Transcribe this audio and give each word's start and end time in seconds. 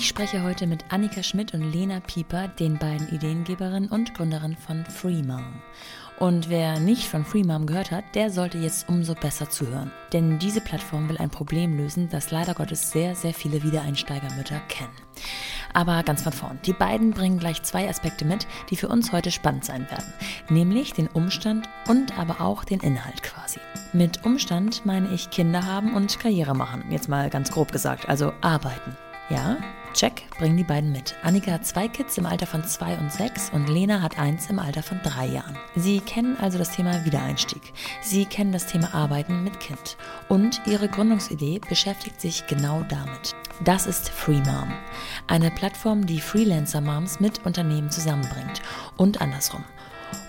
Ich 0.00 0.06
spreche 0.06 0.44
heute 0.44 0.68
mit 0.68 0.84
Annika 0.90 1.24
Schmidt 1.24 1.54
und 1.54 1.72
Lena 1.72 1.98
Pieper, 1.98 2.46
den 2.46 2.78
beiden 2.78 3.08
Ideengeberinnen 3.08 3.90
und 3.90 4.14
Gründerinnen 4.14 4.56
von 4.56 4.84
Free 4.84 5.24
Mom. 5.24 5.60
Und 6.20 6.48
wer 6.48 6.78
nicht 6.78 7.08
von 7.08 7.24
Free 7.24 7.42
Mom 7.42 7.66
gehört 7.66 7.90
hat, 7.90 8.04
der 8.14 8.30
sollte 8.30 8.58
jetzt 8.58 8.88
umso 8.88 9.16
besser 9.16 9.50
zuhören. 9.50 9.90
Denn 10.12 10.38
diese 10.38 10.60
Plattform 10.60 11.08
will 11.08 11.18
ein 11.18 11.30
Problem 11.30 11.76
lösen, 11.76 12.08
das 12.08 12.30
leider 12.30 12.54
Gottes 12.54 12.92
sehr, 12.92 13.16
sehr 13.16 13.34
viele 13.34 13.64
Wiedereinsteigermütter 13.64 14.60
kennen. 14.68 14.92
Aber 15.74 16.00
ganz 16.04 16.22
von 16.22 16.32
vorn. 16.32 16.60
Die 16.64 16.74
beiden 16.74 17.10
bringen 17.10 17.40
gleich 17.40 17.64
zwei 17.64 17.88
Aspekte 17.88 18.24
mit, 18.24 18.46
die 18.70 18.76
für 18.76 18.88
uns 18.88 19.10
heute 19.10 19.32
spannend 19.32 19.64
sein 19.64 19.90
werden. 19.90 20.12
Nämlich 20.48 20.92
den 20.92 21.08
Umstand 21.08 21.68
und 21.88 22.16
aber 22.16 22.40
auch 22.40 22.62
den 22.62 22.78
Inhalt 22.78 23.24
quasi. 23.24 23.58
Mit 23.92 24.24
Umstand 24.24 24.86
meine 24.86 25.08
ich 25.08 25.30
Kinder 25.30 25.66
haben 25.66 25.94
und 25.94 26.20
Karriere 26.20 26.54
machen. 26.54 26.84
Jetzt 26.88 27.08
mal 27.08 27.30
ganz 27.30 27.50
grob 27.50 27.72
gesagt, 27.72 28.08
also 28.08 28.32
arbeiten. 28.42 28.96
Ja, 29.28 29.58
check, 29.98 30.22
bringen 30.38 30.56
die 30.56 30.64
beiden 30.64 30.92
mit. 30.92 31.16
Annika 31.24 31.50
hat 31.50 31.66
zwei 31.66 31.88
Kids 31.88 32.16
im 32.18 32.26
Alter 32.26 32.46
von 32.46 32.62
zwei 32.64 32.96
und 32.98 33.12
sechs 33.12 33.50
und 33.50 33.68
Lena 33.68 34.00
hat 34.00 34.18
eins 34.18 34.48
im 34.48 34.60
Alter 34.60 34.82
von 34.82 35.00
drei 35.02 35.26
Jahren. 35.26 35.56
Sie 35.74 35.98
kennen 35.98 36.36
also 36.40 36.56
das 36.56 36.70
Thema 36.70 37.04
Wiedereinstieg. 37.04 37.72
Sie 38.00 38.24
kennen 38.24 38.52
das 38.52 38.66
Thema 38.66 38.94
Arbeiten 38.94 39.42
mit 39.42 39.58
Kind. 39.58 39.96
Und 40.28 40.60
ihre 40.66 40.88
Gründungsidee 40.88 41.60
beschäftigt 41.68 42.20
sich 42.20 42.46
genau 42.46 42.84
damit. 42.88 43.34
Das 43.64 43.86
ist 43.86 44.08
Free 44.10 44.40
Mom, 44.40 44.72
eine 45.26 45.50
Plattform, 45.50 46.06
die 46.06 46.20
Freelancer-Moms 46.20 47.18
mit 47.18 47.44
Unternehmen 47.44 47.90
zusammenbringt 47.90 48.62
und 48.96 49.20
andersrum. 49.20 49.64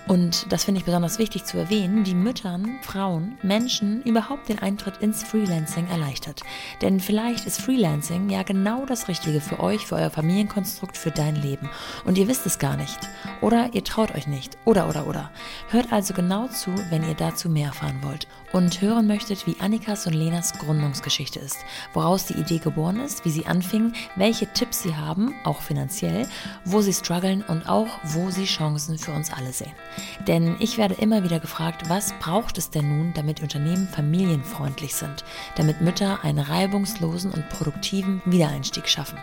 Und 0.06 0.50
das 0.50 0.64
finde 0.64 0.80
ich 0.80 0.84
besonders 0.84 1.18
wichtig 1.18 1.44
zu 1.44 1.56
erwähnen, 1.56 2.02
die 2.04 2.14
Müttern, 2.14 2.78
Frauen, 2.82 3.38
Menschen 3.42 4.02
überhaupt 4.02 4.48
den 4.48 4.58
Eintritt 4.58 4.96
ins 4.98 5.22
Freelancing 5.22 5.86
erleichtert. 5.88 6.42
Denn 6.82 6.98
vielleicht 6.98 7.46
ist 7.46 7.60
Freelancing 7.60 8.28
ja 8.28 8.42
genau 8.42 8.86
das 8.86 9.06
Richtige 9.08 9.40
für 9.40 9.60
euch, 9.60 9.86
für 9.86 9.96
euer 9.96 10.10
Familienkonstrukt, 10.10 10.96
für 10.96 11.10
dein 11.10 11.36
Leben. 11.36 11.70
Und 12.04 12.18
ihr 12.18 12.26
wisst 12.26 12.44
es 12.46 12.58
gar 12.58 12.76
nicht. 12.76 12.98
Oder 13.40 13.70
ihr 13.72 13.84
traut 13.84 14.14
euch 14.14 14.26
nicht. 14.26 14.58
Oder, 14.64 14.88
oder, 14.88 15.06
oder. 15.06 15.30
Hört 15.68 15.92
also 15.92 16.12
genau 16.12 16.48
zu, 16.48 16.72
wenn 16.90 17.06
ihr 17.06 17.14
dazu 17.14 17.48
mehr 17.48 17.68
erfahren 17.68 18.00
wollt. 18.02 18.26
Und 18.52 18.80
hören 18.80 19.06
möchtet, 19.06 19.46
wie 19.46 19.60
Annikas 19.60 20.08
und 20.08 20.14
Lenas 20.14 20.54
Gründungsgeschichte 20.54 21.38
ist. 21.38 21.58
Woraus 21.92 22.26
die 22.26 22.34
Idee 22.34 22.58
geboren 22.58 22.98
ist, 22.98 23.24
wie 23.24 23.30
sie 23.30 23.46
anfingen, 23.46 23.94
welche 24.16 24.52
Tipps 24.52 24.82
sie 24.82 24.96
haben, 24.96 25.34
auch 25.44 25.60
finanziell, 25.60 26.26
wo 26.64 26.80
sie 26.80 26.92
strugglen 26.92 27.42
und 27.42 27.68
auch, 27.68 27.86
wo 28.02 28.30
sie 28.30 28.44
Chancen 28.44 28.98
für 28.98 29.12
uns 29.12 29.32
alle 29.32 29.52
sehen. 29.52 29.72
Denn 30.26 30.56
ich 30.60 30.78
werde 30.78 30.94
immer 30.94 31.24
wieder 31.24 31.40
gefragt, 31.40 31.88
was 31.88 32.12
braucht 32.20 32.58
es 32.58 32.70
denn 32.70 32.88
nun, 32.88 33.12
damit 33.14 33.42
Unternehmen 33.42 33.88
familienfreundlich 33.88 34.94
sind, 34.94 35.24
damit 35.56 35.80
Mütter 35.80 36.22
einen 36.22 36.38
reibungslosen 36.38 37.30
und 37.30 37.48
produktiven 37.48 38.22
Wiedereinstieg 38.24 38.88
schaffen. 38.88 39.18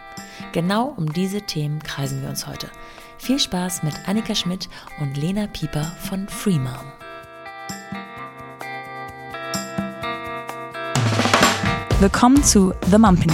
Genau 0.51 0.93
um 0.97 1.11
diese 1.11 1.41
Themen 1.41 1.81
kreisen 1.81 2.21
wir 2.21 2.29
uns 2.29 2.47
heute. 2.47 2.69
Viel 3.17 3.39
Spaß 3.39 3.83
mit 3.83 3.93
Annika 4.07 4.35
Schmidt 4.35 4.69
und 4.99 5.17
Lena 5.17 5.47
Pieper 5.47 5.83
von 5.99 6.27
Freemom. 6.27 6.91
Willkommen 11.99 12.43
zu 12.43 12.73
The 12.91 12.97
Mumpany. 12.99 13.33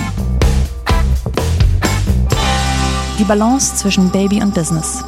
Die 3.19 3.25
Balance 3.25 3.75
zwischen 3.75 4.09
Baby 4.09 4.41
und 4.41 4.55
Business 4.55 5.03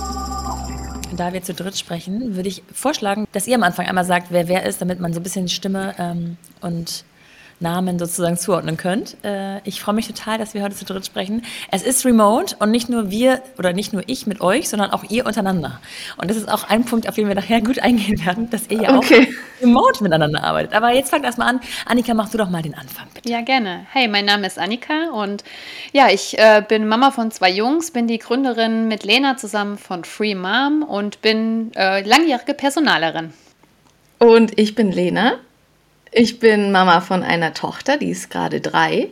da 1.15 1.33
wir 1.33 1.41
zu 1.41 1.53
dritt 1.53 1.77
sprechen, 1.77 2.35
würde 2.35 2.49
ich 2.49 2.63
vorschlagen, 2.73 3.27
dass 3.31 3.47
ihr 3.47 3.55
am 3.55 3.63
Anfang 3.63 3.87
einmal 3.87 4.05
sagt, 4.05 4.27
wer 4.31 4.47
wer 4.47 4.65
ist, 4.65 4.81
damit 4.81 4.99
man 4.99 5.13
so 5.13 5.19
ein 5.19 5.23
bisschen 5.23 5.47
Stimme 5.47 5.95
ähm, 5.97 6.37
und 6.61 7.05
Namen 7.59 7.97
sozusagen 7.99 8.37
zuordnen 8.37 8.77
könnt. 8.77 9.17
Äh, 9.23 9.59
ich 9.63 9.79
freue 9.79 9.95
mich 9.95 10.07
total, 10.07 10.37
dass 10.37 10.53
wir 10.53 10.61
heute 10.61 10.75
zu 10.75 10.85
dritt 10.85 11.05
sprechen. 11.05 11.43
Es 11.71 11.83
ist 11.83 12.05
remote 12.05 12.55
und 12.59 12.71
nicht 12.71 12.89
nur 12.89 13.09
wir 13.09 13.41
oder 13.57 13.73
nicht 13.73 13.93
nur 13.93 14.03
ich 14.07 14.27
mit 14.27 14.41
euch, 14.41 14.67
sondern 14.67 14.91
auch 14.91 15.03
ihr 15.09 15.25
untereinander. 15.25 15.79
Und 16.17 16.29
das 16.29 16.37
ist 16.37 16.51
auch 16.51 16.65
ein 16.69 16.83
Punkt, 16.83 17.07
auf 17.07 17.15
den 17.15 17.27
wir 17.27 17.35
nachher 17.35 17.61
gut 17.61 17.79
eingehen 17.79 18.23
werden, 18.25 18.49
dass 18.49 18.69
ihr 18.69 18.81
ja 18.81 18.97
okay. 18.97 19.27
auch 19.27 19.61
remote 19.63 20.03
miteinander 20.03 20.43
arbeitet. 20.43 20.73
Aber 20.73 20.91
jetzt 20.91 21.09
fangt 21.09 21.23
erstmal 21.23 21.47
an. 21.47 21.61
Annika, 21.85 22.13
mach 22.13 22.29
du 22.29 22.37
doch 22.37 22.49
mal 22.49 22.61
den 22.61 22.75
Anfang, 22.75 23.07
bitte. 23.13 23.29
Ja, 23.29 23.41
gerne. 23.41 23.85
Hey, 23.91 24.07
mein 24.07 24.25
Name 24.25 24.47
ist 24.47 24.59
Annika 24.59 25.11
und 25.11 25.43
ja, 25.93 26.09
ich 26.09 26.37
äh, 26.37 26.61
bin 26.67 26.87
Mama 26.87 27.11
von 27.11 27.31
zwei 27.31 27.51
Jungs, 27.51 27.91
bin 27.91 28.07
die 28.07 28.19
Gründerin 28.19 28.87
mit 28.87 29.03
Lena 29.03 29.37
zusammen 29.37 29.77
von 29.77 30.03
Free 30.03 30.35
Mom 30.35 30.83
und 30.83 31.21
bin 31.21 31.71
äh, 31.75 32.01
langjährige 32.01 32.53
Personalerin. 32.53 33.33
Und 34.19 34.57
ich 34.59 34.75
bin 34.75 34.91
Lena. 34.91 35.39
Ich 36.17 36.39
bin 36.39 36.71
Mama 36.71 37.01
von 37.01 37.23
einer 37.23 37.53
Tochter, 37.53 37.97
die 37.97 38.09
ist 38.09 38.29
gerade 38.29 38.61
drei. 38.61 39.09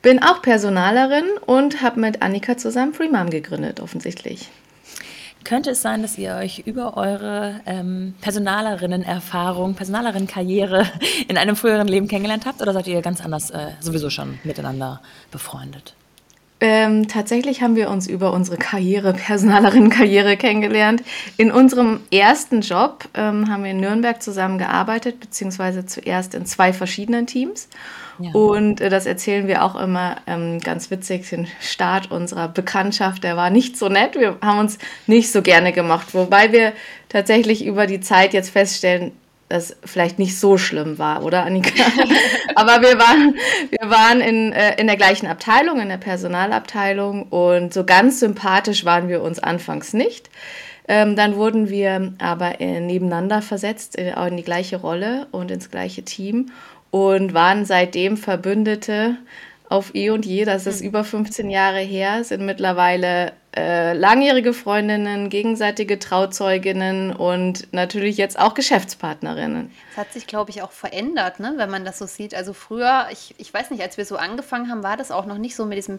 Bin 0.00 0.22
auch 0.22 0.40
Personalerin 0.40 1.26
und 1.44 1.82
habe 1.82 2.00
mit 2.00 2.22
Annika 2.22 2.56
zusammen 2.56 2.94
Free 2.94 3.10
Mom 3.10 3.28
gegründet, 3.28 3.78
offensichtlich. 3.78 4.48
Könnte 5.44 5.72
es 5.72 5.82
sein, 5.82 6.00
dass 6.00 6.16
ihr 6.16 6.34
euch 6.36 6.60
über 6.60 6.96
eure 6.96 7.60
ähm, 7.66 8.14
Personalerinnen-Erfahrung, 8.22 9.74
Personalerinnen-Karriere 9.74 10.86
in 11.28 11.36
einem 11.36 11.56
früheren 11.56 11.88
Leben 11.88 12.08
kennengelernt 12.08 12.46
habt 12.46 12.62
oder 12.62 12.72
seid 12.72 12.86
ihr 12.86 13.02
ganz 13.02 13.22
anders 13.22 13.50
äh, 13.50 13.72
sowieso 13.80 14.08
schon 14.08 14.38
miteinander 14.42 15.02
befreundet? 15.30 15.94
Ähm, 16.58 17.06
tatsächlich 17.06 17.60
haben 17.60 17.76
wir 17.76 17.90
uns 17.90 18.06
über 18.06 18.32
unsere 18.32 18.56
Karriere, 18.56 19.12
Personalerinnen-Karriere 19.12 20.38
kennengelernt. 20.38 21.02
In 21.36 21.50
unserem 21.52 22.00
ersten 22.10 22.62
Job 22.62 23.04
ähm, 23.14 23.50
haben 23.50 23.62
wir 23.62 23.72
in 23.72 23.80
Nürnberg 23.80 24.22
zusammengearbeitet, 24.22 25.20
beziehungsweise 25.20 25.84
zuerst 25.84 26.34
in 26.34 26.46
zwei 26.46 26.72
verschiedenen 26.72 27.26
Teams. 27.26 27.68
Ja. 28.18 28.30
Und 28.32 28.80
äh, 28.80 28.88
das 28.88 29.04
erzählen 29.04 29.46
wir 29.46 29.64
auch 29.64 29.76
immer 29.76 30.16
ähm, 30.26 30.58
ganz 30.60 30.90
witzig. 30.90 31.28
Den 31.28 31.46
Start 31.60 32.10
unserer 32.10 32.48
Bekanntschaft, 32.48 33.24
der 33.24 33.36
war 33.36 33.50
nicht 33.50 33.76
so 33.76 33.90
nett. 33.90 34.18
Wir 34.18 34.38
haben 34.40 34.58
uns 34.58 34.78
nicht 35.06 35.30
so 35.32 35.42
gerne 35.42 35.72
gemacht, 35.72 36.14
wobei 36.14 36.52
wir 36.52 36.72
tatsächlich 37.10 37.66
über 37.66 37.86
die 37.86 38.00
Zeit 38.00 38.32
jetzt 38.32 38.48
feststellen, 38.50 39.12
das 39.48 39.76
vielleicht 39.84 40.18
nicht 40.18 40.38
so 40.38 40.58
schlimm 40.58 40.98
war, 40.98 41.24
oder 41.24 41.44
Annika? 41.44 41.84
Aber 42.54 42.82
wir 42.82 42.98
waren, 42.98 43.36
wir 43.70 43.90
waren 43.90 44.20
in, 44.20 44.52
äh, 44.52 44.80
in 44.80 44.86
der 44.86 44.96
gleichen 44.96 45.26
Abteilung, 45.26 45.80
in 45.80 45.88
der 45.88 45.98
Personalabteilung 45.98 47.24
und 47.24 47.72
so 47.72 47.84
ganz 47.84 48.20
sympathisch 48.20 48.84
waren 48.84 49.08
wir 49.08 49.22
uns 49.22 49.38
anfangs 49.38 49.92
nicht. 49.92 50.30
Ähm, 50.88 51.16
dann 51.16 51.36
wurden 51.36 51.68
wir 51.68 52.14
aber 52.18 52.60
äh, 52.60 52.80
nebeneinander 52.80 53.42
versetzt, 53.42 53.96
in, 53.96 54.06
in 54.06 54.36
die 54.36 54.44
gleiche 54.44 54.76
Rolle 54.76 55.26
und 55.32 55.50
ins 55.50 55.70
gleiche 55.70 56.04
Team 56.04 56.50
und 56.90 57.34
waren 57.34 57.64
seitdem 57.64 58.16
Verbündete 58.16 59.16
auf 59.68 59.94
eh 59.94 60.10
und 60.10 60.24
je. 60.26 60.44
Das 60.44 60.66
ist 60.66 60.80
hm. 60.80 60.88
über 60.88 61.04
15 61.04 61.50
Jahre 61.50 61.80
her, 61.80 62.24
sind 62.24 62.44
mittlerweile 62.44 63.32
äh, 63.56 63.94
langjährige 63.94 64.52
Freundinnen, 64.52 65.30
gegenseitige 65.30 65.98
Trauzeuginnen 65.98 67.14
und 67.14 67.72
natürlich 67.72 68.16
jetzt 68.16 68.38
auch 68.38 68.54
Geschäftspartnerinnen. 68.54 69.70
Das 69.90 70.06
hat 70.06 70.12
sich, 70.12 70.26
glaube 70.26 70.50
ich, 70.50 70.62
auch 70.62 70.72
verändert, 70.72 71.40
ne? 71.40 71.54
wenn 71.56 71.70
man 71.70 71.84
das 71.84 71.98
so 71.98 72.06
sieht. 72.06 72.34
Also 72.34 72.52
früher, 72.52 73.06
ich, 73.10 73.34
ich 73.38 73.52
weiß 73.52 73.70
nicht, 73.70 73.82
als 73.82 73.96
wir 73.96 74.04
so 74.04 74.16
angefangen 74.16 74.70
haben, 74.70 74.82
war 74.82 74.96
das 74.96 75.10
auch 75.10 75.26
noch 75.26 75.38
nicht 75.38 75.56
so 75.56 75.64
mit 75.64 75.78
diesem 75.78 75.98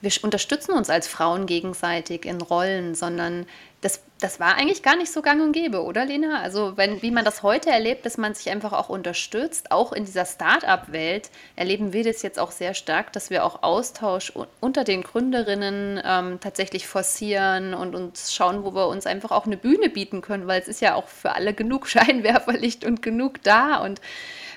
wir 0.00 0.12
unterstützen 0.22 0.72
uns 0.72 0.90
als 0.90 1.08
Frauen 1.08 1.46
gegenseitig 1.46 2.24
in 2.24 2.40
Rollen, 2.40 2.94
sondern 2.94 3.46
das, 3.80 4.02
das 4.20 4.40
war 4.40 4.56
eigentlich 4.56 4.82
gar 4.82 4.96
nicht 4.96 5.12
so 5.12 5.22
gang 5.22 5.40
und 5.40 5.52
gäbe, 5.52 5.82
oder 5.82 6.04
Lena? 6.04 6.40
Also 6.40 6.76
wenn, 6.76 7.02
wie 7.02 7.10
man 7.10 7.24
das 7.24 7.42
heute 7.42 7.70
erlebt, 7.70 8.04
dass 8.04 8.18
man 8.18 8.34
sich 8.34 8.50
einfach 8.50 8.72
auch 8.72 8.88
unterstützt, 8.88 9.70
auch 9.70 9.92
in 9.92 10.04
dieser 10.04 10.24
Start-up-Welt 10.24 11.30
erleben 11.54 11.92
wir 11.92 12.02
das 12.02 12.22
jetzt 12.22 12.38
auch 12.38 12.50
sehr 12.50 12.74
stark, 12.74 13.12
dass 13.12 13.30
wir 13.30 13.44
auch 13.44 13.62
Austausch 13.62 14.32
unter 14.60 14.82
den 14.82 15.02
Gründerinnen 15.02 16.00
ähm, 16.04 16.40
tatsächlich 16.40 16.88
forcieren 16.88 17.74
und 17.74 17.94
uns 17.94 18.34
schauen, 18.34 18.64
wo 18.64 18.74
wir 18.74 18.88
uns 18.88 19.06
einfach 19.06 19.30
auch 19.30 19.46
eine 19.46 19.56
Bühne 19.56 19.88
bieten 19.88 20.20
können, 20.20 20.48
weil 20.48 20.60
es 20.60 20.68
ist 20.68 20.80
ja 20.80 20.94
auch 20.94 21.06
für 21.06 21.32
alle 21.32 21.54
genug 21.54 21.86
Scheinwerferlicht 21.88 22.84
und 22.84 23.02
genug 23.02 23.42
da 23.44 23.76
und 23.76 24.00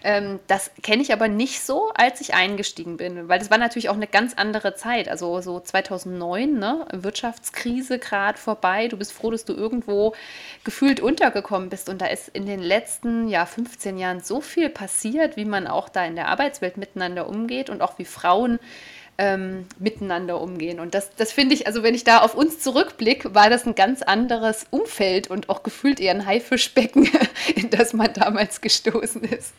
ähm, 0.04 0.40
das 0.48 0.72
kenne 0.82 1.02
ich 1.02 1.14
aber 1.14 1.28
nicht 1.28 1.62
so, 1.62 1.92
als 1.94 2.22
ich 2.22 2.34
eingestiegen 2.34 2.98
bin, 2.98 3.28
weil 3.28 3.40
das 3.40 3.52
war 3.52 3.58
natürlich 3.58 3.90
auch 3.90 3.96
eine 3.96 4.08
ganz 4.08 4.34
andere 4.34 4.76
Zeit. 4.76 5.08
Also 5.08 5.42
so 5.42 5.60
2009, 5.60 6.58
ne? 6.58 6.88
Wirtschaftskrise 6.92 8.00
gerade 8.00 8.38
vorbei. 8.38 8.88
Du 8.88 8.98
bist 8.98 9.12
froh, 9.14 9.30
dass 9.30 9.46
du 9.46 9.51
irgendwo 9.56 10.14
gefühlt 10.64 11.00
untergekommen 11.00 11.70
bist. 11.70 11.90
Und 11.90 12.02
da 12.02 12.08
ist 12.08 12.30
in 12.30 12.46
den 12.46 12.62
letzten 12.62 13.28
ja, 13.28 13.46
15 13.46 13.98
Jahren 13.98 14.20
so 14.22 14.42
viel 14.42 14.70
passiert, 14.70 15.38
wie 15.38 15.46
man 15.46 15.68
auch 15.68 15.90
da 15.90 16.06
in 16.06 16.16
der 16.16 16.28
Arbeitswelt 16.28 16.78
miteinander 16.78 17.28
umgeht 17.28 17.70
und 17.70 17.82
auch 17.82 17.98
wie 17.98 18.06
Frauen 18.06 18.60
ähm, 19.18 19.68
miteinander 19.78 20.42
umgehen. 20.42 20.80
Und 20.80 20.96
das, 20.96 21.12
das 21.16 21.32
finde 21.32 21.54
ich, 21.54 21.68
also 21.68 21.84
wenn 21.84 21.94
ich 21.94 22.04
da 22.04 22.20
auf 22.20 22.34
uns 22.34 22.60
zurückblicke, 22.60 23.36
war 23.36 23.50
das 23.50 23.66
ein 23.66 23.76
ganz 23.76 24.02
anderes 24.02 24.66
Umfeld 24.72 25.30
und 25.30 25.50
auch 25.50 25.64
gefühlt 25.64 26.00
eher 26.00 26.14
ein 26.14 26.26
Haifischbecken, 26.26 27.08
in 27.56 27.70
das 27.70 27.94
man 27.94 28.12
damals 28.14 28.62
gestoßen 28.62 29.24
ist. 29.24 29.54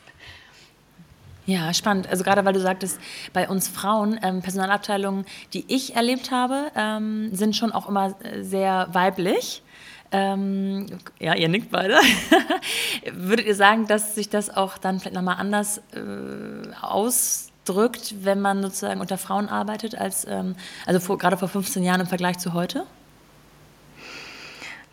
Ja, 1.44 1.74
spannend. 1.74 2.08
Also 2.08 2.22
gerade 2.22 2.44
weil 2.44 2.52
du 2.52 2.60
sagtest, 2.60 3.00
bei 3.32 3.48
uns 3.48 3.68
Frauen, 3.68 4.18
ähm, 4.22 4.42
Personalabteilungen, 4.42 5.26
die 5.52 5.64
ich 5.68 5.96
erlebt 5.96 6.30
habe, 6.30 6.70
ähm, 6.76 7.34
sind 7.34 7.56
schon 7.56 7.72
auch 7.72 7.88
immer 7.88 8.14
äh, 8.22 8.42
sehr 8.42 8.88
weiblich. 8.92 9.62
Ähm, 10.12 10.86
ja, 11.18 11.34
ihr 11.34 11.48
nickt 11.48 11.70
beide. 11.70 11.96
Würdet 13.12 13.46
ihr 13.46 13.54
sagen, 13.54 13.86
dass 13.86 14.14
sich 14.14 14.28
das 14.28 14.54
auch 14.54 14.76
dann 14.76 15.00
vielleicht 15.00 15.16
nochmal 15.16 15.36
anders 15.38 15.78
äh, 15.94 16.74
aus 16.80 17.48
drückt, 17.64 18.24
wenn 18.24 18.40
man 18.40 18.62
sozusagen 18.62 19.00
unter 19.00 19.16
Frauen 19.16 19.48
arbeitet, 19.48 19.94
als 19.96 20.26
ähm, 20.28 20.54
also 20.86 21.00
vor, 21.00 21.16
gerade 21.16 21.38
vor 21.38 21.48
15 21.48 21.82
Jahren 21.82 22.02
im 22.02 22.06
Vergleich 22.06 22.38
zu 22.38 22.52
heute? 22.52 22.84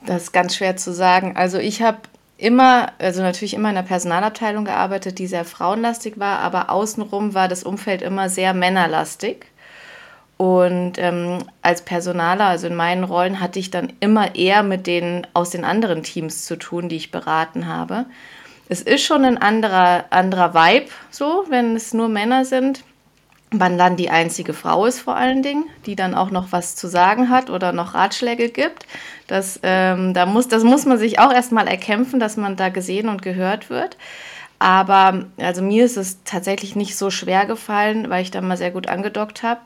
Das 0.06 0.24
ist 0.24 0.32
ganz 0.32 0.56
schwer 0.56 0.78
zu 0.78 0.94
sagen. 0.94 1.36
Also 1.36 1.58
ich 1.58 1.82
habe 1.82 1.98
immer, 2.38 2.94
also 3.00 3.22
natürlich 3.22 3.54
immer 3.54 3.70
in 3.70 3.78
einer 3.78 3.88
Personalabteilung 3.88 4.64
gearbeitet, 4.64 5.20
die 5.20 5.28
sehr 5.28 5.44
frauenlastig 5.44 6.20
war, 6.20 6.40
aber 6.40 6.70
außenrum 6.70 7.34
war 7.34 7.50
das 7.50 7.64
Umfeld 7.64 8.02
immer 8.02 8.30
sehr 8.30 8.54
männerlastig. 8.54 9.49
Und 10.40 10.94
ähm, 11.00 11.40
als 11.62 11.82
Personaler, 11.82 12.46
also 12.46 12.68
in 12.68 12.76
meinen 12.76 13.04
Rollen, 13.04 13.42
hatte 13.42 13.60
ich 13.60 13.72
dann 13.72 13.92
immer 14.00 14.36
eher 14.36 14.64
mit 14.64 14.88
denen 14.88 15.28
aus 15.34 15.50
den 15.50 15.66
anderen 15.66 16.02
Teams 16.02 16.46
zu 16.46 16.56
tun, 16.56 16.88
die 16.88 16.96
ich 16.96 17.12
beraten 17.12 17.68
habe. 17.68 18.06
Es 18.70 18.82
ist 18.82 19.04
schon 19.04 19.26
ein 19.26 19.38
anderer, 19.38 20.06
anderer 20.12 20.54
Vibe, 20.54 20.86
so, 21.12 21.44
wenn 21.50 21.76
es 21.76 21.94
nur 21.94 22.08
Männer 22.08 22.46
sind. 22.46 22.86
Man 23.52 23.78
dann 23.78 23.98
die 23.98 24.12
einzige 24.12 24.54
Frau 24.54 24.86
ist 24.86 25.02
vor 25.02 25.18
allen 25.18 25.44
Dingen, 25.44 25.66
die 25.86 25.98
dann 25.98 26.16
auch 26.16 26.32
noch 26.32 26.54
was 26.54 26.78
zu 26.78 26.88
sagen 26.88 27.30
hat 27.30 27.50
oder 27.50 27.74
noch 27.74 27.94
Ratschläge 27.94 28.48
gibt. 28.48 28.88
Das, 29.28 29.60
ähm, 29.64 30.14
da 30.14 30.26
muss, 30.26 30.48
das 30.48 30.64
muss 30.64 30.86
man 30.86 30.98
sich 30.98 31.20
auch 31.20 31.34
erstmal 31.34 31.68
erkämpfen, 31.68 32.22
dass 32.22 32.38
man 32.38 32.56
da 32.56 32.70
gesehen 32.70 33.10
und 33.10 33.22
gehört 33.22 33.70
wird. 33.70 33.98
Aber 34.58 35.26
also 35.36 35.62
mir 35.62 35.84
ist 35.84 35.98
es 35.98 36.24
tatsächlich 36.24 36.78
nicht 36.78 36.96
so 36.96 37.10
schwer 37.10 37.46
gefallen, 37.46 38.10
weil 38.10 38.22
ich 38.22 38.32
da 38.32 38.40
mal 38.40 38.56
sehr 38.56 38.72
gut 38.72 38.88
angedockt 38.88 39.44
habe. 39.44 39.60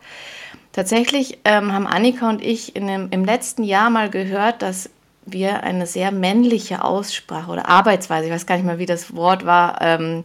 Tatsächlich 0.74 1.38
ähm, 1.46 1.72
haben 1.72 1.86
Annika 1.86 2.28
und 2.28 2.42
ich 2.42 2.74
dem, 2.74 3.08
im 3.12 3.24
letzten 3.24 3.64
Jahr 3.64 3.92
mal 3.92 4.10
gehört, 4.10 4.64
dass 4.64 4.90
wir 5.26 5.64
eine 5.64 5.86
sehr 5.86 6.12
männliche 6.12 6.84
Aussprache 6.84 7.52
oder 7.52 7.70
Arbeitsweise, 7.70 8.26
ich 8.26 8.34
weiß 8.34 8.48
gar 8.48 8.56
nicht 8.56 8.66
mehr, 8.66 8.80
wie 8.80 8.88
das 8.88 9.16
Wort 9.16 9.46
war, 9.46 9.82
ähm, 9.82 10.24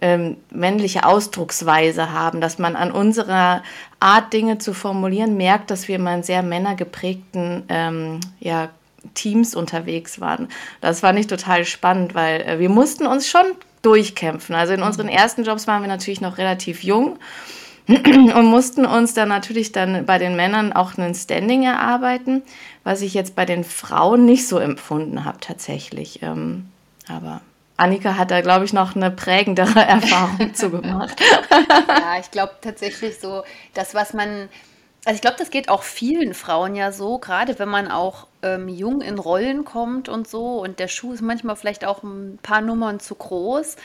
ähm, 0.00 0.36
männliche 0.50 1.06
Ausdrucksweise 1.06 2.10
haben, 2.12 2.40
dass 2.40 2.58
man 2.58 2.74
an 2.74 2.90
unserer 2.90 3.62
Art, 4.00 4.32
Dinge 4.32 4.58
zu 4.58 4.74
formulieren, 4.74 5.36
merkt, 5.36 5.70
dass 5.70 5.86
wir 5.86 6.00
mal 6.00 6.16
in 6.16 6.22
sehr 6.24 6.42
männergeprägten 6.42 7.62
ähm, 7.68 8.20
ja, 8.40 8.70
Teams 9.14 9.54
unterwegs 9.54 10.20
waren. 10.20 10.48
Das 10.80 11.00
fand 11.00 11.20
ich 11.20 11.28
total 11.28 11.64
spannend, 11.64 12.16
weil 12.16 12.40
äh, 12.42 12.58
wir 12.58 12.68
mussten 12.68 13.06
uns 13.06 13.28
schon 13.28 13.46
durchkämpfen. 13.82 14.56
Also 14.56 14.72
in 14.72 14.82
unseren 14.82 15.08
ersten 15.08 15.44
Jobs 15.44 15.68
waren 15.68 15.82
wir 15.82 15.88
natürlich 15.88 16.20
noch 16.20 16.36
relativ 16.36 16.82
jung 16.82 17.18
und 17.88 18.46
mussten 18.46 18.86
uns 18.86 19.12
dann 19.14 19.28
natürlich 19.28 19.72
dann 19.72 20.06
bei 20.06 20.18
den 20.18 20.36
Männern 20.36 20.72
auch 20.72 20.96
ein 20.96 21.14
Standing 21.14 21.64
erarbeiten, 21.64 22.42
was 22.82 23.02
ich 23.02 23.12
jetzt 23.12 23.36
bei 23.36 23.44
den 23.44 23.64
Frauen 23.64 24.24
nicht 24.24 24.48
so 24.48 24.58
empfunden 24.58 25.24
habe 25.24 25.38
tatsächlich. 25.40 26.22
Ähm, 26.22 26.70
aber 27.08 27.42
Annika 27.76 28.16
hat 28.16 28.30
da, 28.30 28.40
glaube 28.40 28.64
ich, 28.64 28.72
noch 28.72 28.94
eine 28.94 29.10
prägendere 29.10 29.80
Erfahrung 29.86 30.54
zu 30.54 30.70
gemacht. 30.70 31.20
ja, 31.50 32.18
ich 32.20 32.30
glaube 32.30 32.54
tatsächlich 32.60 33.18
so, 33.18 33.42
das, 33.74 33.94
was 33.94 34.14
man, 34.14 34.48
also 35.04 35.16
ich 35.16 35.20
glaube, 35.20 35.36
das 35.38 35.50
geht 35.50 35.68
auch 35.68 35.82
vielen 35.82 36.34
Frauen 36.34 36.76
ja 36.76 36.92
so, 36.92 37.18
gerade 37.18 37.58
wenn 37.58 37.68
man 37.68 37.90
auch 37.90 38.28
ähm, 38.42 38.68
jung 38.68 39.00
in 39.02 39.18
Rollen 39.18 39.64
kommt 39.64 40.08
und 40.08 40.28
so 40.28 40.62
und 40.62 40.78
der 40.78 40.88
Schuh 40.88 41.12
ist 41.12 41.22
manchmal 41.22 41.56
vielleicht 41.56 41.84
auch 41.84 42.02
ein 42.02 42.38
paar 42.42 42.60
Nummern 42.60 43.00
zu 43.00 43.14
groß. 43.14 43.76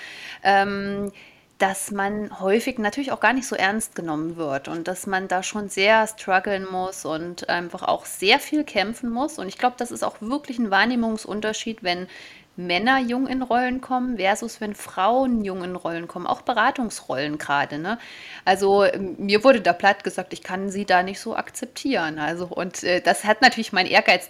Ähm, 0.44 1.12
dass 1.59 1.91
man 1.91 2.39
häufig 2.39 2.79
natürlich 2.79 3.11
auch 3.11 3.19
gar 3.19 3.33
nicht 3.33 3.45
so 3.45 3.56
ernst 3.56 3.94
genommen 3.94 4.38
wird 4.38 4.69
und 4.69 4.88
dass 4.88 5.06
man 5.07 5.27
da 5.27 5.44
schon 5.44 5.67
sehr 5.67 6.07
strugglen 6.07 6.65
muss 6.65 7.03
und 7.03 7.50
einfach 7.50 7.83
auch 7.83 8.06
sehr 8.06 8.39
viel 8.39 8.63
kämpfen 8.63 9.09
muss. 9.09 9.38
Und 9.38 9.50
ich 9.50 9.57
glaube, 9.57 9.75
das 9.77 9.91
ist 9.91 10.03
auch 10.03 10.15
wirklich 10.21 10.57
ein 10.57 10.71
Wahrnehmungsunterschied, 10.71 11.83
wenn 11.83 12.07
Männer 12.56 13.00
jung 13.00 13.27
in 13.27 13.41
Rollen 13.41 13.81
kommen 13.81 14.17
versus 14.17 14.61
wenn 14.61 14.73
Frauen 14.73 15.44
jung 15.44 15.63
in 15.63 15.75
Rollen 15.75 16.07
kommen, 16.07 16.27
auch 16.27 16.41
Beratungsrollen 16.41 17.38
gerade. 17.38 17.77
Ne? 17.77 18.00
Also 18.45 18.85
mir 19.17 19.44
wurde 19.44 19.59
da 19.59 19.73
platt 19.73 20.06
gesagt, 20.06 20.31
ich 20.31 20.44
kann 20.44 20.69
sie 20.69 20.85
da 20.85 21.03
nicht 21.03 21.19
so 21.19 21.35
akzeptieren. 21.35 22.19
Also 22.19 22.45
und 22.45 22.83
äh, 22.83 23.01
das 23.01 23.25
hat 23.25 23.41
natürlich 23.41 23.73
mein 23.73 23.85
Ehrgeiz 23.85 24.29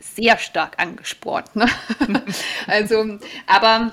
sehr 0.00 0.38
stark 0.38 0.78
angespornt. 0.78 1.54
Ne? 1.56 1.66
also, 2.66 3.18
aber 3.46 3.92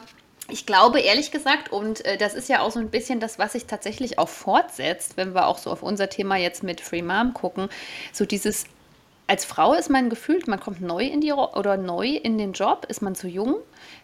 ich 0.50 0.66
glaube 0.66 1.00
ehrlich 1.00 1.32
gesagt, 1.32 1.72
und 1.72 2.06
äh, 2.06 2.18
das 2.18 2.36
ist 2.36 2.50
ja 2.50 2.62
auch 2.62 2.72
so 2.72 2.80
ein 2.80 2.90
bisschen 2.90 3.20
das, 3.20 3.40
was 3.40 3.54
sich 3.54 3.66
tatsächlich 3.66 4.20
auch 4.20 4.30
fortsetzt, 4.30 5.18
wenn 5.18 5.34
wir 5.34 5.48
auch 5.48 5.58
so 5.58 5.72
auf 5.72 5.82
unser 5.82 6.10
Thema 6.10 6.38
jetzt 6.38 6.64
mit 6.64 6.82
Free 6.82 7.02
Mom 7.02 7.34
gucken, 7.34 7.70
so 8.14 8.26
dieses 8.26 8.66
als 9.28 9.44
Frau 9.44 9.74
ist 9.74 9.90
man 9.90 10.10
gefühlt, 10.10 10.48
man 10.48 10.60
kommt 10.60 10.82
neu 10.82 11.04
in 11.04 11.20
die 11.20 11.34
oder 11.34 11.78
neu 11.78 12.10
in 12.10 12.38
den 12.38 12.54
Job, 12.54 12.86
ist 12.90 13.02
man 13.02 13.16
zu 13.16 13.28
jung, 13.28 13.56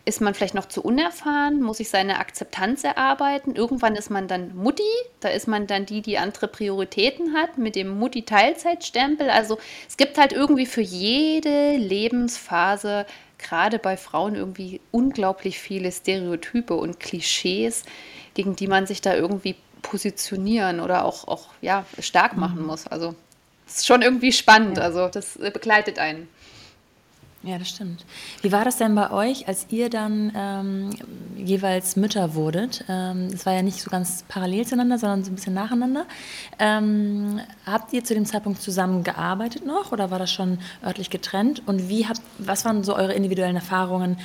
ist 0.04 0.20
man 0.20 0.34
vielleicht 0.34 0.56
noch 0.56 0.68
zu 0.68 0.82
unerfahren, 0.82 1.62
muss 1.62 1.78
sich 1.78 1.90
seine 1.90 2.18
Akzeptanz 2.18 2.84
erarbeiten. 2.84 3.56
Irgendwann 3.56 3.96
ist 3.96 4.10
man 4.10 4.28
dann 4.28 4.56
Mutti, 4.56 4.82
da 5.20 5.30
ist 5.30 5.48
man 5.48 5.68
dann 5.68 5.86
die, 5.86 6.02
die 6.02 6.18
andere 6.18 6.48
Prioritäten 6.48 7.36
hat 7.36 7.60
mit 7.60 7.76
dem 7.76 7.90
Mutti-Teilzeitstempel. 8.00 9.30
Also 9.30 9.60
es 9.88 9.96
gibt 9.96 10.18
halt 10.18 10.34
irgendwie 10.34 10.66
für 10.66 10.82
jede 10.82 11.76
Lebensphase 11.76 13.06
gerade 13.42 13.80
bei 13.80 13.98
Frauen 13.98 14.36
irgendwie 14.36 14.82
unglaublich 14.92 15.60
viele 15.60 15.92
Stereotype 15.92 16.74
und 16.74 17.00
Klischees, 17.00 17.84
gegen 18.34 18.56
die 18.56 18.68
man 18.68 18.88
sich 18.88 19.02
da 19.02 19.16
irgendwie 19.16 19.56
positionieren 19.82 20.80
oder 20.80 21.06
auch, 21.06 21.28
auch 21.28 21.48
ja, 21.62 21.86
stark 22.00 22.38
machen 22.38 22.62
mhm. 22.62 22.68
muss. 22.68 22.88
Also 22.88 23.16
es 23.68 23.78
ist 23.78 23.88
schon 23.88 24.02
irgendwie 24.02 24.32
spannend. 24.32 24.80
Also 24.80 25.08
das 25.08 25.38
begleitet 25.38 26.00
einen. 26.00 26.28
Ja, 27.44 27.58
das 27.58 27.70
stimmt. 27.70 28.06
Wie 28.44 28.52
war 28.52 28.66
das 28.66 28.78
denn 28.78 28.94
bei 28.94 29.10
euch, 29.10 29.48
als 29.48 29.66
ihr 29.72 29.90
dann 29.90 30.32
ähm, 30.36 30.90
jeweils 31.36 31.96
Mütter 31.96 32.36
wurdet? 32.36 32.86
Ähm, 32.88 33.32
das 33.32 33.48
war 33.48 33.54
ja 33.54 33.64
nicht 33.64 33.82
so 33.82 33.90
ganz 33.90 34.24
parallel 34.28 34.68
zueinander, 34.68 35.00
sondern 35.00 35.24
so 35.24 35.32
ein 35.32 35.36
bisschen 35.36 35.56
nacheinander. 35.56 36.06
Ähm, 36.60 37.40
habt 37.66 37.94
ihr 37.94 38.04
zu 38.04 38.14
dem 38.14 38.28
Zeitpunkt 38.28 38.62
zusammen 38.62 39.04
gearbeitet 39.04 39.66
noch 39.66 39.92
oder 39.92 40.12
war 40.12 40.20
das 40.20 40.32
schon 40.32 40.60
örtlich 40.86 41.10
getrennt? 41.10 41.64
Und 41.66 41.90
wie 41.90 42.08
habt, 42.08 42.22
was 42.38 42.64
waren 42.64 42.84
so 42.84 42.96
eure 42.96 43.14
individuellen 43.14 43.56
Erfahrungen, 43.56 44.20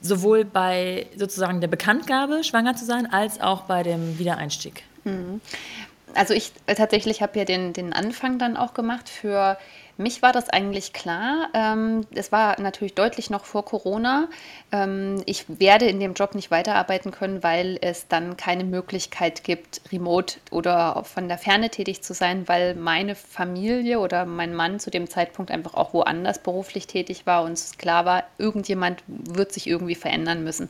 sowohl 0.00 0.44
bei 0.44 1.06
sozusagen 1.16 1.60
der 1.60 1.68
Bekanntgabe, 1.68 2.44
schwanger 2.44 2.76
zu 2.76 2.84
sein, 2.84 3.12
als 3.12 3.40
auch 3.40 3.62
bei 3.62 3.82
dem 3.82 4.20
Wiedereinstieg? 4.20 4.84
Mhm. 5.02 5.40
Also 6.14 6.32
ich 6.32 6.52
äh, 6.66 6.76
tatsächlich 6.76 7.22
habe 7.22 7.38
ja 7.40 7.44
den, 7.44 7.72
den 7.72 7.92
Anfang 7.92 8.38
dann 8.38 8.56
auch 8.56 8.72
gemacht 8.72 9.08
für 9.08 9.58
mich 9.96 10.22
war 10.22 10.32
das 10.32 10.48
eigentlich 10.48 10.92
klar. 10.92 11.48
Ähm, 11.54 12.06
es 12.14 12.32
war 12.32 12.60
natürlich 12.60 12.94
deutlich 12.94 13.30
noch 13.30 13.44
vor 13.44 13.64
Corona. 13.64 14.28
Ähm, 14.72 15.22
ich 15.26 15.44
werde 15.48 15.86
in 15.86 16.00
dem 16.00 16.14
Job 16.14 16.34
nicht 16.34 16.50
weiterarbeiten 16.50 17.10
können, 17.10 17.42
weil 17.42 17.78
es 17.80 18.08
dann 18.08 18.36
keine 18.36 18.64
Möglichkeit 18.64 19.44
gibt, 19.44 19.80
remote 19.90 20.36
oder 20.50 21.02
von 21.04 21.28
der 21.28 21.38
Ferne 21.38 21.70
tätig 21.70 22.02
zu 22.02 22.14
sein, 22.14 22.46
weil 22.46 22.74
meine 22.74 23.14
Familie 23.14 23.98
oder 23.98 24.26
mein 24.26 24.54
Mann 24.54 24.80
zu 24.80 24.90
dem 24.90 25.08
Zeitpunkt 25.08 25.50
einfach 25.50 25.74
auch 25.74 25.94
woanders 25.94 26.42
beruflich 26.42 26.86
tätig 26.86 27.26
war 27.26 27.44
und 27.44 27.52
es 27.52 27.78
klar 27.78 28.04
war, 28.04 28.24
irgendjemand 28.38 29.02
wird 29.06 29.52
sich 29.52 29.66
irgendwie 29.66 29.94
verändern 29.94 30.44
müssen. 30.44 30.68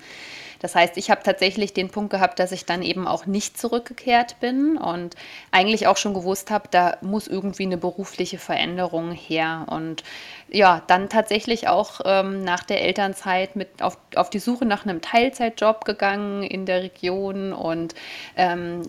Das 0.66 0.74
heißt, 0.74 0.96
ich 0.96 1.12
habe 1.12 1.22
tatsächlich 1.22 1.74
den 1.74 1.90
Punkt 1.90 2.10
gehabt, 2.10 2.40
dass 2.40 2.50
ich 2.50 2.66
dann 2.66 2.82
eben 2.82 3.06
auch 3.06 3.24
nicht 3.24 3.56
zurückgekehrt 3.56 4.40
bin 4.40 4.76
und 4.76 5.14
eigentlich 5.52 5.86
auch 5.86 5.96
schon 5.96 6.12
gewusst 6.12 6.50
habe, 6.50 6.66
da 6.68 6.96
muss 7.02 7.28
irgendwie 7.28 7.62
eine 7.62 7.76
berufliche 7.76 8.38
Veränderung 8.38 9.12
her. 9.12 9.66
Und 9.70 10.02
ja, 10.48 10.82
dann 10.88 11.08
tatsächlich 11.08 11.68
auch 11.68 12.00
ähm, 12.04 12.42
nach 12.42 12.64
der 12.64 12.82
Elternzeit 12.82 13.54
mit 13.54 13.80
auf, 13.80 13.96
auf 14.16 14.28
die 14.28 14.40
Suche 14.40 14.64
nach 14.64 14.84
einem 14.84 15.00
Teilzeitjob 15.00 15.84
gegangen 15.84 16.42
in 16.42 16.66
der 16.66 16.82
Region 16.82 17.52
und 17.52 17.94
ähm, 18.34 18.82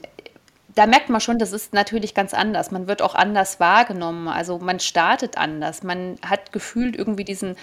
da 0.74 0.88
merkt 0.88 1.10
man 1.10 1.22
schon, 1.22 1.38
das 1.38 1.54
ist 1.54 1.74
natürlich 1.74 2.16
ganz 2.16 2.34
anders. 2.34 2.72
Man 2.72 2.88
wird 2.88 3.04
auch 3.04 3.14
anders 3.14 3.60
wahrgenommen. 3.60 4.28
Also 4.28 4.60
man 4.60 4.80
startet 4.80 5.38
anders. 5.38 5.82
Man 5.82 6.18
hat 6.24 6.52
gefühlt 6.52 6.96
irgendwie 6.96 7.24
diesen 7.24 7.56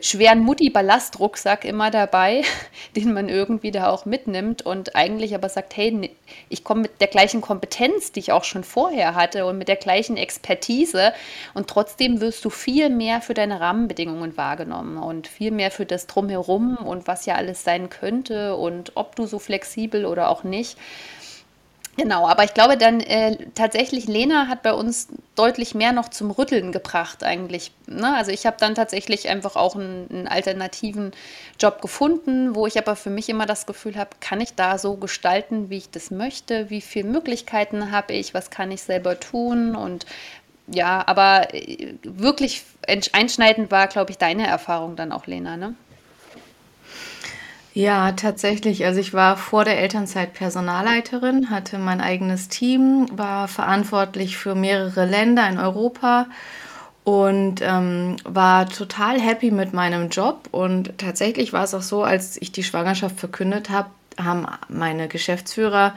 schweren 0.00 0.40
Mutti-Ballastrucksack 0.40 1.64
immer 1.64 1.90
dabei, 1.90 2.42
den 2.96 3.12
man 3.12 3.28
irgendwie 3.28 3.70
da 3.70 3.90
auch 3.90 4.04
mitnimmt 4.04 4.62
und 4.62 4.94
eigentlich 4.96 5.34
aber 5.34 5.48
sagt, 5.48 5.76
hey, 5.76 6.10
ich 6.48 6.64
komme 6.64 6.82
mit 6.82 7.00
der 7.00 7.08
gleichen 7.08 7.40
Kompetenz, 7.40 8.12
die 8.12 8.20
ich 8.20 8.32
auch 8.32 8.44
schon 8.44 8.64
vorher 8.64 9.14
hatte 9.14 9.46
und 9.46 9.58
mit 9.58 9.68
der 9.68 9.76
gleichen 9.76 10.16
Expertise 10.16 11.12
und 11.54 11.68
trotzdem 11.68 12.20
wirst 12.20 12.44
du 12.44 12.50
viel 12.50 12.90
mehr 12.90 13.20
für 13.20 13.34
deine 13.34 13.60
Rahmenbedingungen 13.60 14.36
wahrgenommen 14.36 14.98
und 14.98 15.26
viel 15.26 15.50
mehr 15.50 15.70
für 15.70 15.86
das 15.86 16.06
Drumherum 16.06 16.76
und 16.76 17.06
was 17.06 17.26
ja 17.26 17.34
alles 17.34 17.64
sein 17.64 17.88
könnte 17.90 18.56
und 18.56 18.92
ob 18.94 19.16
du 19.16 19.26
so 19.26 19.38
flexibel 19.38 20.04
oder 20.04 20.28
auch 20.28 20.44
nicht. 20.44 20.76
Genau, 21.98 22.28
aber 22.28 22.44
ich 22.44 22.54
glaube 22.54 22.76
dann 22.76 23.00
äh, 23.00 23.36
tatsächlich, 23.56 24.06
Lena 24.06 24.46
hat 24.46 24.62
bei 24.62 24.72
uns 24.72 25.08
deutlich 25.34 25.74
mehr 25.74 25.90
noch 25.90 26.08
zum 26.08 26.30
Rütteln 26.30 26.70
gebracht 26.70 27.24
eigentlich. 27.24 27.72
Ne? 27.88 28.14
Also 28.14 28.30
ich 28.30 28.46
habe 28.46 28.56
dann 28.60 28.76
tatsächlich 28.76 29.28
einfach 29.28 29.56
auch 29.56 29.74
einen, 29.74 30.08
einen, 30.08 30.28
alternativen 30.28 31.10
Job 31.58 31.82
gefunden, 31.82 32.54
wo 32.54 32.68
ich 32.68 32.78
aber 32.78 32.94
für 32.94 33.10
mich 33.10 33.28
immer 33.28 33.46
das 33.46 33.66
Gefühl 33.66 33.96
habe, 33.96 34.10
kann 34.20 34.40
ich 34.40 34.54
da 34.54 34.78
so 34.78 34.94
gestalten, 34.94 35.70
wie 35.70 35.78
ich 35.78 35.90
das 35.90 36.12
möchte, 36.12 36.70
wie 36.70 36.82
viele 36.82 37.08
Möglichkeiten 37.08 37.90
habe 37.90 38.12
ich, 38.12 38.32
was 38.32 38.50
kann 38.50 38.70
ich 38.70 38.82
selber 38.82 39.18
tun 39.18 39.74
und 39.74 40.06
ja, 40.68 41.02
aber 41.04 41.52
äh, 41.52 41.94
wirklich 42.04 42.62
einschneidend 43.12 43.72
war, 43.72 43.88
glaube 43.88 44.12
ich, 44.12 44.18
deine 44.18 44.46
Erfahrung 44.46 44.94
dann 44.94 45.10
auch, 45.10 45.26
Lena, 45.26 45.56
ne? 45.56 45.74
Ja, 47.78 48.10
tatsächlich. 48.10 48.84
Also 48.84 48.98
ich 48.98 49.14
war 49.14 49.36
vor 49.36 49.64
der 49.64 49.78
Elternzeit 49.78 50.34
Personalleiterin, 50.34 51.48
hatte 51.48 51.78
mein 51.78 52.00
eigenes 52.00 52.48
Team, 52.48 53.06
war 53.12 53.46
verantwortlich 53.46 54.36
für 54.36 54.56
mehrere 54.56 55.04
Länder 55.04 55.48
in 55.48 55.60
Europa 55.60 56.26
und 57.04 57.60
ähm, 57.62 58.16
war 58.24 58.68
total 58.68 59.20
happy 59.20 59.52
mit 59.52 59.74
meinem 59.74 60.08
Job. 60.08 60.48
Und 60.50 60.98
tatsächlich 60.98 61.52
war 61.52 61.62
es 61.62 61.72
auch 61.72 61.82
so, 61.82 62.02
als 62.02 62.36
ich 62.42 62.50
die 62.50 62.64
Schwangerschaft 62.64 63.20
verkündet 63.20 63.70
habe, 63.70 63.90
haben 64.20 64.48
meine 64.68 65.06
Geschäftsführer 65.06 65.94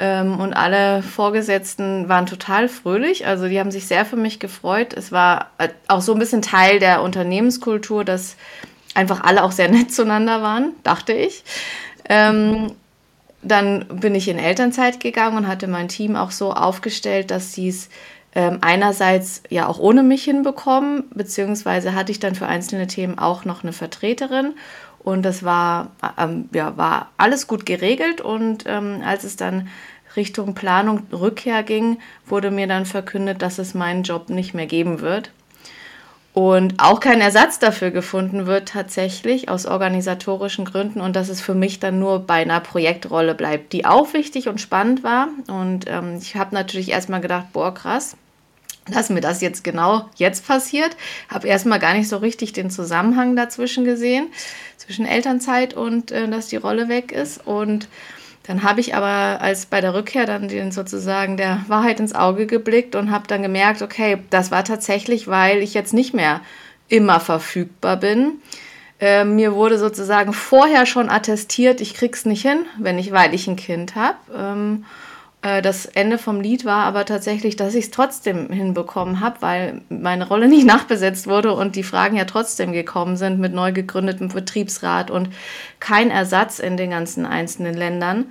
ähm, 0.00 0.40
und 0.40 0.54
alle 0.54 1.04
Vorgesetzten 1.04 2.08
waren 2.08 2.26
total 2.26 2.68
fröhlich. 2.68 3.28
Also 3.28 3.46
die 3.46 3.60
haben 3.60 3.70
sich 3.70 3.86
sehr 3.86 4.04
für 4.04 4.16
mich 4.16 4.40
gefreut. 4.40 4.92
Es 4.92 5.12
war 5.12 5.52
äh, 5.58 5.68
auch 5.86 6.00
so 6.00 6.14
ein 6.14 6.18
bisschen 6.18 6.42
Teil 6.42 6.80
der 6.80 7.00
Unternehmenskultur, 7.00 8.04
dass 8.04 8.34
einfach 8.94 9.22
alle 9.22 9.42
auch 9.42 9.52
sehr 9.52 9.68
nett 9.70 9.92
zueinander 9.92 10.42
waren, 10.42 10.72
dachte 10.82 11.12
ich. 11.12 11.44
Ähm, 12.08 12.72
dann 13.42 13.86
bin 13.88 14.14
ich 14.14 14.28
in 14.28 14.38
Elternzeit 14.38 15.00
gegangen 15.00 15.36
und 15.36 15.48
hatte 15.48 15.66
mein 15.66 15.88
Team 15.88 16.14
auch 16.14 16.30
so 16.30 16.52
aufgestellt, 16.52 17.30
dass 17.30 17.52
sie 17.52 17.68
es 17.68 17.88
ähm, 18.34 18.58
einerseits 18.60 19.42
ja 19.50 19.66
auch 19.66 19.78
ohne 19.78 20.02
mich 20.02 20.24
hinbekommen, 20.24 21.04
beziehungsweise 21.12 21.94
hatte 21.94 22.12
ich 22.12 22.20
dann 22.20 22.34
für 22.34 22.46
einzelne 22.46 22.86
Themen 22.86 23.18
auch 23.18 23.44
noch 23.44 23.62
eine 23.62 23.72
Vertreterin. 23.72 24.54
Und 25.00 25.22
das 25.24 25.42
war, 25.42 25.90
ähm, 26.16 26.48
ja, 26.52 26.76
war 26.76 27.10
alles 27.16 27.48
gut 27.48 27.66
geregelt. 27.66 28.20
Und 28.20 28.64
ähm, 28.66 29.02
als 29.04 29.24
es 29.24 29.34
dann 29.34 29.68
Richtung 30.14 30.54
Planung 30.54 31.02
Rückkehr 31.12 31.64
ging, 31.64 31.98
wurde 32.26 32.52
mir 32.52 32.68
dann 32.68 32.86
verkündet, 32.86 33.42
dass 33.42 33.58
es 33.58 33.74
meinen 33.74 34.04
Job 34.04 34.28
nicht 34.28 34.54
mehr 34.54 34.66
geben 34.66 35.00
wird 35.00 35.32
und 36.34 36.74
auch 36.78 37.00
kein 37.00 37.20
Ersatz 37.20 37.58
dafür 37.58 37.90
gefunden 37.90 38.46
wird 38.46 38.70
tatsächlich 38.70 39.50
aus 39.50 39.66
organisatorischen 39.66 40.64
Gründen 40.64 41.02
und 41.02 41.14
dass 41.14 41.28
es 41.28 41.42
für 41.42 41.54
mich 41.54 41.78
dann 41.78 41.98
nur 41.98 42.20
bei 42.20 42.42
einer 42.42 42.60
Projektrolle 42.60 43.34
bleibt, 43.34 43.74
die 43.74 43.84
auch 43.84 44.14
wichtig 44.14 44.48
und 44.48 44.58
spannend 44.58 45.02
war. 45.02 45.28
Und 45.48 45.84
ähm, 45.88 46.18
ich 46.20 46.34
habe 46.34 46.54
natürlich 46.54 46.90
erstmal 46.90 47.20
gedacht, 47.20 47.46
boah, 47.52 47.74
krass, 47.74 48.16
dass 48.90 49.10
mir 49.10 49.20
das 49.20 49.42
jetzt 49.42 49.62
genau 49.62 50.08
jetzt 50.16 50.46
passiert. 50.46 50.96
Habe 51.28 51.48
erstmal 51.48 51.78
gar 51.78 51.92
nicht 51.92 52.08
so 52.08 52.16
richtig 52.16 52.54
den 52.54 52.70
Zusammenhang 52.70 53.36
dazwischen 53.36 53.84
gesehen, 53.84 54.28
zwischen 54.78 55.04
Elternzeit 55.04 55.74
und 55.74 56.12
äh, 56.12 56.28
dass 56.28 56.48
die 56.48 56.56
Rolle 56.56 56.88
weg 56.88 57.12
ist. 57.12 57.46
Und 57.46 57.88
dann 58.44 58.64
habe 58.64 58.80
ich 58.80 58.94
aber 58.94 59.40
als 59.40 59.66
bei 59.66 59.80
der 59.80 59.94
Rückkehr 59.94 60.26
dann 60.26 60.48
den 60.48 60.72
sozusagen 60.72 61.36
der 61.36 61.64
Wahrheit 61.68 62.00
ins 62.00 62.14
Auge 62.14 62.46
geblickt 62.46 62.96
und 62.96 63.10
habe 63.10 63.28
dann 63.28 63.42
gemerkt, 63.42 63.82
okay, 63.82 64.18
das 64.30 64.50
war 64.50 64.64
tatsächlich, 64.64 65.28
weil 65.28 65.58
ich 65.58 65.74
jetzt 65.74 65.94
nicht 65.94 66.12
mehr 66.12 66.40
immer 66.88 67.20
verfügbar 67.20 67.96
bin. 67.96 68.40
Äh, 69.00 69.24
mir 69.24 69.54
wurde 69.54 69.78
sozusagen 69.78 70.32
vorher 70.32 70.86
schon 70.86 71.08
attestiert, 71.08 71.80
ich 71.80 71.94
krieg's 71.94 72.24
nicht 72.24 72.42
hin, 72.42 72.66
wenn 72.78 72.98
ich, 72.98 73.12
weil 73.12 73.34
ich 73.34 73.46
ein 73.46 73.56
Kind 73.56 73.94
habe. 73.94 74.16
Ähm, 74.36 74.84
äh, 74.84 75.01
das 75.42 75.86
Ende 75.86 76.18
vom 76.18 76.40
Lied 76.40 76.64
war 76.64 76.84
aber 76.84 77.04
tatsächlich, 77.04 77.56
dass 77.56 77.74
ich 77.74 77.86
es 77.86 77.90
trotzdem 77.90 78.48
hinbekommen 78.50 79.18
habe, 79.18 79.42
weil 79.42 79.80
meine 79.88 80.28
Rolle 80.28 80.48
nicht 80.48 80.64
nachbesetzt 80.66 81.26
wurde 81.26 81.52
und 81.52 81.74
die 81.74 81.82
Fragen 81.82 82.16
ja 82.16 82.24
trotzdem 82.24 82.72
gekommen 82.72 83.16
sind 83.16 83.40
mit 83.40 83.52
neu 83.52 83.72
gegründetem 83.72 84.28
Betriebsrat 84.28 85.10
und 85.10 85.30
kein 85.80 86.12
Ersatz 86.12 86.60
in 86.60 86.76
den 86.76 86.90
ganzen 86.90 87.26
einzelnen 87.26 87.74
Ländern. 87.74 88.26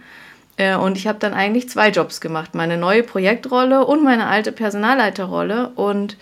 Äh, 0.55 0.75
und 0.75 0.97
ich 0.97 1.05
habe 1.07 1.19
dann 1.19 1.33
eigentlich 1.33 1.69
zwei 1.69 1.89
Jobs 1.89 2.21
gemacht, 2.21 2.55
meine 2.55 2.77
neue 2.77 3.03
Projektrolle 3.03 3.85
und 3.85 4.03
meine 4.03 4.27
alte 4.27 4.53
Personalleiterrolle. 4.53 5.69
Und 5.75 6.15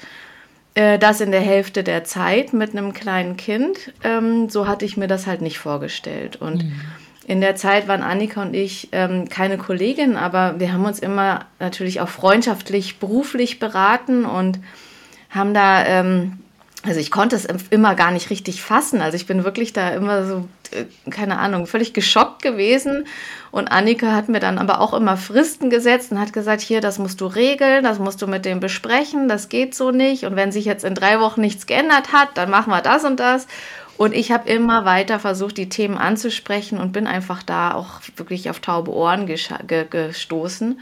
äh, 0.73 0.97
das 0.97 1.21
in 1.21 1.31
der 1.31 1.41
Hälfte 1.41 1.83
der 1.83 2.03
Zeit 2.03 2.53
mit 2.53 2.71
einem 2.71 2.93
kleinen 2.93 3.37
Kind. 3.37 3.93
Ähm, 4.03 4.49
so 4.49 4.67
hatte 4.67 4.85
ich 4.85 4.97
mir 4.97 5.07
das 5.07 5.27
halt 5.27 5.41
nicht 5.41 5.59
vorgestellt. 5.59 6.37
Und 6.37 6.63
mhm 6.63 6.81
in 7.29 7.41
der 7.41 7.55
Zeit 7.55 7.87
waren 7.87 8.01
Annika 8.01 8.41
und 8.41 8.55
ich 8.55 8.89
ähm, 8.91 9.29
keine 9.29 9.59
Kolleginnen, 9.59 10.17
aber 10.17 10.59
wir 10.59 10.73
haben 10.73 10.83
uns 10.83 10.97
immer 10.97 11.45
natürlich 11.59 12.01
auch 12.01 12.09
freundschaftlich, 12.09 12.97
beruflich 12.97 13.59
beraten 13.59 14.25
und 14.25 14.59
haben 15.29 15.53
da, 15.53 15.85
ähm, 15.85 16.39
also 16.81 16.99
ich 16.99 17.11
konnte 17.11 17.35
es 17.35 17.45
immer 17.69 17.93
gar 17.93 18.09
nicht 18.09 18.31
richtig 18.31 18.63
fassen. 18.63 18.99
Also 18.99 19.15
ich 19.15 19.27
bin 19.27 19.43
wirklich 19.43 19.73
da 19.73 19.89
immer 19.89 20.25
so, 20.25 20.49
äh, 20.71 20.85
keine 21.11 21.37
Ahnung, 21.37 21.67
völlig 21.67 21.93
geschockt 21.93 22.41
gewesen. 22.41 23.05
Und 23.51 23.67
Annika 23.67 24.11
hat 24.13 24.27
mir 24.27 24.39
dann 24.39 24.57
aber 24.57 24.81
auch 24.81 24.95
immer 24.95 25.15
Fristen 25.15 25.69
gesetzt 25.69 26.11
und 26.11 26.19
hat 26.19 26.33
gesagt, 26.33 26.61
hier, 26.61 26.81
das 26.81 26.97
musst 26.97 27.21
du 27.21 27.27
regeln, 27.27 27.83
das 27.83 27.99
musst 27.99 28.23
du 28.23 28.27
mit 28.27 28.43
dem 28.43 28.59
besprechen, 28.59 29.27
das 29.27 29.49
geht 29.49 29.75
so 29.75 29.91
nicht. 29.91 30.23
Und 30.23 30.35
wenn 30.35 30.51
sich 30.51 30.65
jetzt 30.65 30.83
in 30.83 30.95
drei 30.95 31.19
Wochen 31.19 31.41
nichts 31.41 31.67
geändert 31.67 32.11
hat, 32.11 32.29
dann 32.33 32.49
machen 32.49 32.71
wir 32.71 32.81
das 32.81 33.03
und 33.03 33.19
das. 33.19 33.45
Und 33.99 34.15
ich 34.15 34.31
habe 34.31 34.47
immer 34.47 34.85
weiter 34.85 35.19
versucht, 35.19 35.57
die 35.57 35.67
Themen 35.67 35.97
anzusprechen 35.97 36.79
und 36.79 36.93
bin 36.93 37.05
einfach 37.05 37.43
da 37.43 37.73
auch 37.73 37.99
wirklich 38.15 38.49
auf 38.49 38.61
taube 38.61 38.93
Ohren 38.93 39.25
ge 39.25 39.37
gestoßen 39.89 40.79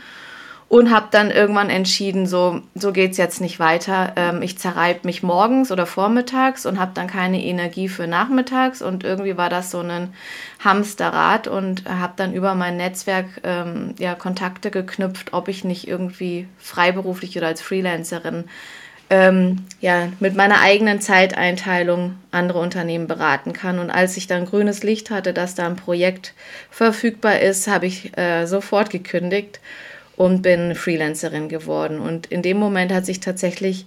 und 0.69 0.91
habe 0.91 1.07
dann 1.09 1.31
irgendwann 1.31 1.71
entschieden, 1.71 2.27
so, 2.27 2.61
so 2.75 2.91
geht 2.91 3.13
es 3.13 3.17
jetzt 3.17 3.41
nicht 3.41 3.59
weiter. 3.59 4.13
Ähm, 4.17 4.43
ich 4.43 4.59
zerreibe 4.59 4.99
mich 5.07 5.23
morgens 5.23 5.71
oder 5.71 5.87
vormittags 5.87 6.67
und 6.67 6.77
habe 6.79 6.91
dann 6.93 7.07
keine 7.07 7.43
Energie 7.43 7.89
für 7.89 8.05
nachmittags 8.05 8.83
und 8.83 9.03
irgendwie 9.03 9.35
war 9.35 9.49
das 9.49 9.71
so 9.71 9.79
ein 9.79 10.13
Hamsterrad 10.63 11.47
und 11.47 11.89
habe 11.89 12.13
dann 12.17 12.33
über 12.33 12.53
mein 12.53 12.77
Netzwerk 12.77 13.25
ähm, 13.43 13.95
ja, 13.97 14.13
Kontakte 14.13 14.69
geknüpft, 14.69 15.33
ob 15.33 15.47
ich 15.47 15.63
nicht 15.63 15.87
irgendwie 15.87 16.47
freiberuflich 16.59 17.35
oder 17.35 17.47
als 17.47 17.63
Freelancerin 17.63 18.43
ähm, 19.09 19.65
ja, 19.79 20.09
mit 20.19 20.35
meiner 20.35 20.61
eigenen 20.61 20.99
Zeiteinteilung 20.99 22.15
andere 22.31 22.59
Unternehmen 22.59 23.07
beraten 23.07 23.53
kann. 23.53 23.79
Und 23.79 23.89
als 23.89 24.17
ich 24.17 24.27
dann 24.27 24.45
grünes 24.45 24.83
Licht 24.83 25.09
hatte, 25.09 25.33
dass 25.33 25.55
da 25.55 25.65
ein 25.65 25.75
Projekt 25.75 26.33
verfügbar 26.69 27.39
ist, 27.39 27.67
habe 27.67 27.85
ich 27.85 28.17
äh, 28.17 28.45
sofort 28.45 28.89
gekündigt 28.89 29.59
und 30.17 30.41
bin 30.41 30.75
Freelancerin 30.75 31.47
geworden. 31.47 31.99
Und 31.99 32.25
in 32.27 32.41
dem 32.41 32.57
Moment 32.57 32.91
hat 32.91 33.05
sich 33.05 33.19
tatsächlich 33.19 33.85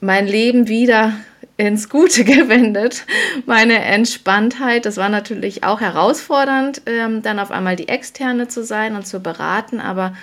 mein 0.00 0.26
Leben 0.26 0.66
wieder 0.68 1.12
ins 1.56 1.88
Gute 1.88 2.24
gewendet. 2.24 3.04
Meine 3.46 3.84
Entspanntheit, 3.84 4.86
das 4.86 4.96
war 4.96 5.10
natürlich 5.10 5.62
auch 5.62 5.80
herausfordernd, 5.80 6.82
ähm, 6.86 7.22
dann 7.22 7.38
auf 7.38 7.50
einmal 7.50 7.76
die 7.76 7.88
Externe 7.88 8.48
zu 8.48 8.64
sein 8.64 8.96
und 8.96 9.06
zu 9.06 9.20
beraten, 9.20 9.78
aber 9.78 10.14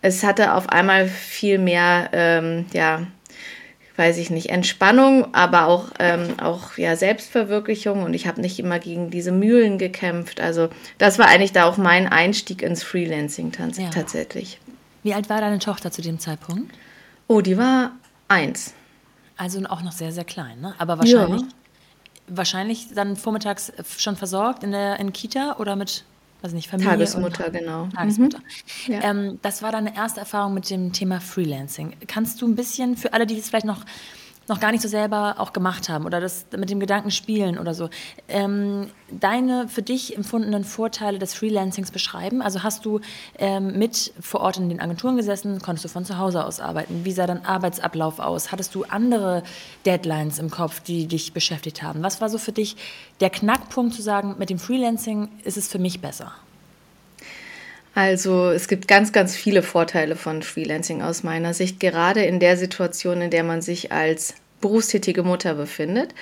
es 0.00 0.22
hatte 0.22 0.54
auf 0.54 0.68
einmal 0.68 1.08
viel 1.08 1.58
mehr, 1.58 2.10
ähm, 2.12 2.66
ja, 2.72 3.06
weiß 3.98 4.16
ich 4.18 4.30
nicht, 4.30 4.48
Entspannung, 4.50 5.34
aber 5.34 5.66
auch, 5.66 5.86
ähm, 5.98 6.38
auch 6.40 6.78
ja, 6.78 6.94
Selbstverwirklichung 6.94 8.04
und 8.04 8.14
ich 8.14 8.28
habe 8.28 8.40
nicht 8.40 8.60
immer 8.60 8.78
gegen 8.78 9.10
diese 9.10 9.32
Mühlen 9.32 9.76
gekämpft. 9.76 10.40
Also 10.40 10.68
das 10.98 11.18
war 11.18 11.26
eigentlich 11.26 11.52
da 11.52 11.64
auch 11.64 11.76
mein 11.76 12.06
Einstieg 12.06 12.62
ins 12.62 12.84
Freelancing 12.84 13.52
ja. 13.76 13.90
tatsächlich. 13.90 14.60
Wie 15.02 15.14
alt 15.14 15.28
war 15.28 15.40
deine 15.40 15.58
Tochter 15.58 15.90
zu 15.90 16.00
dem 16.00 16.20
Zeitpunkt? 16.20 16.72
Oh, 17.26 17.40
die 17.40 17.58
war 17.58 17.92
eins. 18.28 18.72
Also 19.36 19.64
auch 19.66 19.82
noch 19.82 19.92
sehr, 19.92 20.12
sehr 20.12 20.24
klein, 20.24 20.60
ne? 20.60 20.74
Aber 20.78 20.98
wahrscheinlich, 20.98 21.42
ja. 21.42 21.48
wahrscheinlich 22.28 22.94
dann 22.94 23.16
vormittags 23.16 23.72
schon 23.96 24.16
versorgt 24.16 24.62
in 24.62 24.70
der 24.70 25.00
in 25.00 25.12
Kita 25.12 25.56
oder 25.58 25.76
mit 25.76 26.04
also 26.42 26.54
nicht 26.54 26.68
Familie. 26.68 26.90
Tagesmutter, 26.90 27.50
genau. 27.50 27.88
Tagesmutter. 27.94 28.38
Mhm. 28.38 28.92
Ja. 28.92 29.00
Ähm, 29.02 29.38
das 29.42 29.62
war 29.62 29.72
deine 29.72 29.96
erste 29.96 30.20
Erfahrung 30.20 30.54
mit 30.54 30.70
dem 30.70 30.92
Thema 30.92 31.20
Freelancing. 31.20 31.96
Kannst 32.06 32.40
du 32.40 32.48
ein 32.48 32.54
bisschen 32.54 32.96
für 32.96 33.12
alle, 33.12 33.26
die 33.26 33.36
das 33.36 33.48
vielleicht 33.48 33.66
noch, 33.66 33.84
noch 34.48 34.60
gar 34.60 34.72
nicht 34.72 34.82
so 34.82 34.88
selber 34.88 35.36
auch 35.38 35.52
gemacht 35.52 35.88
haben 35.88 36.06
oder 36.06 36.20
das 36.20 36.46
mit 36.56 36.70
dem 36.70 36.80
Gedanken 36.80 37.10
spielen 37.10 37.58
oder 37.58 37.74
so, 37.74 37.90
ähm, 38.28 38.90
deine 39.10 39.68
für 39.68 39.82
dich 39.82 40.16
empfundenen 40.16 40.64
Vorteile 40.64 41.18
des 41.18 41.34
Freelancings 41.34 41.90
beschreiben? 41.90 42.42
Also 42.42 42.62
hast 42.62 42.84
du 42.84 43.00
ähm, 43.38 43.78
mit 43.78 44.12
vor 44.20 44.40
Ort 44.40 44.56
in 44.58 44.68
den 44.68 44.80
Agenturen 44.80 45.16
gesessen, 45.16 45.60
konntest 45.60 45.84
du 45.84 45.88
von 45.88 46.04
zu 46.04 46.18
Hause 46.18 46.44
aus 46.44 46.60
arbeiten? 46.60 47.04
Wie 47.04 47.12
sah 47.12 47.26
dein 47.26 47.44
Arbeitsablauf 47.44 48.18
aus? 48.18 48.52
Hattest 48.52 48.74
du 48.74 48.84
andere 48.84 49.42
Deadlines 49.86 50.38
im 50.38 50.50
Kopf, 50.50 50.80
die 50.80 51.06
dich 51.06 51.32
beschäftigt 51.32 51.82
haben? 51.82 52.02
Was 52.02 52.20
war 52.20 52.28
so 52.28 52.38
für 52.38 52.52
dich 52.52 52.76
der 53.20 53.30
Knackpunkt 53.30 53.94
zu 53.94 54.02
sagen, 54.02 54.36
mit 54.38 54.50
dem 54.50 54.58
Freelancing 54.58 55.28
ist 55.44 55.56
es 55.56 55.68
für 55.68 55.78
mich 55.78 56.00
besser? 56.00 56.32
Also 57.98 58.50
es 58.50 58.68
gibt 58.68 58.86
ganz, 58.86 59.10
ganz 59.10 59.34
viele 59.34 59.60
Vorteile 59.60 60.14
von 60.14 60.42
Freelancing 60.42 61.02
aus 61.02 61.24
meiner 61.24 61.52
Sicht, 61.52 61.80
gerade 61.80 62.22
in 62.22 62.38
der 62.38 62.56
Situation, 62.56 63.20
in 63.20 63.32
der 63.32 63.42
man 63.42 63.60
sich 63.60 63.90
als 63.90 64.34
berufstätige 64.60 65.24
Mutter 65.24 65.54
befindet. 65.54 66.14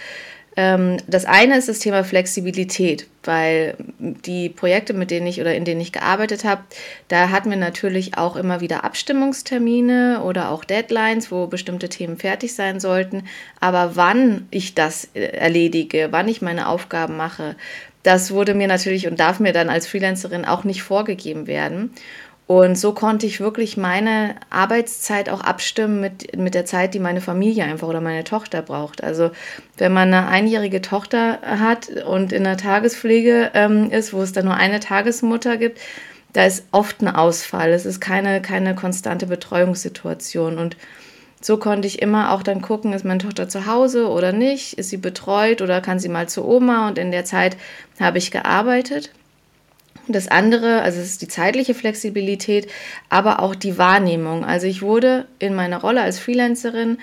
Ähm, 0.56 0.96
das 1.06 1.26
eine 1.26 1.58
ist 1.58 1.68
das 1.68 1.80
Thema 1.80 2.02
Flexibilität, 2.02 3.06
weil 3.24 3.76
die 3.98 4.48
Projekte, 4.48 4.94
mit 4.94 5.10
denen 5.10 5.26
ich 5.26 5.38
oder 5.38 5.54
in 5.54 5.66
denen 5.66 5.82
ich 5.82 5.92
gearbeitet 5.92 6.44
habe, 6.44 6.62
da 7.08 7.28
hatten 7.28 7.50
wir 7.50 7.58
natürlich 7.58 8.16
auch 8.16 8.36
immer 8.36 8.62
wieder 8.62 8.82
Abstimmungstermine 8.82 10.22
oder 10.24 10.50
auch 10.52 10.64
Deadlines, 10.64 11.30
wo 11.30 11.46
bestimmte 11.46 11.90
Themen 11.90 12.16
fertig 12.16 12.54
sein 12.54 12.80
sollten. 12.80 13.24
Aber 13.60 13.96
wann 13.96 14.48
ich 14.50 14.74
das 14.74 15.10
äh, 15.12 15.20
erledige, 15.24 16.08
wann 16.10 16.26
ich 16.26 16.40
meine 16.40 16.68
Aufgaben 16.68 17.18
mache, 17.18 17.54
das 18.06 18.30
wurde 18.30 18.54
mir 18.54 18.68
natürlich 18.68 19.08
und 19.08 19.18
darf 19.18 19.40
mir 19.40 19.52
dann 19.52 19.68
als 19.68 19.88
Freelancerin 19.88 20.44
auch 20.44 20.62
nicht 20.62 20.82
vorgegeben 20.82 21.48
werden. 21.48 21.90
Und 22.46 22.78
so 22.78 22.92
konnte 22.92 23.26
ich 23.26 23.40
wirklich 23.40 23.76
meine 23.76 24.36
Arbeitszeit 24.50 25.28
auch 25.28 25.40
abstimmen 25.40 26.00
mit, 26.00 26.36
mit 26.36 26.54
der 26.54 26.64
Zeit, 26.64 26.94
die 26.94 27.00
meine 27.00 27.20
Familie 27.20 27.64
einfach 27.64 27.88
oder 27.88 28.00
meine 28.00 28.22
Tochter 28.22 28.62
braucht. 28.62 29.02
Also 29.02 29.32
wenn 29.78 29.92
man 29.92 30.14
eine 30.14 30.28
einjährige 30.28 30.80
Tochter 30.80 31.40
hat 31.42 31.88
und 31.88 32.32
in 32.32 32.44
der 32.44 32.56
Tagespflege 32.56 33.50
ähm, 33.54 33.90
ist, 33.90 34.12
wo 34.12 34.22
es 34.22 34.32
dann 34.32 34.44
nur 34.44 34.54
eine 34.54 34.78
Tagesmutter 34.78 35.56
gibt, 35.56 35.80
da 36.34 36.44
ist 36.44 36.66
oft 36.70 37.02
ein 37.02 37.08
Ausfall. 37.08 37.72
Es 37.72 37.84
ist 37.84 38.00
keine, 38.00 38.40
keine 38.40 38.76
konstante 38.76 39.26
Betreuungssituation. 39.26 40.58
Und 40.58 40.76
so 41.40 41.58
konnte 41.58 41.86
ich 41.86 42.00
immer 42.02 42.32
auch 42.32 42.42
dann 42.42 42.62
gucken, 42.62 42.92
ist 42.92 43.04
meine 43.04 43.18
Tochter 43.20 43.48
zu 43.48 43.66
Hause 43.66 44.08
oder 44.08 44.32
nicht, 44.32 44.74
ist 44.74 44.90
sie 44.90 44.96
betreut 44.96 45.62
oder 45.62 45.80
kann 45.80 45.98
sie 45.98 46.08
mal 46.08 46.28
zu 46.28 46.46
Oma. 46.46 46.88
Und 46.88 46.98
in 46.98 47.10
der 47.10 47.24
Zeit 47.24 47.56
habe 48.00 48.18
ich 48.18 48.30
gearbeitet. 48.30 49.10
Das 50.08 50.28
andere, 50.28 50.82
also 50.82 51.00
es 51.00 51.06
ist 51.06 51.22
die 51.22 51.28
zeitliche 51.28 51.74
Flexibilität, 51.74 52.70
aber 53.08 53.40
auch 53.40 53.54
die 53.54 53.76
Wahrnehmung. 53.76 54.44
Also 54.44 54.66
ich 54.66 54.80
wurde 54.82 55.26
in 55.38 55.54
meiner 55.54 55.80
Rolle 55.80 56.02
als 56.02 56.18
Freelancerin 56.18 56.98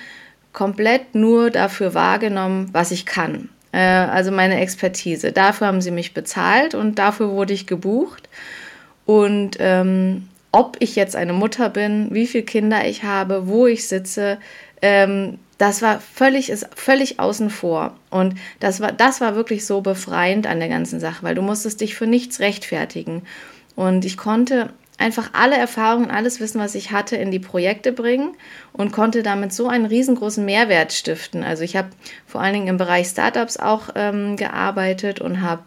komplett 0.54 1.14
nur 1.14 1.50
dafür 1.50 1.94
wahrgenommen, 1.94 2.70
was 2.72 2.92
ich 2.92 3.06
kann. 3.06 3.50
Äh, 3.74 3.80
also 3.80 4.32
meine 4.32 4.62
Expertise. 4.62 5.32
Dafür 5.34 5.68
haben 5.68 5.82
sie 5.82 5.92
mich 5.92 6.14
bezahlt 6.14 6.76
und 6.76 6.98
dafür 6.98 7.32
wurde 7.32 7.54
ich 7.54 7.68
gebucht. 7.68 8.30
Und 9.06 9.58
ähm, 9.60 10.30
ob 10.54 10.78
ich 10.80 10.96
jetzt 10.96 11.16
eine 11.16 11.34
Mutter 11.34 11.70
bin, 11.70 12.10
wie 12.12 12.28
viele 12.28 12.46
Kinder 12.46 12.88
ich 12.88 13.04
habe, 13.04 13.48
wo 13.48 13.66
ich 13.66 13.88
sitze, 13.88 14.38
ähm, 14.82 15.40
das 15.58 15.82
war 15.82 16.00
völlig, 16.00 16.50
ist 16.50 16.70
völlig 16.76 17.20
außen 17.20 17.50
vor. 17.50 17.96
Und 18.12 18.36
das 18.60 18.80
war, 18.80 18.92
das 18.92 19.20
war 19.20 19.36
wirklich 19.36 19.66
so 19.66 19.82
befreiend 19.82 20.46
an 20.46 20.60
der 20.60 20.70
ganzen 20.70 21.00
Sache, 21.00 21.24
weil 21.24 21.36
du 21.36 21.42
musstest 21.42 21.82
dich 21.82 21.96
für 21.96 22.06
nichts 22.06 22.40
rechtfertigen. 22.40 23.24
Und 23.76 24.06
ich 24.06 24.16
konnte 24.16 24.70
einfach 25.00 25.32
alle 25.34 25.58
Erfahrungen, 25.58 26.12
alles 26.12 26.40
Wissen, 26.40 26.62
was 26.62 26.76
ich 26.76 26.92
hatte, 26.92 27.16
in 27.16 27.32
die 27.32 27.40
Projekte 27.40 27.92
bringen 27.92 28.36
und 28.74 28.92
konnte 28.92 29.24
damit 29.24 29.54
so 29.54 29.68
einen 29.68 29.88
riesengroßen 29.88 30.46
Mehrwert 30.46 30.94
stiften. 30.94 31.44
Also 31.44 31.64
ich 31.64 31.76
habe 31.76 31.90
vor 32.28 32.42
allen 32.42 32.54
Dingen 32.54 32.68
im 32.68 32.78
Bereich 32.78 33.08
Startups 33.08 33.58
auch 33.58 33.90
ähm, 33.96 34.38
gearbeitet 34.38 35.20
und 35.20 35.42
habe 35.42 35.64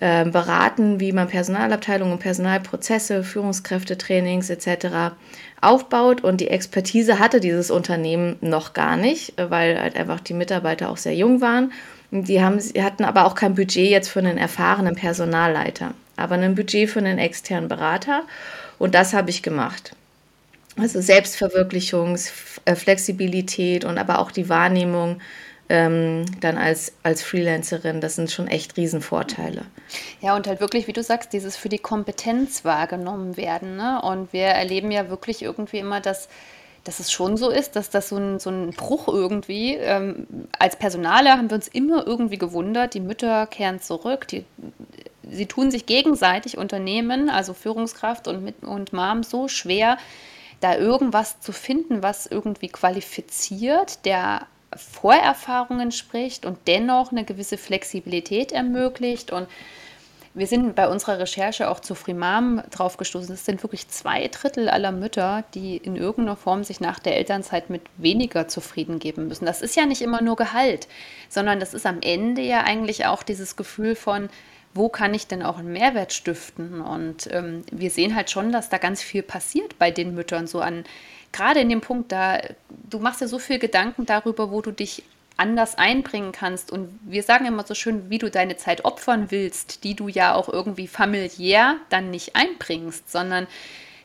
äh, 0.00 0.24
beraten, 0.24 1.00
wie 1.00 1.12
man 1.12 1.28
Personalabteilungen, 1.28 2.18
Personalprozesse, 2.18 3.24
Führungskräftetrainings 3.24 4.50
etc 4.50 5.14
aufbaut. 5.60 6.22
Und 6.22 6.40
die 6.40 6.48
Expertise 6.48 7.18
hatte 7.18 7.40
dieses 7.40 7.70
Unternehmen 7.70 8.36
noch 8.40 8.72
gar 8.72 8.96
nicht, 8.96 9.34
weil 9.36 9.80
halt 9.80 9.96
einfach 9.96 10.20
die 10.20 10.34
Mitarbeiter 10.34 10.90
auch 10.90 10.96
sehr 10.96 11.14
jung 11.14 11.40
waren. 11.40 11.72
Die 12.10 12.42
haben, 12.42 12.58
hatten 12.58 13.04
aber 13.04 13.26
auch 13.26 13.34
kein 13.34 13.54
Budget 13.54 13.90
jetzt 13.90 14.08
für 14.08 14.20
einen 14.20 14.38
erfahrenen 14.38 14.94
Personalleiter, 14.94 15.92
aber 16.16 16.36
ein 16.36 16.54
Budget 16.54 16.88
für 16.88 17.00
einen 17.00 17.18
externen 17.18 17.68
Berater. 17.68 18.22
Und 18.78 18.94
das 18.94 19.12
habe 19.12 19.30
ich 19.30 19.42
gemacht. 19.42 19.92
Also 20.78 21.00
Selbstverwirklichung, 21.00 22.18
Flexibilität 22.74 23.84
und 23.84 23.98
aber 23.98 24.18
auch 24.18 24.30
die 24.30 24.48
Wahrnehmung 24.48 25.20
ähm, 25.68 26.26
dann 26.40 26.58
als, 26.58 26.92
als 27.02 27.22
Freelancerin, 27.22 28.00
das 28.00 28.14
sind 28.14 28.30
schon 28.30 28.46
echt 28.46 28.76
Riesenvorteile. 28.76 29.62
Ja, 30.20 30.36
und 30.36 30.46
halt 30.46 30.60
wirklich, 30.60 30.86
wie 30.86 30.92
du 30.92 31.02
sagst, 31.02 31.32
dieses 31.32 31.56
für 31.56 31.68
die 31.68 31.78
Kompetenz 31.78 32.64
wahrgenommen 32.64 33.36
werden. 33.36 33.76
Ne? 33.76 34.00
Und 34.02 34.32
wir 34.32 34.46
erleben 34.46 34.90
ja 34.90 35.08
wirklich 35.10 35.42
irgendwie 35.42 35.78
immer, 35.78 36.00
dass 36.00 36.28
dass 36.86 37.00
es 37.00 37.10
schon 37.10 37.36
so 37.36 37.50
ist, 37.50 37.74
dass 37.74 37.90
das 37.90 38.10
so 38.10 38.16
ein, 38.16 38.38
so 38.38 38.48
ein 38.48 38.70
Bruch 38.70 39.08
irgendwie, 39.08 39.74
ähm, 39.74 40.28
als 40.56 40.76
Personaler 40.76 41.32
haben 41.32 41.50
wir 41.50 41.56
uns 41.56 41.66
immer 41.66 42.06
irgendwie 42.06 42.38
gewundert, 42.38 42.94
die 42.94 43.00
Mütter 43.00 43.48
kehren 43.48 43.80
zurück, 43.80 44.28
die, 44.28 44.44
sie 45.28 45.46
tun 45.46 45.72
sich 45.72 45.86
gegenseitig 45.86 46.58
Unternehmen, 46.58 47.28
also 47.28 47.54
Führungskraft 47.54 48.28
und, 48.28 48.54
und 48.62 48.92
Mom, 48.92 49.24
so 49.24 49.48
schwer, 49.48 49.98
da 50.60 50.76
irgendwas 50.76 51.40
zu 51.40 51.50
finden, 51.50 52.04
was 52.04 52.26
irgendwie 52.26 52.68
qualifiziert, 52.68 54.04
der 54.04 54.46
Vorerfahrungen 54.74 55.92
spricht 55.92 56.46
und 56.46 56.58
dennoch 56.66 57.12
eine 57.12 57.24
gewisse 57.24 57.58
Flexibilität 57.58 58.52
ermöglicht. 58.52 59.30
Und 59.30 59.48
wir 60.34 60.46
sind 60.46 60.74
bei 60.74 60.86
unserer 60.88 61.18
Recherche 61.18 61.70
auch 61.70 61.80
zu 61.80 61.94
Frimam 61.94 62.62
drauf 62.70 62.98
gestoßen. 62.98 63.34
Es 63.34 63.46
sind 63.46 63.62
wirklich 63.62 63.88
zwei 63.88 64.28
Drittel 64.28 64.68
aller 64.68 64.92
Mütter, 64.92 65.44
die 65.54 65.78
in 65.78 65.96
irgendeiner 65.96 66.36
Form 66.36 66.62
sich 66.62 66.78
nach 66.78 66.98
der 66.98 67.16
Elternzeit 67.16 67.70
mit 67.70 67.82
weniger 67.96 68.46
zufrieden 68.46 68.98
geben 68.98 69.28
müssen. 69.28 69.46
Das 69.46 69.62
ist 69.62 69.76
ja 69.76 69.86
nicht 69.86 70.02
immer 70.02 70.20
nur 70.20 70.36
Gehalt, 70.36 70.88
sondern 71.30 71.58
das 71.58 71.72
ist 71.72 71.86
am 71.86 72.00
Ende 72.02 72.42
ja 72.42 72.64
eigentlich 72.64 73.06
auch 73.06 73.22
dieses 73.22 73.56
Gefühl 73.56 73.94
von, 73.94 74.28
wo 74.74 74.90
kann 74.90 75.14
ich 75.14 75.26
denn 75.26 75.42
auch 75.42 75.56
einen 75.56 75.72
Mehrwert 75.72 76.12
stiften? 76.12 76.82
Und 76.82 77.32
ähm, 77.32 77.62
wir 77.72 77.90
sehen 77.90 78.14
halt 78.14 78.30
schon, 78.30 78.52
dass 78.52 78.68
da 78.68 78.76
ganz 78.76 79.02
viel 79.02 79.22
passiert 79.22 79.78
bei 79.78 79.90
den 79.90 80.14
Müttern, 80.14 80.46
so 80.46 80.60
an 80.60 80.84
gerade 81.36 81.60
in 81.60 81.68
dem 81.68 81.80
Punkt, 81.80 82.12
da 82.12 82.40
du 82.88 82.98
machst 82.98 83.20
ja 83.20 83.28
so 83.28 83.38
viel 83.38 83.58
Gedanken 83.58 84.06
darüber, 84.06 84.50
wo 84.50 84.62
du 84.62 84.70
dich 84.72 85.02
anders 85.36 85.76
einbringen 85.76 86.32
kannst. 86.32 86.72
Und 86.72 86.98
wir 87.02 87.22
sagen 87.22 87.46
immer 87.46 87.64
so 87.64 87.74
schön, 87.74 88.08
wie 88.08 88.18
du 88.18 88.30
deine 88.30 88.56
Zeit 88.56 88.84
opfern 88.84 89.26
willst, 89.30 89.84
die 89.84 89.94
du 89.94 90.08
ja 90.08 90.34
auch 90.34 90.48
irgendwie 90.48 90.88
familiär 90.88 91.76
dann 91.90 92.10
nicht 92.10 92.36
einbringst, 92.36 93.10
sondern 93.10 93.46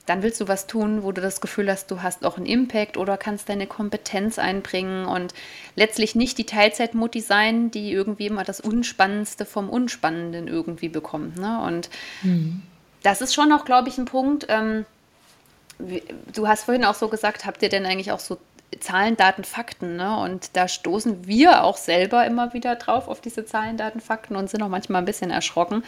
dann 0.08 0.24
willst 0.24 0.42
du 0.42 0.48
was 0.48 0.68
tun, 0.68 1.04
wo 1.04 1.12
du 1.12 1.22
das 1.22 1.40
Gefühl 1.40 1.70
hast, 1.70 1.90
du 1.90 2.02
hast 2.02 2.26
auch 2.26 2.36
einen 2.36 2.48
Impact 2.48 2.98
oder 2.98 3.18
kannst 3.18 3.48
deine 3.48 3.68
Kompetenz 3.68 4.40
einbringen 4.40 5.06
und 5.06 5.34
letztlich 5.76 6.16
nicht 6.16 6.38
die 6.38 6.46
Teilzeitmutti 6.46 7.22
sein, 7.22 7.72
die 7.72 7.94
irgendwie 7.94 8.26
immer 8.26 8.44
das 8.44 8.60
Unspannendste 8.60 9.46
vom 9.46 9.70
Unspannenden 9.70 10.48
irgendwie 10.48 10.90
bekommt. 10.90 11.38
Ne? 11.38 11.62
Und 11.62 11.90
mhm. 12.24 12.64
das 13.04 13.22
ist 13.22 13.34
schon 13.34 13.54
auch, 13.54 13.64
glaube 13.64 13.90
ich, 13.90 13.98
ein 13.98 14.06
Punkt. 14.06 14.48
Ähm, 14.50 14.86
du 16.34 16.48
hast 16.48 16.64
vorhin 16.64 16.86
auch 16.86 16.96
so 16.96 17.08
gesagt, 17.08 17.46
habt 17.46 17.62
ihr 17.62 17.70
denn 17.70 17.86
eigentlich 17.86 18.12
auch 18.12 18.20
so 18.20 18.38
Zahlen, 18.80 19.18
Daten, 19.18 19.44
Fakten? 19.44 19.98
Ne? 19.98 20.18
Und 20.20 20.56
da 20.56 20.68
stoßen 20.68 21.28
wir 21.28 21.64
auch 21.64 21.78
selber 21.78 22.26
immer 22.26 22.54
wieder 22.54 22.76
drauf 22.76 23.08
auf 23.08 23.22
diese 23.22 23.46
Zahlen, 23.46 23.78
Daten, 23.78 24.00
Fakten 24.00 24.36
und 24.36 24.50
sind 24.50 24.62
auch 24.64 24.70
manchmal 24.70 25.02
ein 25.02 25.06
bisschen 25.06 25.32
erschrocken. 25.32 25.84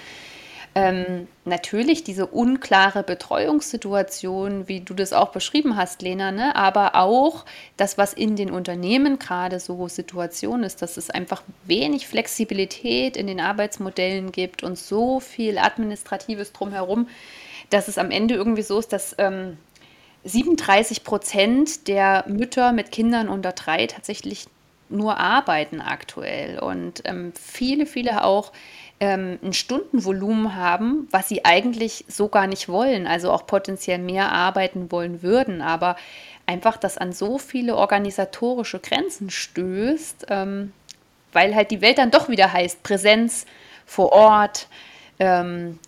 Ähm, 0.76 1.28
natürlich 1.46 2.04
diese 2.04 2.26
unklare 2.26 3.04
Betreuungssituation, 3.04 4.68
wie 4.68 4.80
du 4.80 4.96
das 4.96 5.14
auch 5.14 5.30
beschrieben 5.30 5.78
hast, 5.78 6.02
Lena, 6.02 6.32
ne? 6.32 6.56
aber 6.56 6.96
auch 6.96 7.46
das, 7.78 8.00
was 8.00 8.14
in 8.14 8.36
den 8.36 8.50
Unternehmen 8.50 9.20
gerade 9.20 9.60
so 9.60 9.88
Situation 9.88 10.64
ist, 10.64 10.82
dass 10.82 10.98
es 10.98 11.12
einfach 11.12 11.44
wenig 11.66 12.08
Flexibilität 12.08 13.18
in 13.18 13.28
den 13.28 13.40
Arbeitsmodellen 13.40 14.32
gibt 14.32 14.64
und 14.64 14.76
so 14.76 15.20
viel 15.20 15.60
Administratives 15.60 16.54
drumherum, 16.54 17.08
dass 17.70 17.88
es 17.88 18.00
am 18.00 18.10
Ende 18.10 18.34
irgendwie 18.34 18.64
so 18.64 18.80
ist, 18.80 18.94
dass 18.94 19.16
ähm, 19.20 19.58
37 20.24 21.04
Prozent 21.04 21.88
der 21.88 22.24
Mütter 22.28 22.72
mit 22.72 22.92
Kindern 22.92 23.30
unter 23.30 23.52
drei 23.52 23.88
tatsächlich 23.88 24.48
nur 24.90 25.18
arbeiten 25.18 25.82
aktuell 25.82 26.60
und 26.60 27.02
ähm, 27.06 27.34
viele, 27.36 27.86
viele 27.86 28.24
auch 28.24 28.52
ähm, 29.00 29.40
ein 29.44 29.54
Stundenvolumen 29.54 30.56
haben, 30.56 31.08
was 31.12 31.28
sie 31.28 31.44
eigentlich 31.46 32.06
so 32.08 32.30
gar 32.30 32.48
nicht 32.48 32.70
wollen, 32.70 33.08
also 33.08 33.32
auch 33.32 33.48
potenziell 33.48 33.98
mehr 33.98 34.32
arbeiten 34.32 34.92
wollen 34.92 35.24
würden, 35.24 35.62
aber 35.62 35.96
einfach 36.46 36.78
das 36.78 36.98
an 36.98 37.12
so 37.12 37.38
viele 37.38 37.76
organisatorische 37.76 38.80
Grenzen 38.80 39.30
stößt, 39.30 40.28
ähm, 40.30 40.74
weil 41.32 41.56
halt 41.56 41.72
die 41.72 41.82
Welt 41.82 41.98
dann 41.98 42.12
doch 42.12 42.30
wieder 42.30 42.54
heißt 42.54 42.84
Präsenz 42.84 43.46
vor 43.86 44.12
Ort, 44.12 44.68
ähm, 45.20 45.80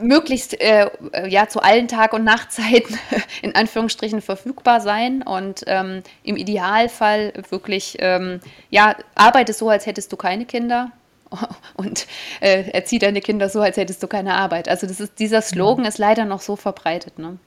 möglichst 0.00 0.60
äh, 0.60 0.90
ja 1.28 1.48
zu 1.48 1.60
allen 1.60 1.88
Tag- 1.88 2.12
und 2.12 2.24
Nachtzeiten 2.24 2.98
in 3.42 3.54
Anführungsstrichen 3.54 4.20
verfügbar 4.20 4.80
sein 4.80 5.22
und 5.22 5.64
ähm, 5.66 6.02
im 6.22 6.36
Idealfall 6.36 7.32
wirklich 7.50 7.96
ähm, 8.00 8.40
ja 8.70 8.96
arbeite 9.14 9.52
so, 9.52 9.68
als 9.68 9.86
hättest 9.86 10.12
du 10.12 10.16
keine 10.16 10.44
Kinder 10.46 10.92
und 11.76 12.06
äh, 12.40 12.70
erzieh 12.70 12.98
deine 12.98 13.20
Kinder 13.20 13.48
so, 13.48 13.60
als 13.60 13.76
hättest 13.76 14.02
du 14.02 14.08
keine 14.08 14.34
Arbeit. 14.34 14.68
Also 14.68 14.86
das 14.86 15.00
ist 15.00 15.18
dieser 15.18 15.42
Slogan 15.42 15.84
ist 15.84 15.98
leider 15.98 16.24
noch 16.24 16.40
so 16.40 16.56
verbreitet. 16.56 17.18
Ne? 17.18 17.38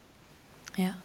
Ja. 0.77 0.95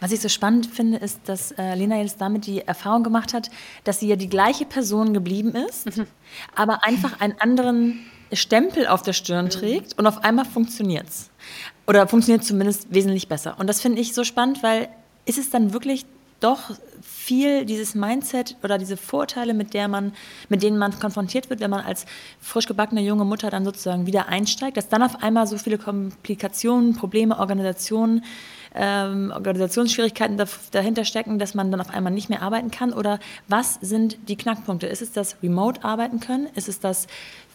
Was 0.00 0.12
ich 0.12 0.20
so 0.20 0.28
spannend 0.28 0.66
finde, 0.66 0.98
ist, 0.98 1.20
dass 1.26 1.52
äh, 1.52 1.74
Lena 1.74 1.96
jetzt 1.96 2.20
damit 2.20 2.46
die 2.46 2.60
Erfahrung 2.60 3.02
gemacht 3.02 3.32
hat, 3.32 3.50
dass 3.84 4.00
sie 4.00 4.08
ja 4.08 4.16
die 4.16 4.28
gleiche 4.28 4.66
Person 4.66 5.14
geblieben 5.14 5.54
ist, 5.54 5.96
mhm. 5.96 6.06
aber 6.54 6.84
einfach 6.84 7.20
einen 7.20 7.40
anderen 7.40 8.04
Stempel 8.34 8.86
auf 8.86 9.02
der 9.02 9.12
Stirn 9.12 9.50
trägt 9.50 9.98
und 9.98 10.06
auf 10.06 10.24
einmal 10.24 10.44
funktioniert 10.44 11.08
es. 11.08 11.30
Oder 11.86 12.06
funktioniert 12.06 12.44
zumindest 12.44 12.92
wesentlich 12.92 13.28
besser. 13.28 13.56
Und 13.58 13.66
das 13.66 13.80
finde 13.80 14.00
ich 14.00 14.14
so 14.14 14.24
spannend, 14.24 14.62
weil 14.62 14.88
ist 15.24 15.38
es 15.38 15.50
dann 15.50 15.72
wirklich 15.72 16.06
doch 16.40 16.70
viel 17.02 17.64
dieses 17.64 17.94
Mindset 17.94 18.56
oder 18.62 18.78
diese 18.78 18.96
Vorteile, 18.96 19.54
mit, 19.54 19.74
der 19.74 19.86
man, 19.86 20.12
mit 20.48 20.62
denen 20.62 20.76
man 20.76 20.98
konfrontiert 20.98 21.50
wird, 21.50 21.60
wenn 21.60 21.70
man 21.70 21.84
als 21.84 22.04
frisch 22.40 22.66
gebackene 22.66 23.00
junge 23.00 23.24
Mutter 23.24 23.50
dann 23.50 23.64
sozusagen 23.64 24.06
wieder 24.06 24.28
einsteigt, 24.28 24.76
dass 24.76 24.88
dann 24.88 25.02
auf 25.02 25.22
einmal 25.22 25.46
so 25.46 25.56
viele 25.56 25.78
Komplikationen, 25.78 26.96
Probleme, 26.96 27.38
Organisationen, 27.38 28.24
ähm, 28.74 29.32
Organisationsschwierigkeiten 29.34 30.42
dahinter 30.70 31.04
stecken, 31.04 31.38
dass 31.38 31.54
man 31.54 31.70
dann 31.70 31.80
auf 31.80 31.90
einmal 31.90 32.12
nicht 32.12 32.28
mehr 32.28 32.42
arbeiten 32.42 32.70
kann? 32.70 32.92
Oder 32.92 33.20
was 33.46 33.78
sind 33.80 34.16
die 34.28 34.36
Knackpunkte? 34.36 34.86
Ist 34.86 35.02
es 35.02 35.12
das 35.12 35.36
Remote 35.42 35.84
arbeiten 35.84 36.20
können? 36.20 36.48
Ist 36.54 36.68
es 36.68 36.80
das 36.80 37.06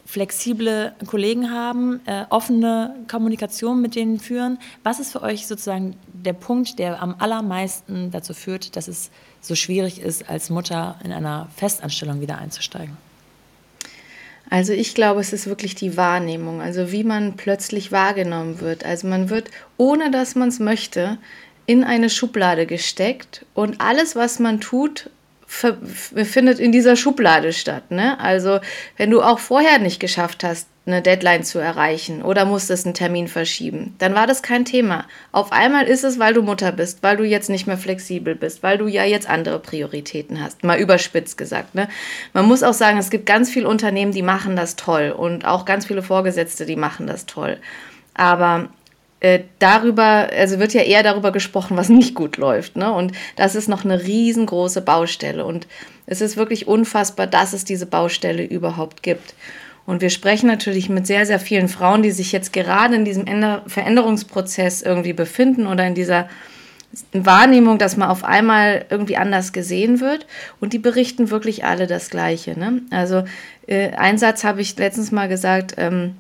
flexible 0.08 0.94
Kollegen 1.06 1.52
haben, 1.52 2.00
äh, 2.06 2.24
offene 2.30 2.96
Kommunikation 3.10 3.82
mit 3.82 3.94
denen 3.96 4.20
führen. 4.22 4.58
Was 4.82 5.02
ist 5.02 5.12
für 5.12 5.22
euch 5.22 5.48
sozusagen 5.48 5.98
der 6.08 6.32
Punkt, 6.32 6.80
der 6.80 7.02
am 7.02 7.16
allermeisten 7.20 8.10
dazu 8.10 8.34
führt, 8.34 8.78
dass 8.78 8.88
es 8.88 9.12
so 9.42 9.54
schwierig 9.54 10.00
ist, 10.02 10.30
als 10.30 10.50
Mutter 10.50 10.98
in 11.04 11.12
einer 11.12 11.50
Festanstellung 11.58 12.22
wieder 12.22 12.38
einzusteigen? 12.38 12.96
Also 14.50 14.72
ich 14.72 14.96
glaube, 14.96 15.20
es 15.20 15.34
ist 15.34 15.48
wirklich 15.48 15.76
die 15.76 15.98
Wahrnehmung, 15.98 16.62
also 16.62 16.94
wie 16.94 17.04
man 17.04 17.36
plötzlich 17.36 17.92
wahrgenommen 17.92 18.62
wird. 18.62 18.86
Also 18.86 19.08
man 19.08 19.30
wird, 19.30 19.52
ohne 19.76 20.10
dass 20.10 20.36
man 20.36 20.48
es 20.48 20.60
möchte, 20.60 21.18
in 21.66 21.84
eine 21.84 22.10
Schublade 22.10 22.66
gesteckt 22.66 23.46
und 23.54 23.82
alles, 23.82 24.16
was 24.16 24.40
man 24.40 24.62
tut, 24.62 25.10
findet 25.48 26.60
in 26.60 26.72
dieser 26.74 26.96
Schublade 26.98 27.54
statt. 27.54 27.90
Ne? 27.90 28.20
Also 28.20 28.60
wenn 28.98 29.10
du 29.12 29.22
auch 29.22 29.40
vorher 29.40 29.80
nicht 29.80 30.00
geschafft 30.00 30.44
hast, 30.44 30.68
eine 30.86 31.02
Deadline 31.02 31.44
zu 31.44 31.60
erreichen 31.60 32.22
oder 32.22 32.46
musstest 32.46 32.86
einen 32.86 32.94
Termin 32.94 33.28
verschieben, 33.28 33.96
dann 33.98 34.16
war 34.16 34.28
das 34.28 34.42
kein 34.42 34.66
Thema. 34.66 35.06
Auf 35.32 35.52
einmal 35.52 35.86
ist 35.86 36.04
es, 36.04 36.18
weil 36.20 36.34
du 36.34 36.42
Mutter 36.42 36.72
bist, 36.72 37.04
weil 37.04 37.18
du 37.18 37.26
jetzt 37.26 37.50
nicht 37.50 37.68
mehr 37.68 37.78
flexibel 37.78 38.36
bist, 38.36 38.64
weil 38.64 38.78
du 38.78 38.88
ja 38.88 39.04
jetzt 39.04 39.30
andere 39.30 39.60
Prioritäten 39.60 40.42
hast. 40.42 40.64
Mal 40.64 40.80
überspitzt 40.80 41.38
gesagt. 41.38 41.76
Ne? 41.76 41.90
Man 42.34 42.46
muss 42.46 42.64
auch 42.64 42.74
sagen, 42.74 42.98
es 42.98 43.10
gibt 43.10 43.26
ganz 43.26 43.50
viele 43.50 43.68
Unternehmen, 43.68 44.14
die 44.14 44.22
machen 44.22 44.56
das 44.56 44.76
toll 44.76 45.14
und 45.18 45.46
auch 45.46 45.66
ganz 45.66 45.86
viele 45.86 46.04
Vorgesetzte, 46.04 46.66
die 46.66 46.78
machen 46.78 47.08
das 47.08 47.26
toll. 47.26 47.58
Aber 48.14 48.70
äh, 49.20 49.40
darüber, 49.60 50.30
also 50.32 50.60
wird 50.60 50.74
ja 50.74 50.82
eher 50.82 51.04
darüber 51.04 51.32
gesprochen, 51.32 51.78
was 51.78 51.90
nicht 51.90 52.14
gut 52.14 52.38
läuft. 52.38 52.76
Ne? 52.76 52.92
Und 52.92 53.14
das 53.36 53.56
ist 53.56 53.68
noch 53.68 53.84
eine 53.84 54.04
riesengroße 54.04 54.82
Baustelle. 54.82 55.46
Und 55.46 55.68
es 56.06 56.22
ist 56.22 56.38
wirklich 56.38 56.68
unfassbar, 56.68 57.28
dass 57.28 57.54
es 57.54 57.66
diese 57.66 57.86
Baustelle 57.86 58.44
überhaupt 58.44 59.04
gibt. 59.04 59.34
Und 59.88 60.02
wir 60.02 60.10
sprechen 60.10 60.48
natürlich 60.48 60.90
mit 60.90 61.08
sehr, 61.08 61.26
sehr 61.26 61.40
vielen 61.40 61.70
Frauen, 61.70 62.04
die 62.04 62.12
sich 62.12 62.32
jetzt 62.32 62.52
gerade 62.52 62.96
in 62.96 63.06
diesem 63.06 63.26
Veränderungsprozess 63.68 64.82
irgendwie 64.82 65.14
befinden 65.14 65.66
oder 65.66 65.88
in 65.88 65.96
dieser 65.96 66.28
Wahrnehmung, 67.14 67.78
dass 67.78 67.98
man 67.98 68.10
auf 68.10 68.24
einmal 68.24 68.86
irgendwie 68.90 69.18
anders 69.18 69.54
gesehen 69.54 70.00
wird. 70.02 70.28
Und 70.60 70.74
die 70.74 70.80
berichten 70.80 71.30
wirklich 71.30 71.64
alle 71.64 71.88
das 71.88 72.10
Gleiche. 72.10 72.60
Ne? 72.60 72.82
Also 72.92 73.24
äh, 73.66 73.92
einen 73.92 74.18
Satz 74.18 74.44
habe 74.44 74.62
ich 74.62 74.78
letztens 74.78 75.12
mal 75.12 75.30
gesagt, 75.30 75.76
ähm, 75.78 76.16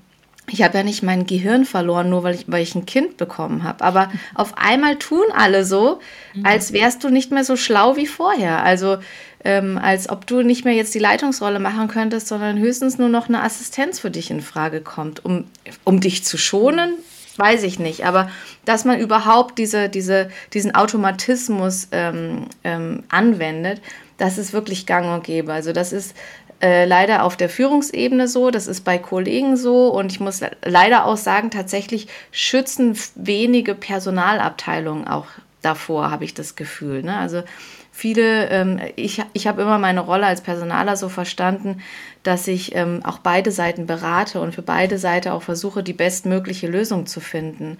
ich 0.49 0.63
habe 0.63 0.77
ja 0.77 0.83
nicht 0.83 1.03
mein 1.03 1.25
Gehirn 1.25 1.65
verloren, 1.65 2.09
nur 2.09 2.23
weil 2.23 2.35
ich, 2.35 2.45
weil 2.47 2.63
ich 2.63 2.73
ein 2.73 2.85
Kind 2.85 3.17
bekommen 3.17 3.63
habe. 3.63 3.83
Aber 3.83 4.09
auf 4.35 4.57
einmal 4.57 4.97
tun 4.97 5.25
alle 5.35 5.65
so, 5.65 5.99
mhm. 6.33 6.45
als 6.45 6.73
wärst 6.73 7.03
du 7.03 7.09
nicht 7.09 7.31
mehr 7.31 7.43
so 7.43 7.55
schlau 7.55 7.97
wie 7.97 8.07
vorher. 8.07 8.63
Also 8.63 8.97
ähm, 9.43 9.77
als 9.77 10.09
ob 10.09 10.25
du 10.25 10.41
nicht 10.41 10.65
mehr 10.65 10.73
jetzt 10.73 10.95
die 10.95 10.99
Leitungsrolle 10.99 11.59
machen 11.59 11.87
könntest, 11.87 12.27
sondern 12.27 12.57
höchstens 12.57 12.97
nur 12.97 13.09
noch 13.09 13.27
eine 13.27 13.43
Assistenz 13.43 13.99
für 13.99 14.11
dich 14.11 14.31
in 14.31 14.41
Frage 14.41 14.81
kommt. 14.81 15.23
Um, 15.23 15.45
um 15.83 15.99
dich 15.99 16.23
zu 16.23 16.37
schonen, 16.37 16.93
weiß 17.35 17.63
ich 17.63 17.77
nicht. 17.77 18.05
Aber 18.05 18.29
dass 18.65 18.85
man 18.85 18.99
überhaupt 18.99 19.57
diese, 19.59 19.89
diese, 19.89 20.29
diesen 20.53 20.73
Automatismus 20.75 21.89
ähm, 21.91 22.47
ähm, 22.63 23.03
anwendet, 23.09 23.81
das 24.17 24.37
ist 24.37 24.53
wirklich 24.53 24.85
gang 24.85 25.13
und 25.13 25.23
gäbe. 25.23 25.53
Also 25.53 25.73
das 25.73 25.93
ist 25.93 26.15
äh, 26.61 26.85
leider 26.85 27.23
auf 27.23 27.37
der 27.37 27.49
Führungsebene 27.49 28.27
so, 28.27 28.49
das 28.49 28.67
ist 28.67 28.83
bei 28.83 28.97
Kollegen 28.97 29.57
so 29.57 29.89
und 29.89 30.11
ich 30.11 30.19
muss 30.19 30.41
leider 30.63 31.05
auch 31.05 31.17
sagen, 31.17 31.51
tatsächlich 31.51 32.07
schützen 32.31 32.97
wenige 33.15 33.75
Personalabteilungen 33.75 35.07
auch 35.07 35.27
davor, 35.61 36.09
habe 36.09 36.23
ich 36.23 36.33
das 36.33 36.55
Gefühl. 36.55 37.03
Ne? 37.03 37.17
Also 37.17 37.43
viele, 37.91 38.49
ähm, 38.49 38.79
ich, 38.95 39.23
ich 39.33 39.47
habe 39.47 39.61
immer 39.61 39.77
meine 39.77 39.99
Rolle 39.99 40.25
als 40.25 40.41
Personaler 40.41 40.95
so 40.95 41.09
verstanden, 41.09 41.81
dass 42.23 42.47
ich 42.47 42.75
ähm, 42.75 43.01
auch 43.03 43.19
beide 43.19 43.51
Seiten 43.51 43.85
berate 43.85 44.41
und 44.41 44.55
für 44.55 44.61
beide 44.61 44.97
Seiten 44.97 45.29
auch 45.29 45.43
versuche, 45.43 45.83
die 45.83 45.93
bestmögliche 45.93 46.67
Lösung 46.67 47.05
zu 47.05 47.19
finden. 47.19 47.77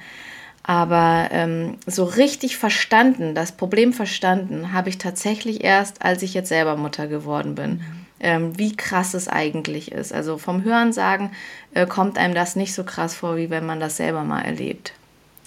Aber 0.63 1.29
ähm, 1.31 1.77
so 1.85 2.03
richtig 2.03 2.57
verstanden, 2.57 3.33
das 3.33 3.53
Problem 3.53 3.93
verstanden, 3.93 4.73
habe 4.73 4.89
ich 4.89 4.97
tatsächlich 4.97 5.63
erst, 5.63 6.03
als 6.03 6.21
ich 6.23 6.33
jetzt 6.33 6.49
selber 6.49 6.75
Mutter 6.75 7.07
geworden 7.07 7.55
bin. 7.55 7.81
Ähm, 8.19 8.57
wie 8.57 8.75
krass 8.75 9.13
es 9.13 9.27
eigentlich 9.27 9.91
ist. 9.91 10.11
Also 10.11 10.37
vom 10.37 10.63
Hörensagen 10.63 11.31
äh, 11.73 11.85
kommt 11.85 12.17
einem 12.17 12.33
das 12.33 12.55
nicht 12.55 12.73
so 12.73 12.83
krass 12.83 13.13
vor, 13.13 13.37
wie 13.37 13.49
wenn 13.49 13.65
man 13.65 13.79
das 13.79 13.97
selber 13.97 14.23
mal 14.23 14.41
erlebt. 14.41 14.93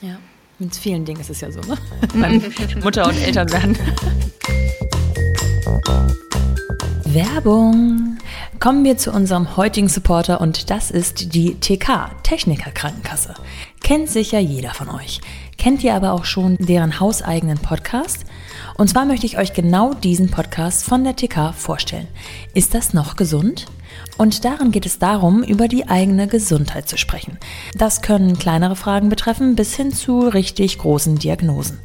Ja, 0.00 0.18
mit 0.58 0.76
vielen 0.76 1.04
Dingen 1.04 1.20
ist 1.20 1.30
es 1.30 1.40
ja 1.40 1.50
so, 1.50 1.60
ne? 1.60 1.76
Beim 2.14 2.42
Mutter 2.82 3.06
und 3.06 3.16
Eltern 3.16 3.50
werden. 3.50 3.78
Werbung. 7.04 8.18
Kommen 8.60 8.84
wir 8.84 8.98
zu 8.98 9.10
unserem 9.10 9.56
heutigen 9.56 9.88
Supporter 9.88 10.40
und 10.40 10.70
das 10.70 10.90
ist 10.90 11.34
die 11.34 11.54
TK, 11.54 12.10
Techniker 12.22 12.70
Krankenkasse. 12.70 13.34
Kennt 13.82 14.10
sicher 14.10 14.38
jeder 14.38 14.74
von 14.74 14.90
euch. 14.90 15.20
Kennt 15.56 15.82
ihr 15.82 15.94
aber 15.94 16.12
auch 16.12 16.24
schon 16.24 16.56
deren 16.58 17.00
hauseigenen 17.00 17.58
Podcast? 17.58 18.26
Und 18.76 18.88
zwar 18.88 19.04
möchte 19.04 19.26
ich 19.26 19.38
euch 19.38 19.52
genau 19.52 19.94
diesen 19.94 20.30
Podcast 20.30 20.84
von 20.84 21.04
der 21.04 21.16
TK 21.16 21.52
vorstellen. 21.54 22.08
Ist 22.54 22.74
das 22.74 22.94
noch 22.94 23.16
gesund? 23.16 23.66
Und 24.18 24.44
darin 24.44 24.70
geht 24.70 24.86
es 24.86 24.98
darum, 24.98 25.42
über 25.42 25.66
die 25.66 25.88
eigene 25.88 26.28
Gesundheit 26.28 26.88
zu 26.88 26.96
sprechen. 26.96 27.38
Das 27.76 28.02
können 28.02 28.38
kleinere 28.38 28.76
Fragen 28.76 29.08
betreffen 29.08 29.56
bis 29.56 29.74
hin 29.74 29.92
zu 29.92 30.20
richtig 30.20 30.78
großen 30.78 31.16
Diagnosen. 31.16 31.78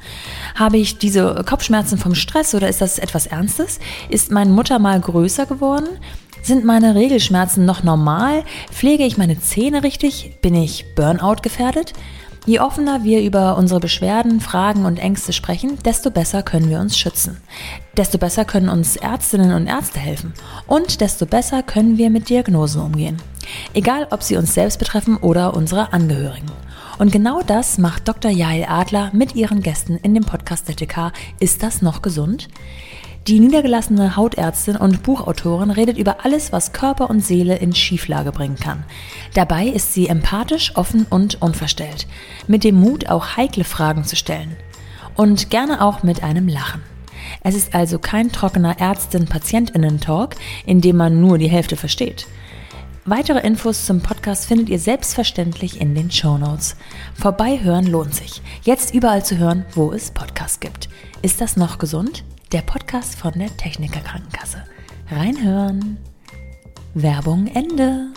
Habe 0.56 0.78
ich 0.78 0.98
diese 0.98 1.44
Kopfschmerzen 1.48 1.98
vom 1.98 2.16
Stress 2.16 2.54
oder 2.54 2.68
ist 2.68 2.82
das 2.82 3.00
etwas 3.00 3.28
Ernstes? 3.28 3.80
Ist 4.10 4.32
mein 4.32 4.52
Mutter 4.52 4.80
mal 4.80 5.00
größer 5.00 5.46
geworden? 5.46 5.88
Sind 6.42 6.64
meine 6.64 6.94
Regelschmerzen 6.94 7.66
noch 7.66 7.82
normal? 7.82 8.44
Pflege 8.72 9.04
ich 9.04 9.18
meine 9.18 9.40
Zähne 9.40 9.82
richtig? 9.82 10.38
Bin 10.42 10.54
ich 10.54 10.86
Burnout 10.94 11.38
gefährdet? 11.42 11.94
Je 12.46 12.60
offener 12.60 13.04
wir 13.04 13.24
über 13.24 13.58
unsere 13.58 13.80
Beschwerden, 13.80 14.40
Fragen 14.40 14.86
und 14.86 15.00
Ängste 15.00 15.34
sprechen, 15.34 15.80
desto 15.84 16.12
besser 16.12 16.44
können 16.44 16.70
wir 16.70 16.80
uns 16.80 16.96
schützen. 16.96 17.38
Desto 17.98 18.20
besser 18.20 18.46
können 18.46 18.70
uns 18.70 18.98
Ärztinnen 18.98 19.52
und 19.52 19.66
Ärzte 19.66 19.98
helfen. 20.00 20.34
Und 20.68 21.02
desto 21.02 21.26
besser 21.26 21.64
können 21.64 21.98
wir 21.98 22.12
mit 22.12 22.30
Diagnosen 22.30 22.82
umgehen. 22.82 23.18
Egal, 23.74 24.08
ob 24.12 24.22
sie 24.22 24.38
uns 24.38 24.54
selbst 24.54 24.78
betreffen 24.78 25.18
oder 25.18 25.56
unsere 25.56 25.92
Angehörigen. 25.92 26.52
Und 27.00 27.12
genau 27.12 27.42
das 27.42 27.80
macht 27.80 28.08
Dr. 28.08 28.30
Jael 28.30 28.66
Adler 28.70 29.10
mit 29.12 29.36
ihren 29.36 29.62
Gästen 29.64 29.98
in 29.98 30.14
dem 30.14 30.24
Podcast 30.24 30.68
der 30.68 30.76
TK 30.76 31.14
Ist 31.40 31.64
das 31.64 31.82
noch 31.82 32.04
gesund? 32.04 32.48
Die 33.28 33.40
niedergelassene 33.40 34.16
Hautärztin 34.16 34.76
und 34.76 35.02
Buchautorin 35.02 35.72
redet 35.72 35.98
über 35.98 36.24
alles, 36.24 36.52
was 36.52 36.74
Körper 36.74 37.10
und 37.10 37.22
Seele 37.22 37.56
in 37.56 37.74
Schieflage 37.74 38.32
bringen 38.32 38.58
kann. 38.58 38.84
Dabei 39.34 39.66
ist 39.66 39.94
sie 39.94 40.08
empathisch, 40.08 40.74
offen 40.76 41.08
und 41.10 41.42
unverstellt, 41.42 42.06
mit 42.46 42.64
dem 42.64 42.76
Mut, 42.76 43.10
auch 43.10 43.36
heikle 43.36 43.64
Fragen 43.64 44.04
zu 44.04 44.16
stellen. 44.16 44.56
Und 45.16 45.50
gerne 45.50 45.82
auch 45.82 46.04
mit 46.04 46.22
einem 46.22 46.48
Lachen. 46.48 46.84
Es 47.42 47.56
ist 47.56 47.74
also 47.74 47.98
kein 47.98 48.32
trockener 48.32 48.80
Ärztin-Patientinnen-Talk, 48.80 50.36
in 50.68 50.82
dem 50.82 50.98
man 50.98 51.20
nur 51.20 51.40
die 51.40 51.50
Hälfte 51.50 51.78
versteht. 51.78 52.28
Weitere 53.06 53.40
Infos 53.40 53.88
zum 53.88 54.02
Podcast 54.02 54.46
findet 54.46 54.70
ihr 54.70 54.78
selbstverständlich 54.78 55.82
in 55.82 55.96
den 55.96 56.12
Show 56.12 56.38
Notes. 56.38 56.76
Vorbeihören 57.16 57.88
lohnt 57.88 58.14
sich. 58.14 58.44
Jetzt 58.62 58.94
überall 58.94 59.26
zu 59.26 59.38
hören, 59.40 59.66
wo 59.74 59.92
es 59.92 60.12
Podcasts 60.12 60.60
gibt. 60.60 60.90
Ist 61.24 61.42
das 61.42 61.58
noch 61.58 61.80
gesund? 61.80 62.24
Der 62.52 62.62
Podcast 62.62 63.16
von 63.16 63.34
der 63.34 63.56
Techniker 63.58 64.00
Krankenkasse. 64.00 64.64
Reinhören. 65.10 65.98
Werbung 66.94 67.48
Ende. 67.48 68.10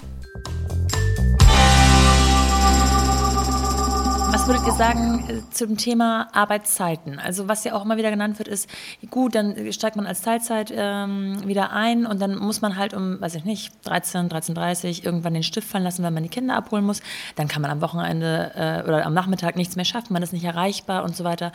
Was 4.30 4.46
würdet 4.46 4.66
ihr 4.66 4.72
sagen 4.74 5.24
äh, 5.28 5.50
zum 5.50 5.76
Thema 5.76 6.28
Arbeitszeiten? 6.32 7.18
Also 7.18 7.48
was 7.48 7.64
ja 7.64 7.74
auch 7.74 7.84
immer 7.84 7.96
wieder 7.96 8.10
genannt 8.10 8.38
wird, 8.38 8.48
ist, 8.48 8.68
gut, 9.10 9.34
dann 9.34 9.72
steigt 9.72 9.96
man 9.96 10.06
als 10.06 10.20
Teilzeit 10.20 10.72
ähm, 10.74 11.46
wieder 11.46 11.72
ein 11.72 12.06
und 12.06 12.20
dann 12.20 12.36
muss 12.36 12.60
man 12.60 12.76
halt 12.76 12.94
um, 12.94 13.20
weiß 13.20 13.34
ich 13.34 13.44
nicht, 13.44 13.72
13, 13.84 14.28
13.30 14.28 15.04
irgendwann 15.04 15.34
den 15.34 15.42
Stift 15.42 15.68
fallen 15.68 15.84
lassen, 15.84 16.02
wenn 16.02 16.14
man 16.14 16.22
die 16.22 16.28
Kinder 16.28 16.54
abholen 16.54 16.84
muss. 16.84 17.00
Dann 17.36 17.48
kann 17.48 17.62
man 17.62 17.70
am 17.70 17.80
Wochenende 17.80 18.52
äh, 18.54 18.86
oder 18.86 19.06
am 19.06 19.14
Nachmittag 19.14 19.56
nichts 19.56 19.76
mehr 19.76 19.86
schaffen, 19.86 20.12
man 20.12 20.22
ist 20.22 20.32
nicht 20.32 20.44
erreichbar 20.44 21.04
und 21.04 21.16
so 21.16 21.24
weiter. 21.24 21.52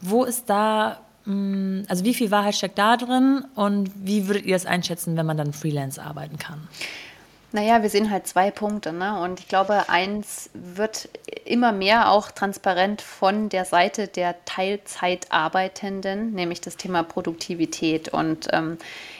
Wo 0.00 0.24
ist 0.24 0.50
da 0.50 1.05
also 1.26 2.04
wie 2.04 2.14
viel 2.14 2.30
Wahrheit 2.30 2.54
steckt 2.54 2.78
da 2.78 2.96
drin 2.96 3.44
und 3.56 3.90
wie 3.96 4.28
würdet 4.28 4.46
ihr 4.46 4.54
das 4.54 4.66
einschätzen, 4.66 5.16
wenn 5.16 5.26
man 5.26 5.36
dann 5.36 5.52
Freelance 5.52 6.00
arbeiten 6.00 6.38
kann? 6.38 6.68
Naja, 7.52 7.82
wir 7.82 7.88
sehen 7.88 8.10
halt 8.10 8.26
zwei 8.26 8.50
Punkte. 8.50 8.92
Ne? 8.92 9.18
Und 9.20 9.40
ich 9.40 9.48
glaube, 9.48 9.88
eins 9.88 10.50
wird 10.52 11.08
immer 11.44 11.72
mehr 11.72 12.10
auch 12.10 12.30
transparent 12.30 13.00
von 13.00 13.48
der 13.48 13.64
Seite 13.64 14.08
der 14.08 14.44
Teilzeitarbeitenden, 14.44 16.32
nämlich 16.32 16.60
das 16.60 16.76
Thema 16.76 17.02
Produktivität. 17.02 18.08
Und 18.08 18.48
ähm, 18.52 18.78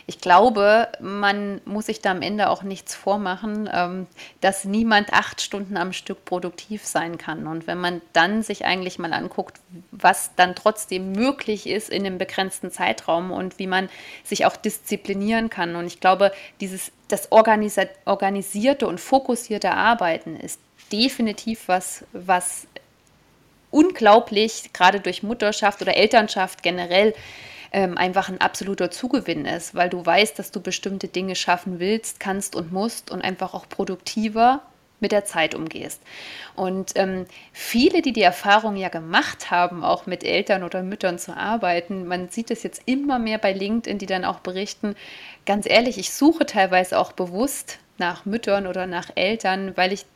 ich 0.08 0.20
glaube, 0.20 0.88
man 1.00 1.60
muss 1.64 1.86
sich 1.86 2.00
da 2.00 2.12
am 2.12 2.22
Ende 2.22 2.48
auch 2.48 2.62
nichts 2.62 2.94
vormachen, 2.94 3.68
ähm, 3.72 4.06
dass 4.40 4.64
niemand 4.64 5.12
acht 5.12 5.40
Stunden 5.40 5.76
am 5.76 5.92
Stück 5.92 6.24
produktiv 6.24 6.86
sein 6.86 7.18
kann. 7.18 7.48
Und 7.48 7.66
wenn 7.66 7.78
man 7.78 8.00
dann 8.12 8.42
sich 8.44 8.64
eigentlich 8.64 9.00
mal 9.00 9.12
anguckt, 9.12 9.58
was 9.90 10.30
dann 10.36 10.54
trotzdem 10.54 11.10
möglich 11.10 11.68
ist 11.68 11.90
in 11.90 12.06
einem 12.06 12.18
begrenzten 12.18 12.70
Zeitraum 12.70 13.32
und 13.32 13.58
wie 13.58 13.66
man 13.66 13.88
sich 14.22 14.46
auch 14.46 14.54
disziplinieren 14.54 15.50
kann. 15.50 15.74
Und 15.74 15.86
ich 15.86 15.98
glaube, 15.98 16.30
dieses 16.60 16.92
das 17.08 17.30
organisierte 17.32 18.86
und 18.86 19.00
fokussierte 19.00 19.72
Arbeiten 19.72 20.36
ist 20.36 20.60
definitiv 20.92 21.66
was, 21.66 22.04
was 22.12 22.66
unglaublich, 23.70 24.70
gerade 24.72 25.00
durch 25.00 25.22
Mutterschaft 25.22 25.82
oder 25.82 25.96
Elternschaft 25.96 26.62
generell, 26.62 27.14
ähm, 27.72 27.98
einfach 27.98 28.28
ein 28.28 28.40
absoluter 28.40 28.90
Zugewinn 28.90 29.44
ist, 29.44 29.74
weil 29.74 29.88
du 29.88 30.04
weißt, 30.04 30.38
dass 30.38 30.50
du 30.50 30.60
bestimmte 30.60 31.08
Dinge 31.08 31.34
schaffen 31.34 31.78
willst, 31.78 32.20
kannst 32.20 32.56
und 32.56 32.72
musst 32.72 33.10
und 33.10 33.22
einfach 33.22 33.54
auch 33.54 33.68
produktiver 33.68 34.62
mit 35.00 35.12
der 35.12 35.24
Zeit 35.24 35.54
umgehst. 35.54 36.00
Und 36.54 36.92
ähm, 36.94 37.26
viele, 37.52 38.02
die 38.02 38.12
die 38.12 38.22
Erfahrung 38.22 38.76
ja 38.76 38.88
gemacht 38.88 39.50
haben, 39.50 39.84
auch 39.84 40.06
mit 40.06 40.24
Eltern 40.24 40.62
oder 40.62 40.82
Müttern 40.82 41.18
zu 41.18 41.36
arbeiten, 41.36 42.06
man 42.06 42.28
sieht 42.30 42.50
es 42.50 42.62
jetzt 42.62 42.82
immer 42.86 43.18
mehr 43.18 43.38
bei 43.38 43.52
LinkedIn, 43.52 43.98
die 43.98 44.06
dann 44.06 44.24
auch 44.24 44.40
berichten, 44.40 44.96
ganz 45.44 45.68
ehrlich, 45.68 45.98
ich 45.98 46.12
suche 46.12 46.46
teilweise 46.46 46.98
auch 46.98 47.12
bewusst 47.12 47.78
nach 47.98 48.24
Müttern 48.24 48.66
oder 48.66 48.86
nach 48.86 49.10
Eltern, 49.14 49.76
weil 49.76 49.92
ich 49.92 50.06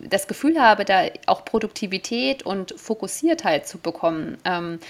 das 0.00 0.26
Gefühl 0.26 0.60
habe, 0.60 0.84
da 0.84 1.04
auch 1.26 1.44
Produktivität 1.44 2.44
und 2.44 2.74
Fokussiertheit 2.78 3.66
zu 3.66 3.78
bekommen. 3.78 4.38
Ähm, 4.44 4.80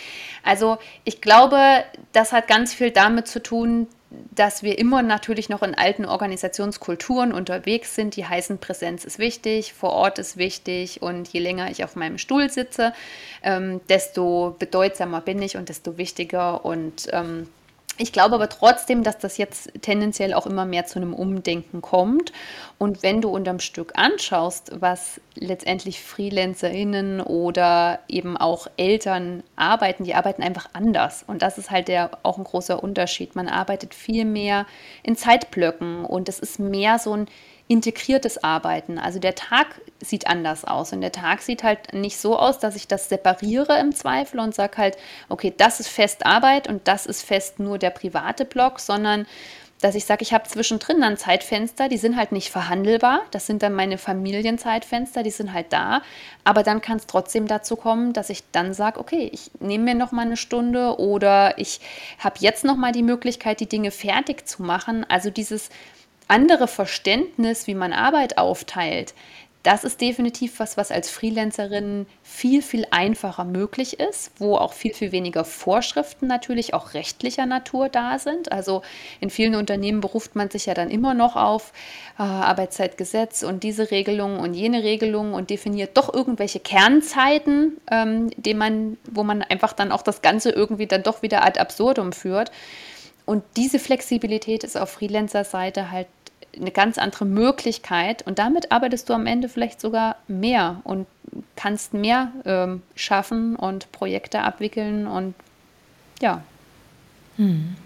also 0.42 0.78
ich 1.04 1.20
glaube, 1.20 1.84
das 2.12 2.32
hat 2.32 2.48
ganz 2.48 2.74
viel 2.74 2.90
damit 2.90 3.28
zu 3.28 3.42
tun, 3.42 3.86
dass 4.10 4.62
wir 4.62 4.78
immer 4.78 5.02
natürlich 5.02 5.48
noch 5.50 5.62
in 5.62 5.74
alten 5.74 6.06
Organisationskulturen 6.06 7.32
unterwegs 7.32 7.94
sind. 7.94 8.16
Die 8.16 8.24
heißen, 8.24 8.58
Präsenz 8.58 9.04
ist 9.04 9.18
wichtig, 9.18 9.74
vor 9.74 9.90
Ort 9.90 10.18
ist 10.18 10.38
wichtig 10.38 11.02
und 11.02 11.28
je 11.28 11.40
länger 11.40 11.70
ich 11.70 11.84
auf 11.84 11.94
meinem 11.94 12.16
Stuhl 12.16 12.48
sitze, 12.48 12.94
ähm, 13.42 13.80
desto 13.88 14.56
bedeutsamer 14.58 15.20
bin 15.20 15.42
ich 15.42 15.56
und 15.56 15.68
desto 15.68 15.98
wichtiger 15.98 16.64
und 16.64 17.08
ähm, 17.12 17.48
ich 17.98 18.12
glaube 18.12 18.36
aber 18.36 18.48
trotzdem, 18.48 19.02
dass 19.02 19.18
das 19.18 19.36
jetzt 19.36 19.70
tendenziell 19.82 20.32
auch 20.32 20.46
immer 20.46 20.64
mehr 20.64 20.86
zu 20.86 20.98
einem 20.98 21.12
Umdenken 21.12 21.82
kommt. 21.82 22.32
Und 22.78 23.02
wenn 23.02 23.20
du 23.20 23.28
unterm 23.28 23.58
Stück 23.58 23.92
anschaust, 23.96 24.70
was 24.80 25.20
letztendlich 25.34 26.00
FreelancerInnen 26.00 27.20
oder 27.20 27.98
eben 28.08 28.36
auch 28.36 28.68
Eltern 28.76 29.42
arbeiten, 29.56 30.04
die 30.04 30.14
arbeiten 30.14 30.42
einfach 30.42 30.70
anders. 30.72 31.24
Und 31.26 31.42
das 31.42 31.58
ist 31.58 31.70
halt 31.70 31.88
der, 31.88 32.10
auch 32.22 32.38
ein 32.38 32.44
großer 32.44 32.82
Unterschied. 32.82 33.34
Man 33.34 33.48
arbeitet 33.48 33.94
viel 33.94 34.24
mehr 34.24 34.66
in 35.02 35.16
Zeitblöcken 35.16 36.04
und 36.04 36.28
es 36.28 36.38
ist 36.38 36.60
mehr 36.60 36.98
so 36.98 37.12
ein 37.12 37.26
integriertes 37.68 38.42
Arbeiten. 38.42 38.98
Also 38.98 39.18
der 39.18 39.34
Tag 39.34 39.80
sieht 40.00 40.26
anders 40.26 40.64
aus 40.64 40.92
und 40.92 41.02
der 41.02 41.12
Tag 41.12 41.42
sieht 41.42 41.62
halt 41.62 41.92
nicht 41.92 42.18
so 42.18 42.38
aus, 42.38 42.58
dass 42.58 42.76
ich 42.76 42.88
das 42.88 43.08
separiere 43.10 43.78
im 43.78 43.94
Zweifel 43.94 44.40
und 44.40 44.54
sage 44.54 44.78
halt, 44.78 44.96
okay, 45.28 45.52
das 45.56 45.78
ist 45.78 45.88
fest 45.88 46.24
Arbeit 46.24 46.66
und 46.66 46.88
das 46.88 47.04
ist 47.06 47.22
fest 47.22 47.60
nur 47.60 47.78
der 47.78 47.90
private 47.90 48.46
Block, 48.46 48.80
sondern 48.80 49.26
dass 49.80 49.94
ich 49.94 50.06
sage, 50.06 50.22
ich 50.22 50.32
habe 50.32 50.48
zwischendrin 50.48 51.00
dann 51.00 51.16
Zeitfenster, 51.16 51.88
die 51.88 51.98
sind 51.98 52.16
halt 52.16 52.32
nicht 52.32 52.50
verhandelbar. 52.50 53.20
Das 53.30 53.46
sind 53.46 53.62
dann 53.62 53.74
meine 53.74 53.96
Familienzeitfenster, 53.96 55.22
die 55.22 55.30
sind 55.30 55.52
halt 55.52 55.72
da. 55.72 56.02
Aber 56.42 56.64
dann 56.64 56.80
kann 56.80 56.96
es 56.96 57.06
trotzdem 57.06 57.46
dazu 57.46 57.76
kommen, 57.76 58.12
dass 58.12 58.28
ich 58.28 58.42
dann 58.50 58.74
sage, 58.74 58.98
okay, 58.98 59.30
ich 59.32 59.52
nehme 59.60 59.84
mir 59.84 59.94
noch 59.94 60.10
mal 60.10 60.22
eine 60.26 60.36
Stunde 60.36 60.98
oder 60.98 61.58
ich 61.58 61.80
habe 62.18 62.36
jetzt 62.40 62.64
noch 62.64 62.76
mal 62.76 62.90
die 62.90 63.04
Möglichkeit, 63.04 63.60
die 63.60 63.68
Dinge 63.68 63.92
fertig 63.92 64.48
zu 64.48 64.62
machen. 64.62 65.06
Also 65.08 65.30
dieses 65.30 65.70
andere 66.28 66.68
Verständnis, 66.68 67.66
wie 67.66 67.74
man 67.74 67.92
Arbeit 67.92 68.38
aufteilt, 68.38 69.14
das 69.64 69.82
ist 69.82 70.00
definitiv 70.00 70.60
was, 70.60 70.76
was 70.76 70.92
als 70.92 71.10
Freelancerin 71.10 72.06
viel, 72.22 72.62
viel 72.62 72.86
einfacher 72.90 73.44
möglich 73.44 73.98
ist, 73.98 74.30
wo 74.38 74.56
auch 74.56 74.72
viel, 74.72 74.94
viel 74.94 75.10
weniger 75.10 75.44
Vorschriften 75.44 76.28
natürlich 76.28 76.74
auch 76.74 76.94
rechtlicher 76.94 77.44
Natur 77.44 77.88
da 77.88 78.18
sind. 78.18 78.52
Also 78.52 78.82
in 79.20 79.30
vielen 79.30 79.56
Unternehmen 79.56 80.00
beruft 80.00 80.36
man 80.36 80.48
sich 80.48 80.66
ja 80.66 80.74
dann 80.74 80.90
immer 80.90 81.12
noch 81.12 81.34
auf 81.34 81.72
äh, 82.18 82.22
Arbeitszeitgesetz 82.22 83.42
und 83.42 83.64
diese 83.64 83.90
Regelung 83.90 84.38
und 84.38 84.54
jene 84.54 84.84
Regelung 84.84 85.34
und 85.34 85.50
definiert 85.50 85.96
doch 85.96 86.14
irgendwelche 86.14 86.60
Kernzeiten, 86.60 87.78
ähm, 87.90 88.30
man, 88.54 88.96
wo 89.10 89.24
man 89.24 89.42
einfach 89.42 89.72
dann 89.72 89.90
auch 89.90 90.02
das 90.02 90.22
Ganze 90.22 90.50
irgendwie 90.50 90.86
dann 90.86 91.02
doch 91.02 91.20
wieder 91.22 91.44
ad 91.44 91.58
absurdum 91.58 92.12
führt. 92.12 92.52
Und 93.26 93.44
diese 93.58 93.78
Flexibilität 93.78 94.64
ist 94.64 94.78
auf 94.78 94.88
Freelancer-Seite 94.92 95.90
halt 95.90 96.06
eine 96.56 96.70
ganz 96.70 96.98
andere 96.98 97.24
Möglichkeit 97.24 98.26
und 98.26 98.38
damit 98.38 98.72
arbeitest 98.72 99.08
du 99.08 99.14
am 99.14 99.26
Ende 99.26 99.48
vielleicht 99.48 99.80
sogar 99.80 100.16
mehr 100.26 100.80
und 100.84 101.06
kannst 101.56 101.94
mehr 101.94 102.32
ähm, 102.44 102.82
schaffen 102.94 103.56
und 103.56 103.92
Projekte 103.92 104.40
abwickeln 104.40 105.06
und 105.06 105.34
ja. 106.20 106.42
Hm. 107.36 107.76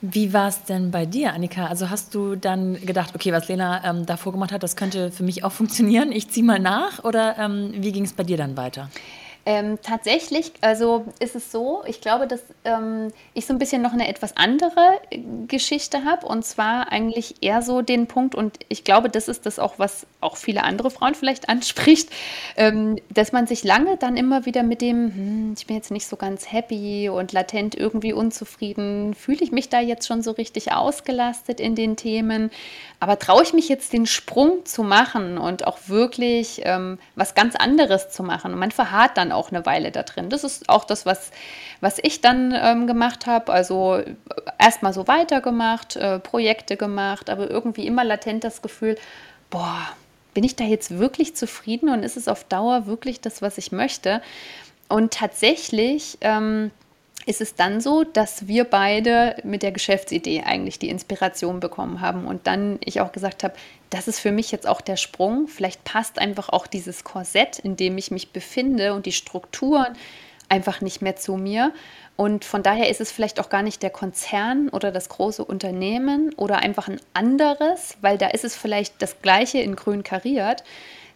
Wie 0.00 0.32
war 0.32 0.48
es 0.48 0.64
denn 0.64 0.90
bei 0.90 1.06
dir, 1.06 1.32
Annika? 1.32 1.66
Also 1.66 1.90
hast 1.90 2.14
du 2.14 2.36
dann 2.36 2.74
gedacht, 2.86 3.14
okay, 3.14 3.32
was 3.32 3.48
Lena 3.48 3.84
ähm, 3.84 4.06
davor 4.06 4.32
gemacht 4.32 4.52
hat, 4.52 4.62
das 4.62 4.76
könnte 4.76 5.10
für 5.10 5.22
mich 5.22 5.44
auch 5.44 5.52
funktionieren, 5.60 6.12
ich 6.12 6.30
ziehe 6.30 6.44
mal 6.44 6.58
nach 6.58 7.04
oder 7.04 7.38
ähm, 7.38 7.72
wie 7.76 7.92
ging 7.92 8.04
es 8.04 8.12
bei 8.12 8.24
dir 8.24 8.36
dann 8.36 8.56
weiter? 8.56 8.90
Ähm, 9.48 9.78
tatsächlich, 9.80 10.52
also 10.60 11.04
ist 11.20 11.36
es 11.36 11.52
so, 11.52 11.84
ich 11.86 12.00
glaube, 12.00 12.26
dass 12.26 12.40
ähm, 12.64 13.12
ich 13.32 13.46
so 13.46 13.54
ein 13.54 13.60
bisschen 13.60 13.80
noch 13.80 13.92
eine 13.92 14.08
etwas 14.08 14.36
andere 14.36 14.80
äh, 15.10 15.20
Geschichte 15.46 16.04
habe 16.04 16.26
und 16.26 16.44
zwar 16.44 16.90
eigentlich 16.90 17.36
eher 17.42 17.62
so 17.62 17.80
den 17.80 18.08
Punkt 18.08 18.34
und 18.34 18.58
ich 18.68 18.82
glaube, 18.82 19.08
das 19.08 19.28
ist 19.28 19.46
das 19.46 19.60
auch, 19.60 19.78
was 19.78 20.04
auch 20.20 20.36
viele 20.36 20.64
andere 20.64 20.90
Frauen 20.90 21.14
vielleicht 21.14 21.48
anspricht, 21.48 22.10
ähm, 22.56 22.98
dass 23.08 23.30
man 23.30 23.46
sich 23.46 23.62
lange 23.62 23.96
dann 23.96 24.16
immer 24.16 24.46
wieder 24.46 24.64
mit 24.64 24.80
dem, 24.80 25.14
hm, 25.14 25.54
ich 25.56 25.68
bin 25.68 25.76
jetzt 25.76 25.92
nicht 25.92 26.08
so 26.08 26.16
ganz 26.16 26.50
happy 26.50 27.08
und 27.08 27.32
latent 27.32 27.76
irgendwie 27.76 28.12
unzufrieden, 28.12 29.14
fühle 29.14 29.42
ich 29.42 29.52
mich 29.52 29.68
da 29.68 29.78
jetzt 29.78 30.08
schon 30.08 30.22
so 30.22 30.32
richtig 30.32 30.72
ausgelastet 30.72 31.60
in 31.60 31.76
den 31.76 31.94
Themen, 31.94 32.50
aber 32.98 33.18
traue 33.18 33.42
ich 33.42 33.52
mich 33.52 33.68
jetzt 33.68 33.92
den 33.92 34.06
Sprung 34.06 34.64
zu 34.64 34.82
machen 34.82 35.36
und 35.38 35.66
auch 35.66 35.78
wirklich 35.86 36.62
ähm, 36.64 36.98
was 37.14 37.34
ganz 37.34 37.54
anderes 37.54 38.10
zu 38.10 38.22
machen 38.22 38.52
und 38.52 38.58
man 38.58 38.70
verharrt 38.70 39.16
dann 39.16 39.32
auch 39.32 39.50
eine 39.50 39.66
Weile 39.66 39.92
da 39.92 40.02
drin. 40.02 40.30
Das 40.30 40.44
ist 40.44 40.68
auch 40.68 40.84
das, 40.84 41.04
was, 41.04 41.30
was 41.80 41.98
ich 42.02 42.22
dann 42.22 42.54
ähm, 42.56 42.86
gemacht 42.86 43.26
habe. 43.26 43.52
Also 43.52 44.02
erstmal 44.58 44.94
so 44.94 45.06
weitergemacht, 45.08 45.96
äh, 45.96 46.18
Projekte 46.18 46.76
gemacht, 46.76 47.28
aber 47.28 47.50
irgendwie 47.50 47.86
immer 47.86 48.04
latent 48.04 48.44
das 48.44 48.62
Gefühl, 48.62 48.96
boah, 49.50 49.78
bin 50.32 50.44
ich 50.44 50.56
da 50.56 50.64
jetzt 50.64 50.98
wirklich 50.98 51.36
zufrieden 51.36 51.88
und 51.88 52.02
ist 52.02 52.16
es 52.16 52.28
auf 52.28 52.44
Dauer 52.44 52.86
wirklich 52.86 53.20
das, 53.20 53.42
was 53.42 53.58
ich 53.58 53.72
möchte? 53.72 54.22
Und 54.88 55.12
tatsächlich 55.12 56.18
ähm, 56.20 56.70
ist 57.26 57.40
es 57.40 57.56
dann 57.56 57.80
so, 57.80 58.04
dass 58.04 58.46
wir 58.46 58.64
beide 58.64 59.36
mit 59.42 59.64
der 59.64 59.72
Geschäftsidee 59.72 60.44
eigentlich 60.46 60.78
die 60.78 60.88
Inspiration 60.88 61.58
bekommen 61.58 62.00
haben 62.00 62.24
und 62.24 62.46
dann 62.46 62.78
ich 62.84 63.00
auch 63.00 63.10
gesagt 63.10 63.42
habe, 63.42 63.54
das 63.90 64.06
ist 64.06 64.20
für 64.20 64.30
mich 64.30 64.52
jetzt 64.52 64.66
auch 64.66 64.80
der 64.80 64.96
Sprung. 64.96 65.48
Vielleicht 65.48 65.82
passt 65.84 66.20
einfach 66.20 66.48
auch 66.48 66.68
dieses 66.68 67.02
Korsett, 67.02 67.58
in 67.58 67.76
dem 67.76 67.98
ich 67.98 68.12
mich 68.12 68.30
befinde 68.30 68.94
und 68.94 69.06
die 69.06 69.12
Strukturen 69.12 69.96
einfach 70.48 70.80
nicht 70.80 71.02
mehr 71.02 71.16
zu 71.16 71.36
mir. 71.36 71.72
Und 72.14 72.44
von 72.44 72.62
daher 72.62 72.88
ist 72.88 73.00
es 73.00 73.10
vielleicht 73.10 73.40
auch 73.40 73.48
gar 73.48 73.62
nicht 73.62 73.82
der 73.82 73.90
Konzern 73.90 74.68
oder 74.68 74.92
das 74.92 75.08
große 75.08 75.44
Unternehmen 75.44 76.32
oder 76.36 76.58
einfach 76.58 76.88
ein 76.88 77.00
anderes, 77.12 77.96
weil 78.00 78.18
da 78.18 78.28
ist 78.28 78.44
es 78.44 78.56
vielleicht 78.56 79.02
das 79.02 79.20
gleiche 79.20 79.58
in 79.58 79.74
grün 79.76 80.04
kariert, 80.04 80.62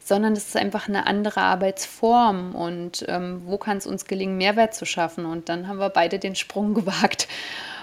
sondern 0.03 0.33
es 0.33 0.49
ist 0.49 0.57
einfach 0.57 0.89
eine 0.89 1.07
andere 1.07 1.41
Arbeitsform 1.41 2.55
und 2.55 3.05
ähm, 3.09 3.43
wo 3.47 3.59
kann 3.59 3.77
es 3.77 3.87
uns 3.87 4.07
gelingen, 4.07 4.37
Mehrwert 4.37 4.75
zu 4.75 4.85
schaffen. 4.85 5.27
Und 5.27 5.49
dann 5.49 5.69
haben 5.69 5.79
wir 5.79 5.91
beide 5.91 6.19
den 6.19 6.35
Sprung 6.35 6.75
gewagt 6.81 7.29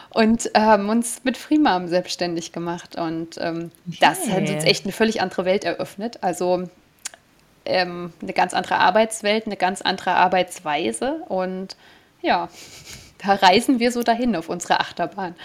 und 0.09 0.49
haben 0.55 0.89
uns 0.89 1.23
mit 1.23 1.37
Freemam 1.37 1.87
selbstständig 1.87 2.51
gemacht. 2.51 2.95
Und 2.97 3.37
ähm, 3.39 3.71
okay. 3.87 3.97
das 4.01 4.29
hat 4.29 4.49
uns 4.49 4.63
echt 4.63 4.85
eine 4.85 4.93
völlig 4.93 5.21
andere 5.21 5.45
Welt 5.45 5.63
eröffnet. 5.63 6.23
Also 6.23 6.69
ähm, 7.65 8.13
eine 8.21 8.33
ganz 8.33 8.53
andere 8.53 8.77
Arbeitswelt, 8.77 9.45
eine 9.45 9.57
ganz 9.57 9.81
andere 9.81 10.15
Arbeitsweise 10.15 11.23
und 11.27 11.75
ja. 12.21 12.49
Da 13.17 13.33
reisen 13.33 13.79
wir 13.79 13.91
so 13.91 14.03
dahin 14.03 14.35
auf 14.35 14.49
unsere 14.49 14.79
Achterbahn. 14.79 15.35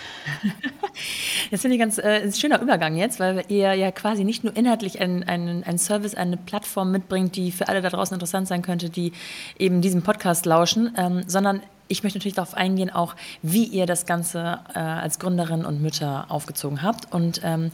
Das 1.51 1.63
finde 1.63 1.77
ich 1.77 1.81
ganz 1.81 1.99
äh, 1.99 2.23
ein 2.23 2.33
schöner 2.33 2.61
Übergang 2.61 2.97
jetzt, 2.97 3.19
weil 3.19 3.45
ihr 3.49 3.75
ja 3.75 3.91
quasi 3.91 4.25
nicht 4.25 4.45
nur 4.45 4.55
inhaltlich 4.57 5.01
einen 5.01 5.25
ein 5.65 5.79
Service, 5.79 6.15
eine 6.15 6.37
Plattform 6.37 6.91
mitbringt, 6.93 7.37
die 7.37 7.51
für 7.51 7.69
alle 7.69 7.81
da 7.81 7.89
draußen 7.89 8.15
interessant 8.15 8.49
sein 8.49 8.63
könnte, 8.63 8.91
die 8.91 9.13
eben 9.59 9.81
diesem 9.81 10.03
Podcast 10.03 10.45
lauschen, 10.45 10.95
ähm, 10.99 11.23
sondern 11.27 11.63
ich 11.89 12.03
möchte 12.03 12.19
natürlich 12.19 12.35
darauf 12.35 12.55
eingehen, 12.55 12.91
auch 12.91 13.15
wie 13.43 13.65
ihr 13.65 13.87
das 13.87 14.05
Ganze 14.07 14.61
äh, 14.75 14.79
als 14.79 15.19
Gründerin 15.19 15.65
und 15.65 15.81
Mütter 15.83 16.27
aufgezogen 16.29 16.83
habt. 16.83 17.13
Und 17.13 17.41
ähm, 17.45 17.71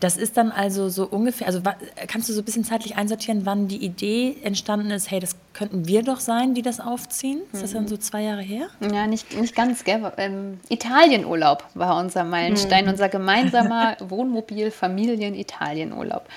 das 0.00 0.16
ist 0.16 0.36
dann 0.36 0.52
also 0.52 0.88
so 0.88 1.06
ungefähr, 1.06 1.48
also 1.48 1.60
kannst 2.06 2.28
du 2.28 2.32
so 2.32 2.40
ein 2.40 2.44
bisschen 2.44 2.62
zeitlich 2.64 2.96
einsortieren, 2.96 3.46
wann 3.46 3.68
die 3.68 3.84
Idee 3.84 4.36
entstanden 4.42 4.90
ist, 4.90 5.10
hey, 5.10 5.20
das 5.20 5.36
könnten 5.52 5.86
wir 5.88 6.02
doch 6.02 6.20
sein, 6.20 6.54
die 6.54 6.62
das 6.62 6.80
aufziehen? 6.80 7.40
Ist 7.52 7.62
das 7.62 7.72
dann 7.72 7.84
mhm. 7.84 7.88
so 7.88 7.96
zwei 7.96 8.22
Jahre 8.22 8.42
her? 8.42 8.68
Ja, 8.80 9.06
nicht, 9.06 9.38
nicht 9.38 9.54
ganz, 9.56 9.84
gell? 9.84 10.12
Ähm, 10.16 10.60
Italienurlaub 10.68 11.64
war 11.74 11.96
unser 11.96 12.24
Meilenstein, 12.24 12.84
mhm. 12.84 12.90
unser 12.92 13.08
gemeinsamer 13.08 13.96
Wohnmobil-Familien-Italienurlaub. 14.00 16.28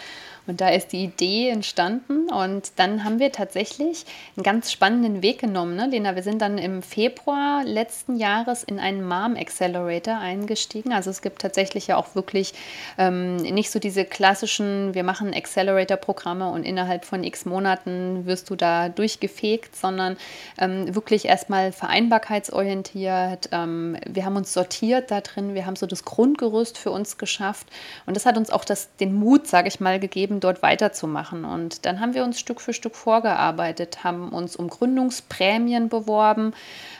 Und 0.48 0.60
da 0.60 0.70
ist 0.70 0.92
die 0.92 1.04
Idee 1.04 1.50
entstanden 1.50 2.30
und 2.32 2.72
dann 2.78 3.04
haben 3.04 3.20
wir 3.20 3.32
tatsächlich 3.32 4.06
einen 4.36 4.44
ganz 4.44 4.72
spannenden 4.72 5.22
Weg 5.22 5.40
genommen. 5.40 5.76
Ne, 5.76 5.88
Lena, 5.88 6.16
wir 6.16 6.24
sind 6.24 6.42
dann 6.42 6.58
im 6.58 6.82
Februar 6.82 7.64
letzten 7.64 8.16
Jahres 8.16 8.64
in 8.64 8.80
einen 8.80 9.08
Mom 9.08 9.36
Accelerator 9.36 10.16
eingestiegen. 10.16 10.94
Also 10.94 11.10
es 11.10 11.22
gibt 11.22 11.42
tatsächlich 11.42 11.88
ja 11.88 11.98
auch 11.98 12.16
wirklich 12.16 12.54
ähm, 12.98 13.38
nicht 13.38 13.70
so 13.70 13.80
diese 13.80 14.04
klassischen, 14.04 14.96
wir 14.96 15.04
machen 15.04 15.34
Accelerator-Programme 15.34 16.50
und 16.50 16.64
innerhalb 16.64 17.06
von 17.06 17.24
x 17.24 17.46
Monaten 17.46 18.26
wirst 18.26 18.50
du 18.50 18.56
da 18.56 18.90
durchgefegt, 18.90 19.76
sondern 19.76 20.18
ähm, 20.58 20.94
wirklich 20.96 21.26
erstmal 21.26 21.72
vereinbarkeitsorientiert. 21.72 23.50
Ähm, 23.52 23.98
wir 24.08 24.26
haben 24.26 24.36
uns 24.36 24.54
sortiert 24.54 25.12
da 25.12 25.22
drin, 25.22 25.54
wir 25.54 25.66
haben 25.66 25.76
so 25.76 25.86
das 25.86 26.04
Grundgerüst 26.04 26.78
für 26.78 26.92
uns 26.92 27.18
geschafft 27.18 27.68
und 28.06 28.16
das 28.16 28.26
hat 28.26 28.38
uns 28.38 28.50
auch 28.50 28.66
das, 28.66 28.96
den 28.98 29.14
Mut, 29.14 29.48
sage 29.48 29.68
ich 29.68 29.80
mal, 29.80 30.00
gegeben, 30.00 30.31
dort 30.40 30.62
weiterzumachen. 30.62 31.46
Und 31.46 31.86
dann 31.86 32.00
haben 32.00 32.14
wir 32.14 32.24
uns 32.24 32.40
Stück 32.40 32.62
für 32.62 32.74
Stück 32.74 32.96
vorgearbeitet, 32.96 34.04
haben 34.04 34.30
uns 34.30 34.56
um 34.56 34.70
Gründungsprämien 34.70 35.90
beworben, 35.90 36.54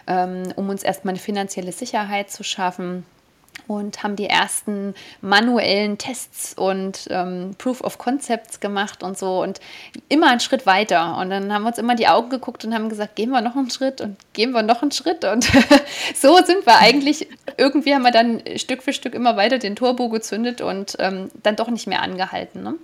ähm, 0.08 0.44
um 0.56 0.70
uns 0.70 0.84
erstmal 0.84 1.14
eine 1.14 1.20
finanzielle 1.20 1.72
Sicherheit 1.72 2.30
zu 2.30 2.44
schaffen 2.44 3.06
und 3.68 4.04
haben 4.04 4.16
die 4.16 4.26
ersten 4.26 4.94
manuellen 5.22 5.98
Tests 5.98 6.54
und 6.54 7.08
ähm, 7.10 7.56
Proof 7.58 7.82
of 7.82 7.98
Concepts 7.98 8.60
gemacht 8.60 9.04
und 9.04 9.18
so 9.18 9.42
und 9.42 9.60
immer 10.10 10.30
einen 10.30 10.40
Schritt 10.40 10.66
weiter. 10.66 11.18
Und 11.18 11.30
dann 11.30 11.54
haben 11.54 11.64
wir 11.64 11.70
uns 11.70 11.78
immer 11.78 11.96
die 11.96 12.08
Augen 12.08 12.30
geguckt 12.30 12.66
und 12.66 12.74
haben 12.74 12.90
gesagt, 12.90 13.16
gehen 13.16 13.30
wir 13.30 13.42
noch 13.42 13.56
einen 13.56 13.70
Schritt 13.70 14.02
und 14.02 14.18
gehen 14.34 14.52
wir 14.52 14.64
noch 14.64 14.82
einen 14.82 14.92
Schritt. 14.92 15.26
Und 15.26 15.46
so 16.16 16.38
sind 16.44 16.66
wir 16.66 16.80
eigentlich, 16.80 17.28
irgendwie 17.58 17.94
haben 17.94 18.04
wir 18.04 18.12
dann 18.12 18.42
Stück 18.58 18.84
für 18.84 18.94
Stück 18.94 19.16
immer 19.16 19.38
weiter 19.38 19.58
den 19.58 19.76
Turbo 19.76 20.10
gezündet 20.10 20.62
und 20.62 20.96
ähm, 21.00 21.30
dann 21.44 21.56
doch 21.56 21.70
nicht 21.70 21.88
mehr 21.88 22.02
angehalten. 22.02 22.64
Ne? 22.64 22.76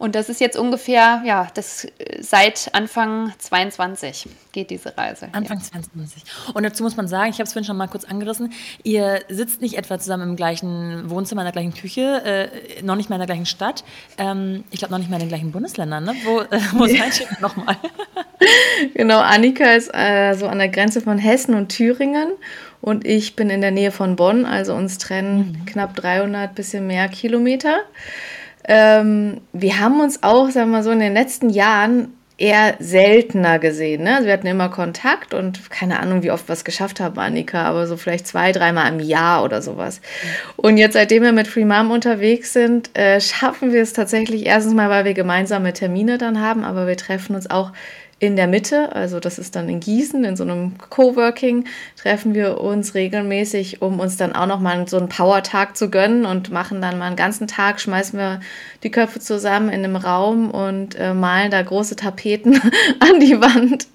Und 0.00 0.14
das 0.14 0.30
ist 0.30 0.40
jetzt 0.40 0.56
ungefähr, 0.56 1.22
ja, 1.26 1.48
das 1.52 1.86
seit 2.20 2.70
Anfang 2.72 3.34
22 3.36 4.30
geht 4.50 4.70
diese 4.70 4.96
Reise. 4.96 5.28
Anfang 5.32 5.58
ja. 5.58 5.64
22. 5.64 6.22
Und 6.54 6.62
dazu 6.62 6.82
muss 6.82 6.96
man 6.96 7.06
sagen, 7.06 7.28
ich 7.28 7.34
habe 7.34 7.42
es 7.42 7.52
vorhin 7.52 7.66
schon 7.66 7.76
mal 7.76 7.86
kurz 7.86 8.04
angerissen, 8.04 8.50
ihr 8.82 9.20
sitzt 9.28 9.60
nicht 9.60 9.76
etwa 9.76 9.98
zusammen 9.98 10.30
im 10.30 10.36
gleichen 10.36 11.10
Wohnzimmer, 11.10 11.42
in 11.42 11.44
der 11.44 11.52
gleichen 11.52 11.74
Küche, 11.74 12.22
äh, 12.24 12.82
noch 12.82 12.96
nicht 12.96 13.10
mal 13.10 13.16
in 13.16 13.20
der 13.20 13.26
gleichen 13.26 13.44
Stadt, 13.44 13.84
ähm, 14.16 14.64
ich 14.70 14.78
glaube 14.78 14.92
noch 14.92 14.98
nicht 15.00 15.10
mal 15.10 15.16
in 15.16 15.24
den 15.24 15.28
gleichen 15.28 15.52
Bundesländern, 15.52 16.02
ne? 16.02 16.14
Wo, 16.24 16.40
äh, 16.40 16.60
wo 16.72 16.86
seid 16.86 17.20
ihr 17.20 17.26
nochmal? 17.42 17.76
genau, 18.94 19.20
Annika 19.20 19.66
ist 19.72 19.90
äh, 19.92 20.32
so 20.32 20.48
an 20.48 20.60
der 20.60 20.70
Grenze 20.70 21.02
von 21.02 21.18
Hessen 21.18 21.54
und 21.54 21.68
Thüringen 21.68 22.32
und 22.80 23.06
ich 23.06 23.36
bin 23.36 23.50
in 23.50 23.60
der 23.60 23.70
Nähe 23.70 23.92
von 23.92 24.16
Bonn, 24.16 24.46
also 24.46 24.72
uns 24.72 24.96
trennen 24.96 25.58
mhm. 25.60 25.66
knapp 25.66 25.94
300, 25.94 26.54
bisschen 26.54 26.86
mehr 26.86 27.06
Kilometer. 27.08 27.80
Ähm, 28.64 29.40
wir 29.52 29.80
haben 29.80 30.00
uns 30.00 30.22
auch, 30.22 30.50
sagen 30.50 30.70
wir 30.70 30.78
mal 30.78 30.82
so, 30.82 30.90
in 30.90 31.00
den 31.00 31.14
letzten 31.14 31.50
Jahren 31.50 32.12
eher 32.40 32.76
seltener 32.78 33.58
gesehen. 33.58 34.04
Ne? 34.04 34.14
Also 34.14 34.26
wir 34.26 34.32
hatten 34.32 34.46
immer 34.46 34.70
Kontakt 34.70 35.34
und 35.34 35.70
keine 35.70 36.00
Ahnung, 36.00 36.22
wie 36.22 36.30
oft 36.30 36.48
wir 36.48 36.54
es 36.54 36.64
geschafft 36.64 36.98
haben, 36.98 37.18
Annika, 37.18 37.64
aber 37.64 37.86
so 37.86 37.98
vielleicht 37.98 38.26
zwei, 38.26 38.50
dreimal 38.52 38.90
im 38.90 38.98
Jahr 38.98 39.44
oder 39.44 39.60
sowas. 39.60 40.00
Und 40.56 40.78
jetzt, 40.78 40.94
seitdem 40.94 41.22
wir 41.22 41.32
mit 41.32 41.48
Free 41.48 41.66
Mom 41.66 41.90
unterwegs 41.90 42.54
sind, 42.54 42.96
äh, 42.96 43.20
schaffen 43.20 43.74
wir 43.74 43.82
es 43.82 43.92
tatsächlich 43.92 44.46
erstens 44.46 44.72
mal, 44.72 44.88
weil 44.88 45.04
wir 45.04 45.12
gemeinsame 45.12 45.74
Termine 45.74 46.16
dann 46.16 46.40
haben, 46.40 46.64
aber 46.64 46.86
wir 46.86 46.96
treffen 46.96 47.34
uns 47.36 47.50
auch 47.50 47.72
in 48.20 48.36
der 48.36 48.46
Mitte, 48.46 48.94
also 48.94 49.18
das 49.18 49.38
ist 49.38 49.56
dann 49.56 49.70
in 49.70 49.80
Gießen, 49.80 50.24
in 50.24 50.36
so 50.36 50.44
einem 50.44 50.76
Coworking, 50.90 51.64
treffen 51.96 52.34
wir 52.34 52.60
uns 52.60 52.94
regelmäßig, 52.94 53.80
um 53.80 53.98
uns 53.98 54.18
dann 54.18 54.34
auch 54.34 54.46
nochmal 54.46 54.86
so 54.86 54.98
einen 54.98 55.08
Power-Tag 55.08 55.74
zu 55.74 55.88
gönnen 55.88 56.26
und 56.26 56.50
machen 56.50 56.82
dann 56.82 56.98
mal 56.98 57.06
einen 57.06 57.16
ganzen 57.16 57.46
Tag, 57.46 57.80
schmeißen 57.80 58.18
wir 58.18 58.40
die 58.82 58.90
Köpfe 58.90 59.20
zusammen 59.20 59.68
in 59.68 59.84
einem 59.84 59.96
Raum 59.96 60.50
und 60.50 60.94
äh, 60.94 61.12
malen 61.12 61.50
da 61.50 61.60
große 61.60 61.96
Tapeten 61.96 62.54
an 63.00 63.20
die 63.20 63.40
Wand. 63.40 63.86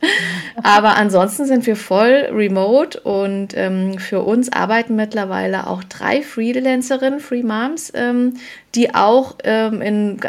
Aber 0.62 0.96
ansonsten 0.96 1.46
sind 1.46 1.66
wir 1.66 1.76
voll 1.76 2.30
remote 2.32 3.00
und 3.00 3.50
ähm, 3.56 3.98
für 3.98 4.22
uns 4.22 4.52
arbeiten 4.52 4.96
mittlerweile 4.96 5.68
auch 5.68 5.84
drei 5.84 6.22
Freelancerinnen, 6.22 7.20
Free 7.20 7.44
Moms, 7.44 7.92
ähm, 7.96 8.36
die 8.76 8.94
auch 8.94 9.38
ähm, 9.44 9.82
in, 9.82 10.20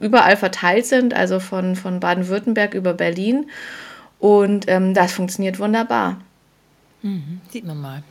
überall 0.00 0.36
verteilt 0.36 0.86
sind, 0.86 1.14
also 1.14 1.40
von, 1.40 1.74
von 1.74 2.00
Baden-Württemberg 2.00 2.74
über 2.74 2.92
Berlin. 2.92 3.46
Und 4.18 4.66
ähm, 4.68 4.92
das 4.92 5.12
funktioniert 5.12 5.58
wunderbar. 5.58 6.18
Mhm, 7.02 7.40
sieht 7.50 7.64
man 7.64 7.80
mal. 7.80 8.02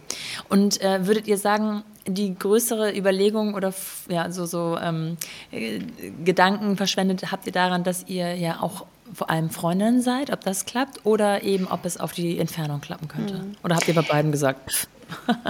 Und 0.49 0.81
äh, 0.81 1.05
würdet 1.05 1.27
ihr 1.27 1.37
sagen, 1.37 1.83
die 2.07 2.37
größere 2.37 2.95
Überlegung 2.95 3.55
oder 3.55 3.73
ja, 4.09 4.31
so, 4.31 4.45
so 4.45 4.77
ähm, 4.81 5.17
äh, 5.51 5.79
Gedanken 6.23 6.77
verschwendet 6.77 7.31
habt 7.31 7.47
ihr 7.47 7.53
daran, 7.53 7.83
dass 7.83 8.07
ihr 8.07 8.35
ja 8.35 8.61
auch 8.61 8.85
vor 9.13 9.29
allem 9.29 9.49
Freundinnen 9.49 10.01
seid, 10.01 10.31
ob 10.31 10.41
das 10.41 10.65
klappt 10.65 11.05
oder 11.05 11.43
eben 11.43 11.67
ob 11.67 11.85
es 11.85 11.97
auf 11.97 12.11
die 12.11 12.39
Entfernung 12.39 12.81
klappen 12.81 13.07
könnte? 13.07 13.35
Mhm. 13.35 13.55
Oder 13.63 13.75
habt 13.75 13.87
ihr 13.87 13.95
bei 13.95 14.01
beiden 14.01 14.31
gesagt? 14.31 14.87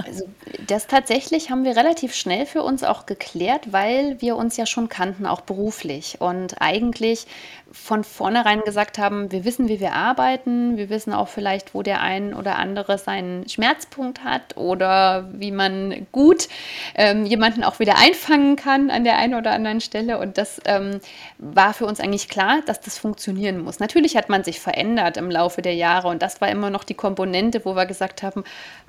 Also 0.04 0.28
das 0.66 0.86
tatsächlich 0.86 1.50
haben 1.50 1.64
wir 1.64 1.76
relativ 1.76 2.14
schnell 2.14 2.46
für 2.46 2.62
uns 2.62 2.82
auch 2.84 3.06
geklärt, 3.06 3.72
weil 3.72 4.20
wir 4.20 4.36
uns 4.36 4.56
ja 4.56 4.66
schon 4.66 4.88
kannten, 4.88 5.26
auch 5.26 5.40
beruflich. 5.40 6.20
Und 6.20 6.60
eigentlich 6.60 7.26
von 7.72 8.04
vornherein 8.04 8.62
gesagt 8.62 8.98
haben, 8.98 9.30
wir 9.32 9.44
wissen, 9.44 9.68
wie 9.68 9.80
wir 9.80 9.92
arbeiten, 9.92 10.76
wir 10.76 10.88
wissen 10.88 11.12
auch 11.12 11.28
vielleicht, 11.28 11.74
wo 11.74 11.82
der 11.82 12.00
ein 12.00 12.32
oder 12.32 12.56
andere 12.56 12.96
seinen 12.96 13.48
Schmerzpunkt 13.48 14.24
hat 14.24 14.56
oder 14.56 15.28
wie 15.32 15.50
man 15.50 16.06
gut 16.12 16.48
ähm, 16.94 17.26
jemanden 17.26 17.64
auch 17.64 17.78
wieder 17.78 17.98
einfangen 17.98 18.56
kann 18.56 18.90
an 18.90 19.04
der 19.04 19.18
einen 19.18 19.34
oder 19.34 19.50
anderen 19.50 19.80
Stelle. 19.80 20.18
Und 20.18 20.38
das 20.38 20.60
ähm, 20.64 21.00
war 21.38 21.74
für 21.74 21.86
uns 21.86 22.00
eigentlich 22.00 22.28
klar, 22.28 22.60
dass 22.66 22.80
das 22.80 22.98
funktionieren 22.98 23.62
muss. 23.62 23.78
Natürlich 23.78 24.16
hat 24.16 24.28
man 24.28 24.44
sich 24.44 24.60
verändert 24.60 25.16
im 25.16 25.30
Laufe 25.30 25.60
der 25.60 25.74
Jahre 25.74 26.08
und 26.08 26.22
das 26.22 26.40
war 26.40 26.48
immer 26.48 26.70
noch 26.70 26.84
die 26.84 26.94
Komponente, 26.94 27.64
wo 27.64 27.74
wir 27.74 27.86
gesagt 27.86 28.22
haben, 28.22 28.44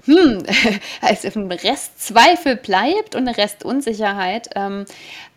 hm, 0.06 0.44
also 1.02 1.28
ein 1.40 1.52
Rest 1.52 2.00
Zweifel 2.00 2.56
bleibt 2.56 3.16
und 3.16 3.28
eine 3.28 3.38
Restunsicherheit. 3.38 4.50
Ähm, 4.56 4.86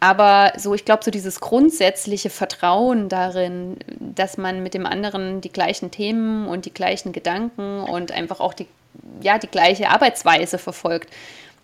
aber 0.00 0.52
so, 0.56 0.74
ich 0.74 0.84
glaube, 0.84 1.04
so 1.04 1.10
dieses 1.10 1.40
grundsätzliche 1.40 2.30
Vertrauen 2.30 3.08
darin, 3.08 3.76
dass 3.98 4.38
man 4.38 4.62
mit 4.62 4.74
dem 4.74 4.86
anderen 4.86 5.40
die 5.40 5.52
gleichen 5.52 5.90
Themen 5.90 6.46
und 6.46 6.64
die 6.64 6.74
gleichen 6.74 7.12
Gedanken 7.12 7.80
und 7.80 8.12
einfach 8.12 8.40
auch 8.40 8.54
die, 8.54 8.66
ja, 9.20 9.38
die 9.38 9.48
gleiche 9.48 9.90
Arbeitsweise 9.90 10.58
verfolgt. 10.58 11.10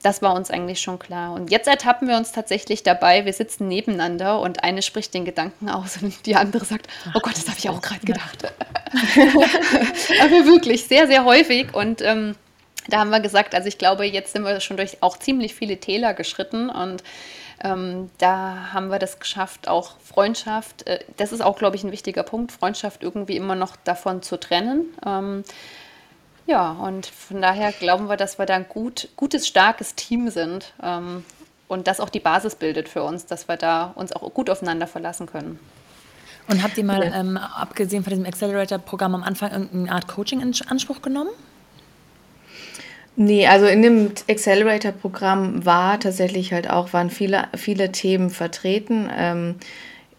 Das 0.02 0.22
war 0.22 0.35
uns 0.35 0.50
eigentlich 0.50 0.81
schon 0.81 0.98
klar. 0.98 1.33
Und 1.33 1.50
jetzt 1.50 1.66
ertappen 1.66 2.07
wir 2.07 2.16
uns 2.16 2.31
tatsächlich 2.31 2.83
dabei, 2.83 3.24
wir 3.24 3.33
sitzen 3.33 3.66
nebeneinander 3.66 4.40
und 4.40 4.62
eine 4.62 4.83
spricht 4.83 5.14
den 5.14 5.24
Gedanken 5.24 5.68
aus 5.68 6.00
und 6.02 6.26
die 6.26 6.37
andere 6.37 6.64
sagt, 6.64 6.87
oh 7.14 7.20
Gott, 7.20 7.37
das 7.37 7.48
habe 7.48 7.59
ich 7.59 7.68
auch 7.70 7.81
gerade 7.81 8.05
gedacht. 8.05 8.44
Aber 10.22 10.46
wirklich 10.46 10.85
sehr, 10.85 11.07
sehr 11.07 11.24
häufig 11.24 11.74
und 11.74 12.02
ähm, 12.02 12.37
da 12.88 12.99
haben 12.99 13.11
wir 13.11 13.20
gesagt, 13.20 13.55
also 13.55 13.68
ich 13.68 13.79
glaube, 13.79 14.05
jetzt 14.05 14.33
sind 14.33 14.44
wir 14.44 14.61
schon 14.61 14.77
durch 14.77 15.03
auch 15.03 15.18
ziemlich 15.18 15.55
viele 15.55 15.79
Täler 15.79 16.14
geschritten 16.14 16.70
und 16.70 17.03
ähm, 17.62 18.11
da 18.18 18.72
haben 18.72 18.88
wir 18.88 18.99
das 18.99 19.18
geschafft, 19.18 19.66
auch 19.68 19.96
Freundschaft, 20.01 20.87
äh, 20.87 21.01
das 21.16 21.33
ist 21.33 21.40
auch, 21.40 21.57
glaube 21.57 21.77
ich, 21.77 21.85
ein 21.85 21.92
wichtiger 21.92 22.22
Punkt, 22.22 22.53
Freundschaft 22.53 23.03
irgendwie 23.03 23.37
immer 23.37 23.55
noch 23.55 23.77
davon 23.77 24.22
zu 24.22 24.38
trennen. 24.38 24.87
Ähm, 25.05 25.42
ja, 26.46 26.72
und 26.72 27.07
von 27.07 27.40
daher 27.42 27.72
glauben 27.72 28.09
wir, 28.09 28.16
dass 28.16 28.38
wir 28.38 28.46
da 28.46 28.55
ein 28.55 28.68
gut, 28.68 29.09
gutes, 29.16 29.46
starkes 29.46 29.94
Team 29.94 30.31
sind 30.31 30.75
ähm, 30.83 31.25
und 31.66 31.88
das 31.88 31.99
auch 31.99 32.11
die 32.11 32.20
Basis 32.20 32.55
bildet 32.55 32.88
für 32.88 33.03
uns, 33.03 33.27
dass 33.27 33.49
wir 33.49 33.57
da 33.57 33.92
uns 33.96 34.12
auch 34.12 34.33
gut 34.33 34.51
aufeinander 34.51 34.87
verlassen 34.87 35.27
können. 35.27 35.59
Und 36.49 36.62
habt 36.62 36.79
ihr 36.79 36.85
mal, 36.85 37.03
ähm, 37.03 37.37
abgesehen 37.37 38.05
von 38.05 38.11
diesem 38.11 38.27
Accelerator-Programm 38.27 39.16
am 39.16 39.25
Anfang, 39.25 39.51
irgendeine 39.51 39.90
Art 39.90 40.07
Coaching 40.07 40.40
in 40.40 40.55
Anspruch 40.68 41.03
genommen? 41.03 41.31
Nee, 43.16 43.46
also 43.46 43.66
in 43.66 43.81
dem 43.81 44.11
Accelerator-Programm 44.29 45.64
war 45.64 45.98
tatsächlich 45.98 46.52
halt 46.52 46.68
auch, 46.68 46.92
waren 46.92 47.09
viele, 47.09 47.48
viele 47.57 47.90
Themen 47.90 48.29
vertreten. 48.29 49.09
Ähm, 49.16 49.55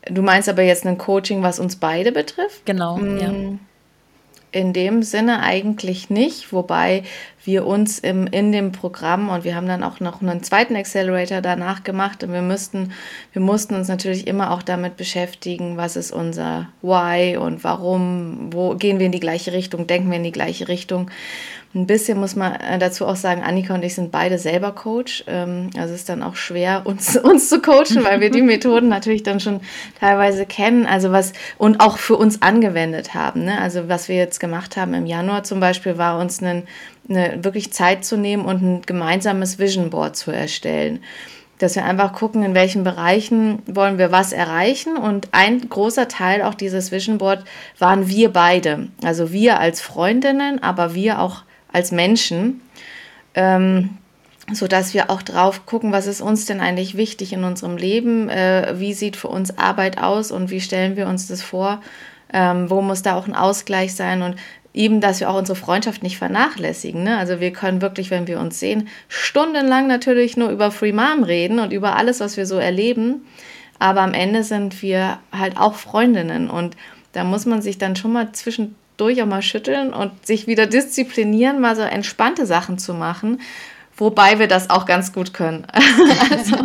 du 0.10 0.24
meinst 0.24 0.50
aber 0.50 0.64
jetzt 0.64 0.86
ein 0.86 0.98
Coaching, 0.98 1.44
was 1.44 1.60
uns 1.60 1.76
beide 1.76 2.12
betrifft? 2.12 2.66
Genau, 2.66 2.98
mm, 2.98 3.18
ja. 3.20 3.34
In 4.52 4.74
dem 4.74 5.04
Sinne 5.04 5.42
eigentlich 5.42 6.10
nicht, 6.10 6.52
wobei 6.52 7.04
wir 7.44 7.68
uns 7.68 8.00
im, 8.00 8.26
in 8.28 8.52
dem 8.52 8.72
Programm 8.72 9.30
und 9.30 9.44
wir 9.44 9.56
haben 9.56 9.68
dann 9.68 9.84
auch 9.84 10.00
noch 10.00 10.22
einen 10.22 10.42
zweiten 10.42 10.76
Accelerator 10.76 11.42
danach 11.42 11.84
gemacht 11.84 12.24
und 12.24 12.34
wir 12.34 12.42
müssten, 12.42 12.94
wir 13.34 13.42
mussten 13.42 13.76
uns 13.76 13.90
natürlich 13.90 14.26
immer 14.26 14.52
auch 14.52 14.64
damit 14.64 14.98
beschäftigen, 14.98 15.78
was 15.78 15.96
ist 15.96 16.12
unser 16.12 16.70
Why 16.82 17.38
und 17.38 17.64
warum, 17.64 18.52
wo 18.52 18.74
gehen 18.76 19.00
wir 19.00 19.06
in 19.06 19.12
die 19.12 19.20
gleiche 19.20 19.52
Richtung, 19.54 19.86
denken 19.86 20.10
wir 20.10 20.18
in 20.18 20.24
die 20.24 20.32
gleiche 20.32 20.68
Richtung. 20.68 21.12
Ein 21.78 21.86
bisschen 21.86 22.20
muss 22.20 22.36
man 22.36 22.56
äh, 22.56 22.80
dazu 22.80 23.06
auch 23.06 23.16
sagen, 23.16 23.44
Annika 23.44 23.76
und 23.76 23.84
ich 23.84 23.94
sind 23.94 24.12
beide 24.12 24.40
selber 24.40 24.72
Coach. 24.72 25.24
Ähm, 25.28 25.70
also 25.78 25.94
es 25.94 26.02
ist 26.02 26.10
dann 26.10 26.24
auch 26.24 26.36
schwer, 26.36 26.82
uns, 26.86 27.16
uns 27.24 27.50
zu 27.50 27.62
coachen, 27.62 28.04
weil 28.04 28.20
wir 28.20 28.32
die 28.32 28.42
Methoden 28.54 28.90
natürlich 28.90 29.22
dann 29.22 29.40
schon 29.40 29.62
teilweise 30.00 30.48
kennen. 30.48 30.88
Also 30.88 31.12
was 31.12 31.34
und 31.60 31.80
auch 31.80 32.00
für 32.00 32.16
uns 32.16 32.42
angewendet 32.42 33.14
haben. 33.14 33.46
Ne? 33.46 33.62
Also 33.62 33.88
was 33.90 34.10
wir 34.10 34.16
jetzt 34.16 34.40
gemacht 34.40 34.76
haben 34.76 34.96
im 34.96 35.06
Januar 35.06 35.44
zum 35.44 35.60
Beispiel, 35.60 36.00
war 36.00 36.20
uns 36.20 36.42
einen, 36.42 36.64
eine, 37.08 37.44
wirklich 37.44 37.72
Zeit 37.72 38.04
zu 38.04 38.18
nehmen 38.18 38.46
und 38.46 38.64
ein 38.64 38.82
gemeinsames 38.84 39.60
Vision 39.60 39.92
Board 39.92 40.16
zu 40.16 40.32
erstellen 40.32 41.02
dass 41.60 41.76
wir 41.76 41.86
einfach 41.86 42.14
gucken, 42.14 42.44
in 42.44 42.54
welchen 42.54 42.84
Bereichen 42.84 43.64
wollen 43.66 43.98
wir 43.98 44.12
was 44.12 44.32
erreichen. 44.32 44.96
Und 44.96 45.30
ein 45.32 45.68
großer 45.68 46.08
Teil 46.08 46.44
auch 46.44 46.54
dieses 46.54 46.92
Vision 46.92 47.18
Board 47.18 47.46
waren 47.80 48.08
wir 48.08 48.32
beide. 48.32 48.90
Also 49.04 49.32
wir 49.32 49.60
als 49.60 49.82
Freundinnen, 49.82 50.62
aber 50.62 50.94
wir 50.94 51.20
auch 51.20 51.42
als 51.72 51.92
Menschen. 51.92 52.62
Ähm, 53.36 53.98
so 54.52 54.68
dass 54.68 54.94
wir 54.94 55.10
auch 55.10 55.22
drauf 55.22 55.66
gucken, 55.66 55.92
was 55.92 56.08
ist 56.08 56.22
uns 56.22 56.46
denn 56.46 56.62
eigentlich 56.62 56.96
wichtig 56.96 57.34
in 57.34 57.44
unserem 57.44 57.76
Leben, 57.76 58.30
äh, 58.30 58.76
wie 58.78 58.94
sieht 58.94 59.18
für 59.18 59.28
uns 59.28 59.58
Arbeit 59.58 60.02
aus 60.02 60.32
und 60.32 60.50
wie 60.50 60.62
stellen 60.62 60.96
wir 60.96 61.08
uns 61.08 61.28
das 61.28 61.42
vor, 61.42 61.82
ähm, 62.32 62.70
wo 62.70 62.82
muss 62.82 63.02
da 63.02 63.16
auch 63.16 63.28
ein 63.28 63.36
Ausgleich 63.36 63.94
sein 63.94 64.22
und 64.22 64.36
eben, 64.74 65.02
dass 65.02 65.20
wir 65.20 65.30
auch 65.30 65.38
unsere 65.38 65.58
Freundschaft 65.58 66.04
nicht 66.04 66.18
vernachlässigen. 66.18 67.04
Ne? 67.04 67.18
Also 67.18 67.40
wir 67.40 67.52
können 67.52 67.82
wirklich, 67.82 68.10
wenn 68.10 68.28
wir 68.28 68.40
uns 68.40 68.60
sehen, 68.60 68.88
stundenlang 69.10 69.88
natürlich 69.88 70.38
nur 70.38 70.50
über 70.50 70.72
Free 70.72 70.94
Mom 70.94 71.24
reden 71.24 71.60
und 71.60 71.74
über 71.74 71.96
alles, 71.98 72.20
was 72.20 72.38
wir 72.38 72.46
so 72.46 72.58
erleben, 72.58 73.26
aber 73.80 74.02
am 74.02 74.14
Ende 74.14 74.44
sind 74.44 74.82
wir 74.82 75.20
halt 75.32 75.58
auch 75.58 75.76
Freundinnen 75.76 76.50
und 76.50 76.78
da 77.12 77.24
muss 77.24 77.46
man 77.46 77.62
sich 77.62 77.78
dann 77.78 77.96
schon 77.96 78.14
mal 78.14 78.32
zwischendurch 78.98 79.22
auch 79.22 79.28
mal 79.28 79.42
schütteln 79.42 79.94
und 79.94 80.26
sich 80.26 80.48
wieder 80.48 80.66
disziplinieren, 80.66 81.62
mal 81.62 81.76
so 81.76 81.84
entspannte 81.84 82.46
Sachen 82.46 82.80
zu 82.80 82.94
machen 82.94 83.40
Wobei 84.00 84.38
wir 84.38 84.48
das 84.48 84.70
auch 84.70 84.86
ganz 84.86 85.12
gut 85.12 85.34
können. 85.34 85.66
Also, 86.30 86.56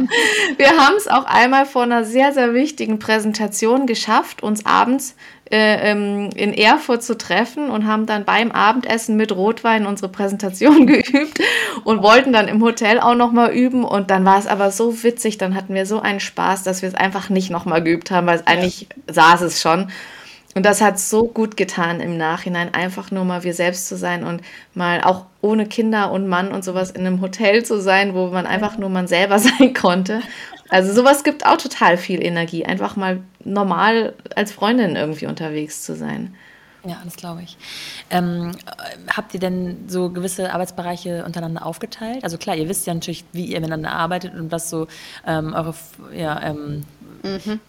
wir 0.58 0.70
haben 0.76 0.96
es 0.96 1.08
auch 1.08 1.24
einmal 1.24 1.66
vor 1.66 1.82
einer 1.82 2.04
sehr, 2.04 2.32
sehr 2.32 2.52
wichtigen 2.52 2.98
Präsentation 2.98 3.86
geschafft, 3.86 4.42
uns 4.42 4.66
abends 4.66 5.16
äh, 5.50 5.90
ähm, 5.90 6.30
in 6.34 6.52
Erfurt 6.52 7.02
zu 7.02 7.16
treffen 7.16 7.70
und 7.70 7.86
haben 7.86 8.06
dann 8.06 8.24
beim 8.24 8.52
Abendessen 8.52 9.16
mit 9.16 9.32
Rotwein 9.32 9.86
unsere 9.86 10.10
Präsentation 10.10 10.86
geübt 10.86 11.40
und 11.84 12.02
wollten 12.02 12.32
dann 12.32 12.48
im 12.48 12.62
Hotel 12.62 13.00
auch 13.00 13.14
nochmal 13.14 13.52
üben. 13.52 13.84
Und 13.84 14.10
dann 14.10 14.24
war 14.24 14.38
es 14.38 14.46
aber 14.46 14.70
so 14.70 15.02
witzig, 15.02 15.38
dann 15.38 15.54
hatten 15.54 15.74
wir 15.74 15.86
so 15.86 16.00
einen 16.00 16.20
Spaß, 16.20 16.64
dass 16.64 16.82
wir 16.82 16.88
es 16.88 16.94
einfach 16.94 17.30
nicht 17.30 17.50
nochmal 17.50 17.82
geübt 17.82 18.10
haben, 18.10 18.26
weil 18.26 18.42
eigentlich 18.44 18.88
saß 19.06 19.40
es 19.40 19.60
schon. 19.60 19.90
Und 20.54 20.66
das 20.66 20.80
hat 20.80 20.98
so 20.98 21.26
gut 21.26 21.56
getan 21.56 22.00
im 22.00 22.16
Nachhinein, 22.16 22.74
einfach 22.74 23.10
nur 23.10 23.24
mal 23.24 23.42
wir 23.42 23.54
selbst 23.54 23.86
zu 23.88 23.96
sein 23.96 24.24
und 24.24 24.42
mal 24.74 25.00
auch 25.02 25.24
ohne 25.40 25.66
Kinder 25.66 26.12
und 26.12 26.28
Mann 26.28 26.52
und 26.52 26.62
sowas 26.62 26.90
in 26.90 27.06
einem 27.06 27.20
Hotel 27.20 27.64
zu 27.64 27.80
sein, 27.80 28.14
wo 28.14 28.28
man 28.28 28.46
einfach 28.46 28.76
nur 28.76 28.90
man 28.90 29.06
selber 29.06 29.38
sein 29.38 29.72
konnte. 29.74 30.20
Also 30.68 30.92
sowas 30.92 31.24
gibt 31.24 31.46
auch 31.46 31.56
total 31.56 31.96
viel 31.96 32.22
Energie, 32.22 32.64
einfach 32.64 32.96
mal 32.96 33.20
normal 33.44 34.14
als 34.36 34.52
Freundin 34.52 34.96
irgendwie 34.96 35.26
unterwegs 35.26 35.82
zu 35.84 35.94
sein. 35.94 36.34
Ja, 36.84 37.00
das 37.04 37.16
glaube 37.16 37.42
ich. 37.42 37.56
Ähm, 38.10 38.52
habt 39.14 39.34
ihr 39.34 39.40
denn 39.40 39.84
so 39.86 40.10
gewisse 40.10 40.52
Arbeitsbereiche 40.52 41.24
untereinander 41.24 41.64
aufgeteilt? 41.64 42.24
Also 42.24 42.38
klar, 42.38 42.56
ihr 42.56 42.68
wisst 42.68 42.86
ja 42.86 42.94
natürlich, 42.94 43.24
wie 43.32 43.44
ihr 43.44 43.60
miteinander 43.60 43.92
arbeitet 43.92 44.34
und 44.34 44.50
was 44.50 44.68
so 44.68 44.88
ähm, 45.24 45.54
eure 45.54 45.74
ja, 46.12 46.42
ähm, 46.42 46.82
mhm 47.22 47.60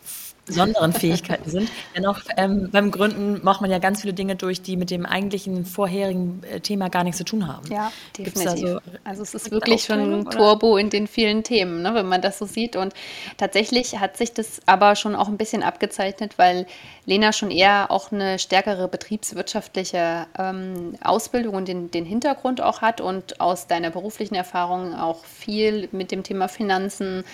besonderen 0.45 0.93
Fähigkeiten 0.93 1.49
sind. 1.49 1.69
Dennoch 1.95 2.21
ähm, 2.37 2.69
beim 2.71 2.91
Gründen 2.91 3.39
macht 3.43 3.61
man 3.61 3.71
ja 3.71 3.79
ganz 3.79 4.01
viele 4.01 4.13
Dinge 4.13 4.35
durch, 4.35 4.61
die 4.61 4.75
mit 4.75 4.91
dem 4.91 5.05
eigentlichen 5.05 5.65
vorherigen 5.65 6.41
äh, 6.43 6.59
Thema 6.59 6.89
gar 6.89 7.03
nichts 7.03 7.17
zu 7.17 7.25
tun 7.25 7.47
haben. 7.47 7.65
Ja, 7.71 7.91
definitiv. 8.17 8.69
So 8.69 8.79
also 9.03 9.21
es 9.21 9.33
ist 9.33 9.51
wirklich 9.51 9.83
schon 9.83 9.99
ein 9.99 10.25
Turbo 10.25 10.77
in 10.77 10.89
den 10.89 11.07
vielen 11.07 11.43
Themen, 11.43 11.81
ne, 11.81 11.93
wenn 11.95 12.07
man 12.07 12.21
das 12.21 12.39
so 12.39 12.45
sieht. 12.45 12.75
Und 12.75 12.93
tatsächlich 13.37 13.99
hat 13.99 14.17
sich 14.17 14.33
das 14.33 14.59
aber 14.65 14.95
schon 14.95 15.15
auch 15.15 15.27
ein 15.27 15.37
bisschen 15.37 15.63
abgezeichnet, 15.63 16.33
weil 16.37 16.65
Lena 17.05 17.33
schon 17.33 17.51
eher 17.51 17.91
auch 17.91 18.11
eine 18.11 18.39
stärkere 18.39 18.87
betriebswirtschaftliche 18.87 20.25
ähm, 20.39 20.95
Ausbildung 21.03 21.55
und 21.55 21.67
den, 21.67 21.91
den 21.91 22.05
Hintergrund 22.05 22.61
auch 22.61 22.81
hat 22.81 23.01
und 23.01 23.41
aus 23.41 23.67
deiner 23.67 23.89
beruflichen 23.89 24.35
Erfahrung 24.35 24.95
auch 24.95 25.25
viel 25.25 25.89
mit 25.91 26.11
dem 26.11 26.23
Thema 26.23 26.47
Finanzen 26.47 27.25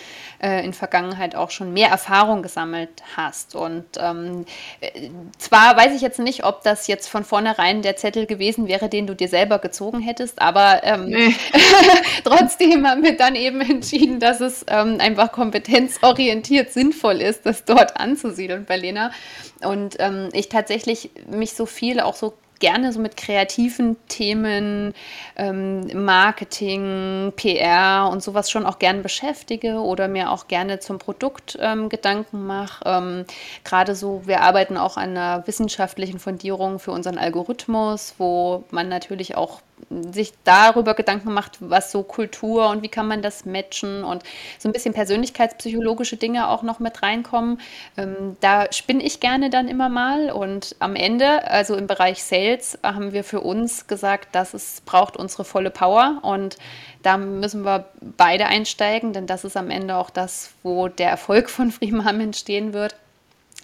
äh, 0.42 0.66
in 0.66 0.74
Vergangenheit 0.74 1.36
auch 1.36 1.52
schon 1.52 1.72
mehr 1.72 1.90
Erfahrung 1.90 2.42
gesammelt 2.42 2.90
hast. 3.16 3.54
Und 3.56 3.86
ähm, 4.00 4.46
zwar 5.38 5.78
weiß 5.78 5.94
ich 5.96 6.02
jetzt 6.02 6.20
nicht, 6.20 6.44
ob 6.44 6.64
das 6.64 6.88
jetzt 6.88 7.08
von 7.08 7.24
vornherein 7.24 7.84
der 7.84 7.96
Zettel 7.96 8.26
gewesen 8.26 8.68
wäre, 8.68 8.90
den 8.90 9.06
du 9.06 9.16
dir 9.16 9.28
selber 9.28 9.60
gezogen 9.60 10.00
hättest, 10.00 10.42
aber 10.42 10.84
ähm, 10.84 11.06
nee. 11.10 11.36
trotzdem 12.24 12.88
haben 12.88 13.04
wir 13.04 13.16
dann 13.16 13.36
eben 13.36 13.62
entschieden, 13.62 14.20
dass 14.20 14.42
es 14.42 14.66
ähm, 14.68 14.98
einfach 15.00 15.32
kompetenzorientiert 15.32 16.74
sinnvoll 16.74 17.22
ist, 17.22 17.46
das 17.46 17.66
dort 17.66 18.00
anzusiedeln 18.00 18.66
bei 18.66 18.78
Lena. 18.78 19.12
Und 19.64 19.96
ähm, 20.00 20.30
ich 20.34 20.50
tatsächlich 20.50 21.12
mich 21.30 21.54
so 21.54 21.66
viel 21.66 22.00
auch 22.00 22.16
so 22.16 22.34
gerne 22.60 22.92
so 22.94 23.00
mit 23.00 23.18
kreativen 23.18 23.98
Themen, 24.08 24.94
ähm, 25.36 26.06
Marketing, 26.06 27.34
PR 27.36 28.10
und 28.12 28.22
sowas 28.22 28.52
schon 28.52 28.66
auch 28.66 28.80
gern 28.80 29.02
beschäftige 29.02 29.80
oder 29.80 30.08
mir 30.08 30.32
auch 30.32 30.48
gerne 30.48 30.80
zum 30.80 31.00
Produkt 31.00 31.58
ähm, 31.60 31.90
Gedanken 31.90 32.46
mache. 32.46 32.84
Ähm, 32.86 33.26
Gerade 33.64 33.96
so, 33.96 34.22
wir 34.26 34.42
arbeiten 34.42 34.78
auch 34.78 34.98
an 34.98 35.12
einer 35.12 35.48
wissenschaftlichen 35.48 36.20
Fundierung 36.20 36.80
für 36.80 36.92
unseren 36.92 37.18
Algorithmus, 37.18 38.16
wo 38.18 38.66
man 38.72 38.90
natürlich 38.90 39.36
auch 39.36 39.62
sich 39.90 40.34
darüber 40.44 40.94
Gedanken 40.94 41.34
macht, 41.34 41.58
was 41.60 41.92
so 41.92 42.04
Kultur 42.04 42.70
und 42.70 42.84
wie 42.84 42.90
kann 42.90 43.08
man 43.08 43.22
das 43.22 43.46
matchen 43.46 44.04
und 44.04 44.24
so 44.58 44.70
ein 44.70 44.72
bisschen 44.72 44.94
persönlichkeitspsychologische 44.94 46.18
Dinge 46.18 46.50
auch 46.50 46.64
noch 46.64 46.80
mit 46.80 47.02
reinkommen. 47.02 47.60
Ähm, 47.98 48.38
da 48.40 48.72
spinne 48.72 49.04
ich 49.04 49.20
gerne 49.20 49.50
dann 49.50 49.68
immer 49.68 49.90
mal 49.90 50.32
und 50.32 50.76
am 50.80 50.96
Ende, 50.96 51.50
also 51.50 51.76
im 51.76 51.88
Bereich 51.88 52.24
Sales, 52.24 52.78
haben 52.84 53.14
wir 53.14 53.24
für 53.24 53.42
uns 53.42 53.88
gesagt, 53.88 54.36
dass 54.36 54.54
es 54.54 54.82
braucht 54.82 55.18
unsere 55.18 55.44
volle 55.44 55.72
Power 55.72 56.20
und 56.22 56.58
da 57.02 57.18
müssen 57.18 57.64
wir 57.64 57.86
beide 58.02 58.48
einsteigen, 58.48 59.14
denn 59.14 59.26
das 59.26 59.44
ist 59.44 59.56
am 59.56 59.70
Ende 59.70 59.96
auch 59.96 60.10
das, 60.10 60.52
wo 60.64 60.88
der 60.88 61.10
Erfolg 61.10 61.50
von 61.50 61.72
Freeman 61.72 62.20
entstehen 62.20 62.74
wird. 62.74 62.96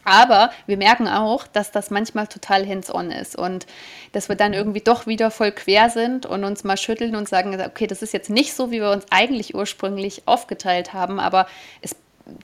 Aber 0.06 0.52
wir 0.68 0.78
merken 0.78 1.08
auch, 1.08 1.48
dass 1.48 1.72
das 1.72 1.90
manchmal 1.90 2.28
total 2.28 2.68
hands-on 2.68 3.12
ist 3.12 3.36
und 3.36 3.66
dass 4.14 4.30
wir 4.30 4.36
dann 4.36 4.54
irgendwie 4.54 4.82
doch 4.82 5.08
wieder 5.08 5.32
voll 5.32 5.52
quer 5.52 5.90
sind 5.90 6.26
und 6.26 6.44
uns 6.44 6.64
mal 6.64 6.78
schütteln 6.78 7.16
und 7.16 7.28
sagen, 7.28 7.60
okay, 7.66 7.88
das 7.88 8.02
ist 8.02 8.14
jetzt 8.14 8.30
nicht 8.30 8.54
so, 8.54 8.72
wie 8.72 8.80
wir 8.80 8.92
uns 8.92 9.06
eigentlich 9.10 9.56
ursprünglich 9.56 10.24
aufgeteilt 10.28 10.94
haben, 10.94 11.20
aber 11.20 11.48
es 11.82 11.96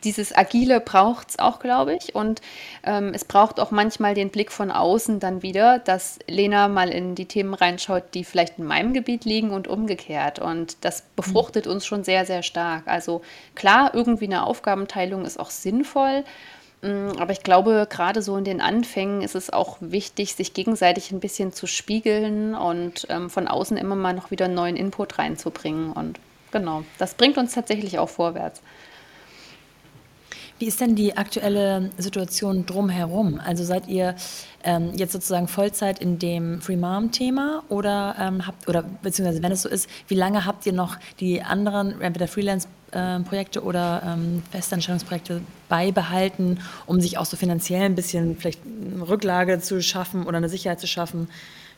dieses 0.04 0.36
Agile 0.36 0.80
braucht 0.80 1.32
es 1.32 1.40
auch, 1.40 1.60
glaube 1.60 1.96
ich. 1.96 2.16
Und 2.16 2.42
ähm, 2.84 3.12
es 3.14 3.26
braucht 3.26 3.60
auch 3.60 3.72
manchmal 3.72 4.14
den 4.14 4.30
Blick 4.30 4.52
von 4.52 4.72
außen 4.72 5.20
dann 5.20 5.42
wieder, 5.42 5.80
dass 5.80 6.20
Lena 6.28 6.68
mal 6.68 6.90
in 6.90 7.16
die 7.16 7.26
Themen 7.26 7.54
reinschaut, 7.54 8.04
die 8.14 8.24
vielleicht 8.24 8.60
in 8.60 8.66
meinem 8.66 8.94
Gebiet 8.94 9.26
liegen 9.26 9.52
und 9.52 9.68
umgekehrt. 9.68 10.40
Und 10.40 10.78
das 10.82 11.04
befruchtet 11.16 11.68
uns 11.68 11.86
schon 11.86 12.04
sehr, 12.04 12.26
sehr 12.26 12.44
stark. 12.44 12.84
Also 12.88 13.22
klar, 13.56 13.92
irgendwie 13.94 14.26
eine 14.26 14.46
Aufgabenteilung 14.46 15.26
ist 15.26 15.40
auch 15.40 15.50
sinnvoll. 15.50 16.24
Mm, 16.82 17.12
aber 17.18 17.32
ich 17.32 17.44
glaube, 17.44 17.88
gerade 17.90 18.22
so 18.22 18.38
in 18.38 18.44
den 18.44 18.62
Anfängen 18.62 19.22
ist 19.22 19.36
es 19.36 19.52
auch 19.52 19.78
wichtig, 19.80 20.36
sich 20.36 20.54
gegenseitig 20.54 21.12
ein 21.12 21.20
bisschen 21.20 21.54
zu 21.54 21.68
spiegeln 21.68 22.56
und 22.56 23.06
ähm, 23.10 23.30
von 23.30 23.48
außen 23.48 23.78
immer 23.78 23.96
mal 23.96 24.14
noch 24.14 24.32
wieder 24.32 24.48
neuen 24.48 24.76
Input 24.76 25.20
reinzubringen. 25.20 25.92
Und 25.92 26.20
genau, 26.52 26.84
das 26.98 27.14
bringt 27.14 27.38
uns 27.38 27.54
tatsächlich 27.54 28.00
auch 28.00 28.10
vorwärts. 28.10 28.62
Wie 30.62 30.68
ist 30.68 30.80
denn 30.80 30.96
die 30.96 31.18
aktuelle 31.18 31.90
Situation 31.98 32.68
drumherum? 32.68 33.42
Also 33.44 33.64
seid 33.64 33.88
ihr 33.88 34.16
ähm, 34.64 34.92
jetzt 34.94 35.12
sozusagen 35.12 35.48
Vollzeit 35.48 35.98
in 35.98 36.20
dem 36.20 36.62
Free 36.62 36.78
Mom-Thema 36.78 37.64
oder 37.68 38.16
ähm, 38.20 38.46
habt, 38.46 38.68
oder 38.68 38.84
beziehungsweise 38.84 39.42
wenn 39.42 39.52
es 39.52 39.64
so 39.64 39.70
ist, 39.70 39.90
wie 40.08 40.14
lange 40.14 40.46
habt 40.46 40.68
ihr 40.68 40.74
noch 40.74 40.98
die 41.20 41.42
anderen, 41.42 42.00
entweder 42.00 42.28
Freelance-Projekte 42.92 43.64
oder 43.64 44.04
ähm, 44.06 44.44
Festanstellungsprojekte 44.52 45.42
beibehalten, 45.70 46.60
um 46.86 47.02
sich 47.02 47.18
auch 47.18 47.26
so 47.26 47.38
finanziell 47.38 47.84
ein 47.84 47.96
bisschen 47.96 48.38
vielleicht 48.38 48.62
eine 48.66 49.08
Rücklage 49.08 49.60
zu 49.60 49.82
schaffen 49.82 50.26
oder 50.26 50.38
eine 50.38 50.50
Sicherheit 50.50 50.80
zu 50.80 50.88
schaffen? 50.88 51.30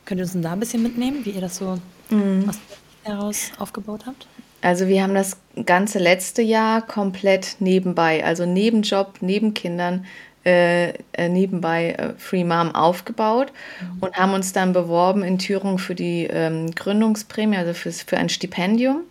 Könnt 0.05 0.19
ihr 0.19 0.23
uns 0.23 0.33
denn 0.33 0.41
da 0.41 0.53
ein 0.53 0.59
bisschen 0.59 0.83
mitnehmen, 0.83 1.23
wie 1.23 1.31
ihr 1.31 1.41
das 1.41 1.57
so 1.57 1.79
mhm. 2.09 2.49
aus 2.49 2.57
heraus 3.03 3.51
aufgebaut 3.59 4.01
habt? 4.05 4.27
Also 4.61 4.87
wir 4.87 5.03
haben 5.03 5.13
das 5.13 5.37
ganze 5.65 5.99
letzte 5.99 6.41
Jahr 6.41 6.81
komplett 6.81 7.57
nebenbei, 7.59 8.23
also 8.23 8.45
neben 8.45 8.81
Job, 8.81 9.17
neben 9.19 9.53
Kindern, 9.53 10.05
äh, 10.45 10.89
äh, 11.13 11.29
nebenbei 11.29 11.91
äh, 11.91 12.13
Free 12.17 12.43
Mom 12.43 12.73
aufgebaut 12.73 13.51
mhm. 13.79 14.03
und 14.03 14.15
haben 14.15 14.33
uns 14.33 14.51
dann 14.51 14.73
beworben 14.73 15.23
in 15.23 15.37
Thüringen 15.37 15.79
für 15.79 15.95
die 15.95 16.27
ähm, 16.29 16.71
Gründungsprämie, 16.71 17.57
also 17.57 17.73
für, 17.73 17.91
für 17.91 18.17
ein 18.17 18.29
Stipendium. 18.29 19.03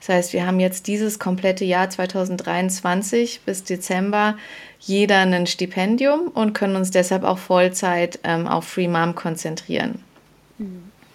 Das 0.00 0.08
heißt, 0.08 0.32
wir 0.32 0.46
haben 0.46 0.60
jetzt 0.60 0.86
dieses 0.86 1.18
komplette 1.18 1.64
Jahr 1.64 1.90
2023 1.90 3.40
bis 3.44 3.64
Dezember 3.64 4.36
jeder 4.80 5.18
ein 5.18 5.46
Stipendium 5.46 6.28
und 6.28 6.52
können 6.52 6.76
uns 6.76 6.90
deshalb 6.90 7.24
auch 7.24 7.38
Vollzeit 7.38 8.20
ähm, 8.22 8.46
auf 8.46 8.64
Free 8.64 8.88
Mom 8.88 9.14
konzentrieren. 9.14 10.02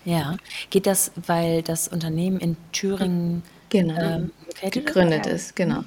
Ja, 0.05 0.37
geht 0.69 0.85
das, 0.85 1.11
weil 1.27 1.61
das 1.61 1.87
Unternehmen 1.87 2.39
in 2.39 2.57
Thüringen 2.71 3.43
genau. 3.69 3.99
ähm, 3.99 4.31
gegründet 4.69 5.25
ist, 5.25 5.55
genau. 5.55 5.83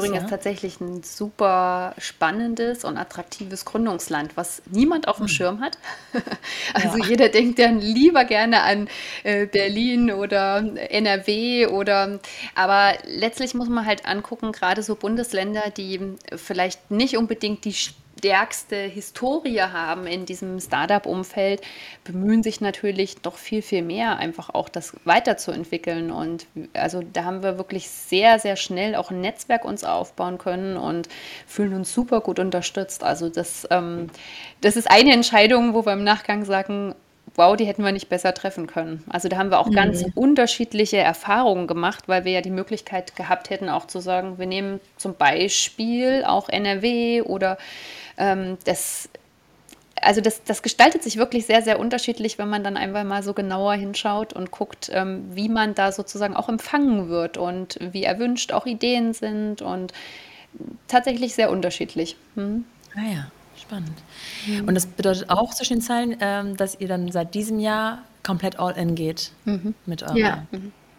Thüringen 0.00 0.24
ist 0.24 0.30
tatsächlich 0.30 0.80
ein 0.80 1.02
super 1.02 1.94
spannendes 1.98 2.84
und 2.84 2.96
attraktives 2.96 3.64
Gründungsland, 3.64 4.36
was 4.36 4.62
niemand 4.70 5.08
auf 5.08 5.16
dem 5.16 5.26
hm. 5.26 5.28
Schirm 5.28 5.60
hat. 5.60 5.78
also 6.74 6.98
ja. 6.98 7.06
jeder 7.06 7.28
denkt 7.28 7.58
dann 7.58 7.80
lieber 7.80 8.24
gerne 8.24 8.62
an 8.62 8.88
äh, 9.22 9.46
Berlin 9.46 10.12
oder 10.12 10.58
NRW 10.58 11.66
oder 11.66 12.20
aber 12.54 12.94
letztlich 13.06 13.54
muss 13.54 13.68
man 13.68 13.86
halt 13.86 14.06
angucken, 14.06 14.52
gerade 14.52 14.82
so 14.82 14.94
Bundesländer, 14.94 15.70
die 15.70 16.00
vielleicht 16.36 16.90
nicht 16.90 17.16
unbedingt 17.16 17.64
die 17.64 17.74
stärkste 18.24 18.76
Historie 18.76 19.60
haben 19.60 20.06
in 20.06 20.24
diesem 20.24 20.58
Startup-Umfeld, 20.58 21.60
bemühen 22.04 22.42
sich 22.42 22.62
natürlich 22.62 23.16
doch 23.16 23.36
viel, 23.36 23.60
viel 23.60 23.82
mehr, 23.82 24.16
einfach 24.16 24.48
auch 24.48 24.70
das 24.70 24.96
weiterzuentwickeln. 25.04 26.10
Und 26.10 26.46
also 26.72 27.02
da 27.12 27.24
haben 27.24 27.42
wir 27.42 27.58
wirklich 27.58 27.90
sehr, 27.90 28.38
sehr 28.38 28.56
schnell 28.56 28.94
auch 28.94 29.10
ein 29.10 29.20
Netzwerk 29.20 29.66
uns 29.66 29.84
aufbauen 29.84 30.38
können 30.38 30.78
und 30.78 31.10
fühlen 31.46 31.74
uns 31.74 31.92
super 31.92 32.22
gut 32.22 32.38
unterstützt. 32.38 33.04
Also 33.04 33.28
das, 33.28 33.68
ähm, 33.70 34.08
das 34.62 34.76
ist 34.76 34.90
eine 34.90 35.12
Entscheidung, 35.12 35.74
wo 35.74 35.84
wir 35.84 35.92
im 35.92 36.04
Nachgang 36.04 36.46
sagen, 36.46 36.94
wow, 37.36 37.56
die 37.56 37.64
hätten 37.66 37.84
wir 37.84 37.92
nicht 37.92 38.08
besser 38.08 38.32
treffen 38.32 38.66
können. 38.66 39.02
Also 39.08 39.28
da 39.28 39.36
haben 39.36 39.50
wir 39.50 39.58
auch 39.58 39.68
mhm. 39.68 39.74
ganz 39.74 40.04
unterschiedliche 40.14 40.98
Erfahrungen 40.98 41.66
gemacht, 41.66 42.04
weil 42.06 42.24
wir 42.24 42.32
ja 42.32 42.40
die 42.40 42.50
Möglichkeit 42.50 43.16
gehabt 43.16 43.50
hätten, 43.50 43.68
auch 43.68 43.86
zu 43.86 44.00
sagen, 44.00 44.38
wir 44.38 44.46
nehmen 44.46 44.80
zum 44.96 45.14
Beispiel 45.14 46.24
auch 46.26 46.48
NRW 46.48 47.22
oder 47.22 47.58
ähm, 48.16 48.56
das, 48.64 49.08
also 50.00 50.20
das, 50.20 50.44
das 50.44 50.62
gestaltet 50.62 51.02
sich 51.02 51.16
wirklich 51.16 51.46
sehr, 51.46 51.62
sehr 51.62 51.80
unterschiedlich, 51.80 52.38
wenn 52.38 52.48
man 52.48 52.62
dann 52.62 52.76
einfach 52.76 53.04
mal 53.04 53.22
so 53.22 53.34
genauer 53.34 53.74
hinschaut 53.74 54.32
und 54.32 54.50
guckt, 54.50 54.90
ähm, 54.92 55.24
wie 55.34 55.48
man 55.48 55.74
da 55.74 55.90
sozusagen 55.90 56.36
auch 56.36 56.48
empfangen 56.48 57.08
wird 57.08 57.36
und 57.36 57.78
wie 57.80 58.04
erwünscht 58.04 58.52
auch 58.52 58.66
Ideen 58.66 59.12
sind 59.12 59.60
und 59.60 59.92
tatsächlich 60.86 61.34
sehr 61.34 61.50
unterschiedlich. 61.50 62.16
Hm. 62.36 62.64
Ah 62.94 63.12
ja, 63.12 63.26
spannend. 63.66 63.96
Mhm. 64.46 64.68
Und 64.68 64.74
das 64.74 64.86
bedeutet 64.86 65.30
auch 65.30 65.54
zwischen 65.54 65.74
den 65.74 65.82
Zeilen, 65.82 66.16
ähm, 66.20 66.56
dass 66.56 66.80
ihr 66.80 66.88
dann 66.88 67.10
seit 67.10 67.34
diesem 67.34 67.58
Jahr 67.58 68.02
komplett 68.22 68.58
all 68.58 68.76
in 68.76 68.94
geht 68.94 69.32
mhm. 69.44 69.74
mit 69.86 70.02
eurem 70.02 70.16
ja. 70.16 70.46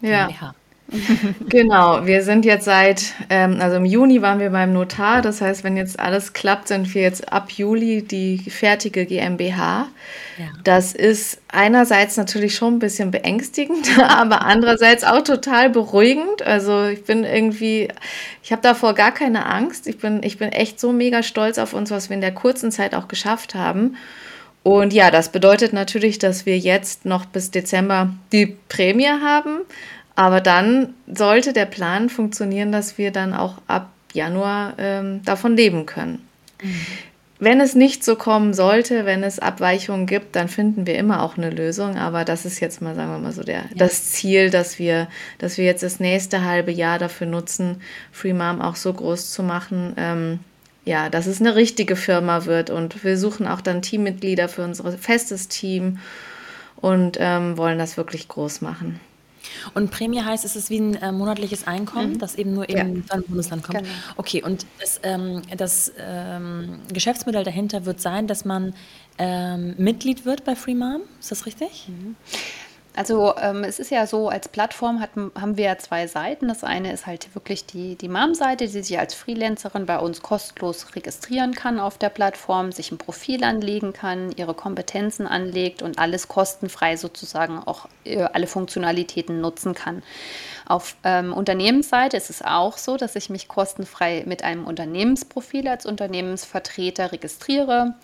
Ja. 0.01 0.55
genau, 1.49 2.05
wir 2.05 2.21
sind 2.21 2.45
jetzt 2.45 2.65
seit, 2.65 3.13
ähm, 3.29 3.57
also 3.59 3.77
im 3.77 3.85
Juni 3.85 4.21
waren 4.21 4.39
wir 4.39 4.51
beim 4.51 4.71
Notar. 4.71 5.21
Das 5.21 5.41
heißt, 5.41 5.63
wenn 5.63 5.77
jetzt 5.77 5.99
alles 5.99 6.33
klappt, 6.33 6.67
sind 6.67 6.93
wir 6.93 7.01
jetzt 7.01 7.31
ab 7.33 7.51
Juli 7.51 8.03
die 8.03 8.37
fertige 8.37 9.05
GmbH. 9.05 9.87
Ja. 10.37 10.45
Das 10.63 10.93
ist 10.93 11.39
einerseits 11.47 12.17
natürlich 12.17 12.55
schon 12.55 12.75
ein 12.75 12.79
bisschen 12.79 13.09
beängstigend, 13.09 13.97
aber 14.07 14.43
andererseits 14.43 15.03
auch 15.03 15.23
total 15.23 15.69
beruhigend. 15.69 16.43
Also 16.43 16.85
ich 16.85 17.03
bin 17.03 17.23
irgendwie, 17.23 17.87
ich 18.43 18.51
habe 18.51 18.61
davor 18.61 18.93
gar 18.93 19.11
keine 19.11 19.47
Angst. 19.47 19.87
Ich 19.87 19.97
bin, 19.97 20.21
ich 20.23 20.37
bin 20.37 20.51
echt 20.51 20.79
so 20.79 20.91
mega 20.91 21.23
stolz 21.23 21.57
auf 21.57 21.73
uns, 21.73 21.89
was 21.89 22.09
wir 22.09 22.15
in 22.15 22.21
der 22.21 22.33
kurzen 22.33 22.71
Zeit 22.71 22.93
auch 22.93 23.07
geschafft 23.07 23.55
haben. 23.55 23.97
Und 24.61 24.93
ja, 24.93 25.11
das 25.11 25.29
bedeutet 25.31 25.73
natürlich, 25.73 26.17
dass 26.17 26.47
wir 26.47 26.57
jetzt 26.57 27.05
noch 27.05 27.25
bis 27.25 27.51
Dezember 27.51 28.09
die 28.31 28.57
Prämie 28.67 29.05
haben. 29.05 29.59
Aber 30.15 30.41
dann 30.41 30.93
sollte 31.07 31.53
der 31.53 31.65
Plan 31.65 32.09
funktionieren, 32.09 32.71
dass 32.71 32.97
wir 32.97 33.11
dann 33.11 33.33
auch 33.33 33.57
ab 33.67 33.89
Januar 34.13 34.73
ähm, 34.77 35.21
davon 35.25 35.57
leben 35.57 35.85
können. 35.85 36.25
Mhm. 36.61 36.85
Wenn 37.37 37.59
es 37.59 37.75
nicht 37.75 38.05
so 38.05 38.15
kommen 38.15 38.53
sollte, 38.53 39.05
wenn 39.05 39.21
es 39.21 39.39
Abweichungen 39.39 40.05
gibt, 40.05 40.37
dann 40.37 40.47
finden 40.47 40.87
wir 40.87 40.97
immer 40.97 41.21
auch 41.21 41.37
eine 41.37 41.49
Lösung. 41.49 41.97
Aber 41.97 42.23
das 42.23 42.45
ist 42.45 42.61
jetzt 42.61 42.81
mal, 42.81 42.95
sagen 42.95 43.11
wir 43.11 43.19
mal 43.19 43.33
so, 43.33 43.43
der, 43.43 43.55
ja. 43.55 43.65
das 43.75 44.11
Ziel, 44.11 44.49
dass 44.49 44.79
wir, 44.79 45.09
dass 45.37 45.57
wir 45.57 45.65
jetzt 45.65 45.83
das 45.83 45.99
nächste 45.99 46.45
halbe 46.45 46.71
Jahr 46.71 46.97
dafür 46.97 47.27
nutzen, 47.27 47.81
Free 48.13 48.33
Mom 48.33 48.61
auch 48.61 48.77
so 48.77 48.93
groß 48.93 49.31
zu 49.31 49.43
machen. 49.43 49.93
Ähm, 49.97 50.39
ja, 50.85 51.09
dass 51.09 51.25
es 51.25 51.41
eine 51.41 51.55
richtige 51.55 51.97
Firma 51.97 52.45
wird. 52.45 52.69
Und 52.69 53.03
wir 53.03 53.17
suchen 53.17 53.47
auch 53.47 53.59
dann 53.59 53.81
Teammitglieder 53.81 54.47
für 54.47 54.63
unser 54.63 54.89
festes 54.93 55.49
Team 55.49 55.99
und 56.77 57.17
ähm, 57.19 57.57
wollen 57.57 57.79
das 57.79 57.97
wirklich 57.97 58.29
groß 58.29 58.61
machen. 58.61 58.99
Und 59.73 59.91
Prämie 59.91 60.21
heißt, 60.21 60.45
es 60.45 60.55
ist 60.55 60.69
wie 60.69 60.79
ein 60.79 60.95
äh, 60.95 61.11
monatliches 61.11 61.67
Einkommen, 61.67 62.13
mhm. 62.13 62.19
das 62.19 62.35
eben 62.35 62.53
nur 62.53 62.69
eben 62.69 62.97
ja. 62.97 63.03
von 63.07 63.23
Bundesland 63.23 63.63
kommt. 63.63 63.79
Genau. 63.79 63.89
Okay, 64.17 64.43
und 64.43 64.65
das, 64.79 64.99
ähm, 65.03 65.41
das 65.55 65.91
ähm, 65.97 66.79
Geschäftsmodell 66.93 67.43
dahinter 67.43 67.85
wird 67.85 68.01
sein, 68.01 68.27
dass 68.27 68.45
man 68.45 68.73
ähm, 69.17 69.75
Mitglied 69.77 70.25
wird 70.25 70.43
bei 70.43 70.55
FreeMom. 70.55 71.01
Ist 71.19 71.31
das 71.31 71.45
richtig? 71.45 71.87
Mhm. 71.87 72.15
Also 72.95 73.35
ähm, 73.41 73.65
es 73.65 73.79
ist 73.79 73.91
ja 73.91 74.07
so, 74.07 74.29
als 74.29 74.47
Plattform 74.47 75.01
hat, 75.01 75.09
haben 75.15 75.57
wir 75.57 75.65
ja 75.65 75.77
zwei 75.77 76.07
Seiten. 76.07 76.47
Das 76.47 76.63
eine 76.63 76.93
ist 76.93 77.05
halt 77.05 77.35
wirklich 77.35 77.65
die, 77.65 77.95
die 77.95 78.07
Mom-Seite, 78.07 78.65
die 78.65 78.83
sich 78.83 78.97
als 78.97 79.13
Freelancerin 79.13 79.85
bei 79.85 79.99
uns 79.99 80.21
kostenlos 80.21 80.95
registrieren 80.95 81.53
kann 81.53 81.79
auf 81.79 81.97
der 81.97 82.09
Plattform, 82.09 82.71
sich 82.71 82.91
ein 82.91 82.97
Profil 82.97 83.43
anlegen 83.43 83.91
kann, 83.91 84.31
ihre 84.31 84.53
Kompetenzen 84.53 85.27
anlegt 85.27 85.81
und 85.81 85.99
alles 85.99 86.29
kostenfrei 86.29 86.95
sozusagen 86.95 87.59
auch 87.59 87.87
äh, 88.05 88.21
alle 88.21 88.47
Funktionalitäten 88.47 89.41
nutzen 89.41 89.73
kann. 89.73 90.01
Auf 90.65 90.95
ähm, 91.03 91.33
Unternehmensseite 91.33 92.15
ist 92.15 92.29
es 92.29 92.41
auch 92.41 92.77
so, 92.77 92.95
dass 92.95 93.17
ich 93.17 93.29
mich 93.29 93.49
kostenfrei 93.49 94.23
mit 94.25 94.43
einem 94.43 94.65
Unternehmensprofil 94.65 95.67
als 95.67 95.85
Unternehmensvertreter 95.85 97.11
registriere 97.11 97.95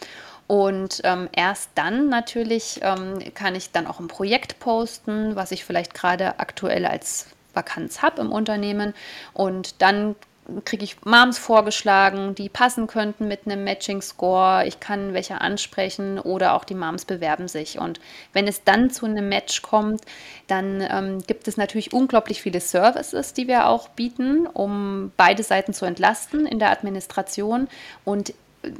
und 0.51 0.99
ähm, 1.05 1.29
erst 1.31 1.69
dann 1.75 2.09
natürlich 2.09 2.81
ähm, 2.83 3.19
kann 3.33 3.55
ich 3.55 3.71
dann 3.71 3.87
auch 3.87 4.01
ein 4.01 4.09
Projekt 4.09 4.59
posten, 4.59 5.37
was 5.37 5.53
ich 5.53 5.63
vielleicht 5.63 5.93
gerade 5.93 6.41
aktuell 6.41 6.85
als 6.85 7.27
Vakanz 7.53 8.01
habe 8.01 8.19
im 8.19 8.33
Unternehmen. 8.33 8.93
Und 9.31 9.81
dann 9.81 10.17
kriege 10.65 10.83
ich 10.83 11.05
Moms 11.05 11.37
vorgeschlagen, 11.37 12.35
die 12.35 12.49
passen 12.49 12.87
könnten 12.87 13.29
mit 13.29 13.45
einem 13.45 13.63
Matching-Score. 13.63 14.67
Ich 14.67 14.81
kann 14.81 15.13
welche 15.13 15.39
ansprechen 15.39 16.19
oder 16.19 16.53
auch 16.55 16.65
die 16.65 16.75
Moms 16.75 17.05
bewerben 17.05 17.47
sich. 17.47 17.79
Und 17.79 18.01
wenn 18.33 18.45
es 18.45 18.65
dann 18.65 18.89
zu 18.89 19.05
einem 19.05 19.29
Match 19.29 19.61
kommt, 19.61 20.01
dann 20.47 20.81
ähm, 20.81 21.23
gibt 21.25 21.47
es 21.47 21.55
natürlich 21.55 21.93
unglaublich 21.93 22.41
viele 22.41 22.59
Services, 22.59 23.31
die 23.31 23.47
wir 23.47 23.67
auch 23.67 23.87
bieten, 23.87 24.47
um 24.47 25.13
beide 25.15 25.43
Seiten 25.43 25.73
zu 25.73 25.85
entlasten 25.85 26.45
in 26.45 26.59
der 26.59 26.71
Administration. 26.71 27.69
Und 28.03 28.31
äh, 28.63 28.71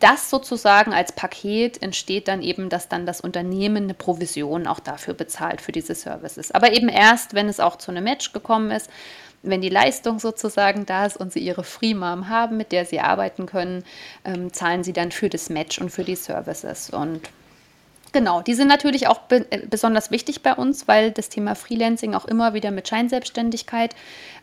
das 0.00 0.30
sozusagen 0.30 0.92
als 0.92 1.12
Paket 1.12 1.82
entsteht 1.82 2.28
dann 2.28 2.42
eben, 2.42 2.68
dass 2.68 2.88
dann 2.88 3.06
das 3.06 3.20
Unternehmen 3.20 3.84
eine 3.84 3.94
Provision 3.94 4.66
auch 4.66 4.80
dafür 4.80 5.14
bezahlt 5.14 5.60
für 5.60 5.72
diese 5.72 5.94
Services. 5.94 6.52
Aber 6.52 6.72
eben 6.72 6.88
erst, 6.88 7.34
wenn 7.34 7.48
es 7.48 7.60
auch 7.60 7.76
zu 7.76 7.90
einem 7.90 8.04
Match 8.04 8.32
gekommen 8.32 8.70
ist, 8.70 8.88
wenn 9.42 9.60
die 9.60 9.68
Leistung 9.68 10.18
sozusagen 10.18 10.86
da 10.86 11.06
ist 11.06 11.16
und 11.16 11.32
sie 11.32 11.40
ihre 11.40 11.64
Free 11.64 11.94
Mom 11.94 12.28
haben, 12.28 12.56
mit 12.56 12.72
der 12.72 12.84
sie 12.84 13.00
arbeiten 13.00 13.46
können, 13.46 13.84
ähm, 14.24 14.52
zahlen 14.52 14.84
sie 14.84 14.92
dann 14.92 15.12
für 15.12 15.28
das 15.28 15.48
Match 15.48 15.78
und 15.78 15.90
für 15.90 16.04
die 16.04 16.16
Services. 16.16 16.90
Und 16.90 17.22
Genau, 18.12 18.40
die 18.40 18.54
sind 18.54 18.68
natürlich 18.68 19.06
auch 19.06 19.18
be 19.20 19.46
äh, 19.50 19.66
besonders 19.68 20.10
wichtig 20.10 20.42
bei 20.42 20.54
uns, 20.54 20.88
weil 20.88 21.10
das 21.10 21.28
Thema 21.28 21.54
Freelancing 21.54 22.14
auch 22.14 22.24
immer 22.24 22.54
wieder 22.54 22.70
mit 22.70 22.88
Scheinselbstständigkeit 22.88 23.94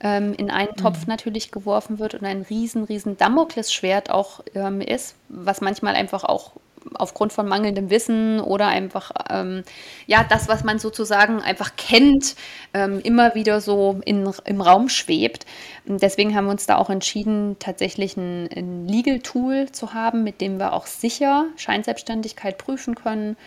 ähm, 0.02 0.34
in 0.34 0.52
einen 0.52 0.72
mhm. 0.72 0.78
Topf 0.78 1.08
natürlich 1.08 1.52
geworfen 1.52 2.00
wird 2.00 2.14
und 2.14 2.26
ein 2.26 2.44
riesen, 2.44 2.84
riesen 2.84 3.18
Damoklesschwert 3.18 4.10
auch 4.12 4.42
ähm, 4.54 4.82
ist, 4.82 5.16
was 5.30 5.62
manchmal 5.62 5.96
einfach 5.96 6.24
auch 6.24 6.52
aufgrund 6.94 7.34
von 7.34 7.48
mangelndem 7.48 7.90
Wissen 7.90 8.40
oder 8.40 8.68
einfach, 8.68 9.12
ähm, 9.30 9.64
ja, 10.08 10.24
das, 10.28 10.48
was 10.48 10.64
man 10.64 10.80
sozusagen 10.80 11.42
einfach 11.42 11.76
kennt, 11.76 12.36
ähm, 12.74 13.00
immer 13.04 13.36
wieder 13.36 13.62
so 13.62 14.00
in, 14.06 14.30
im 14.46 14.62
Raum 14.62 14.90
schwebt. 14.90 15.46
Und 15.88 16.02
deswegen 16.02 16.36
haben 16.36 16.46
wir 16.46 16.52
uns 16.52 16.66
da 16.66 16.78
auch 16.78 16.90
entschieden, 16.90 17.58
tatsächlich 17.60 18.18
ein, 18.18 18.50
ein 18.56 18.88
Legal-Tool 18.88 19.72
zu 19.72 19.94
haben, 19.94 20.24
mit 20.24 20.42
dem 20.42 20.58
wir 20.60 20.74
auch 20.74 20.88
sicher 20.88 21.46
Scheinselbstständigkeit 21.56 22.58
prüfen 22.58 22.96
können 22.96 23.38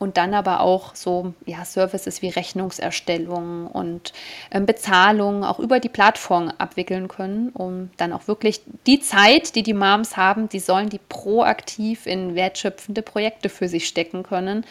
und 0.00 0.16
dann 0.16 0.32
aber 0.32 0.60
auch 0.60 0.96
so 0.96 1.34
ja, 1.44 1.64
Services 1.64 2.22
wie 2.22 2.30
Rechnungserstellung 2.30 3.66
und 3.66 4.14
ähm, 4.50 4.64
Bezahlung 4.64 5.44
auch 5.44 5.58
über 5.60 5.78
die 5.78 5.90
Plattform 5.90 6.50
abwickeln 6.56 7.06
können, 7.06 7.50
um 7.50 7.90
dann 7.98 8.14
auch 8.14 8.26
wirklich 8.26 8.62
die 8.86 9.00
Zeit, 9.00 9.54
die 9.54 9.62
die 9.62 9.74
Moms 9.74 10.16
haben, 10.16 10.48
die 10.48 10.58
sollen 10.58 10.88
die 10.88 11.00
proaktiv 11.10 12.06
in 12.06 12.34
wertschöpfende 12.34 13.02
Projekte 13.02 13.50
für 13.50 13.68
sich 13.68 13.86
stecken 13.86 14.22
können. 14.22 14.64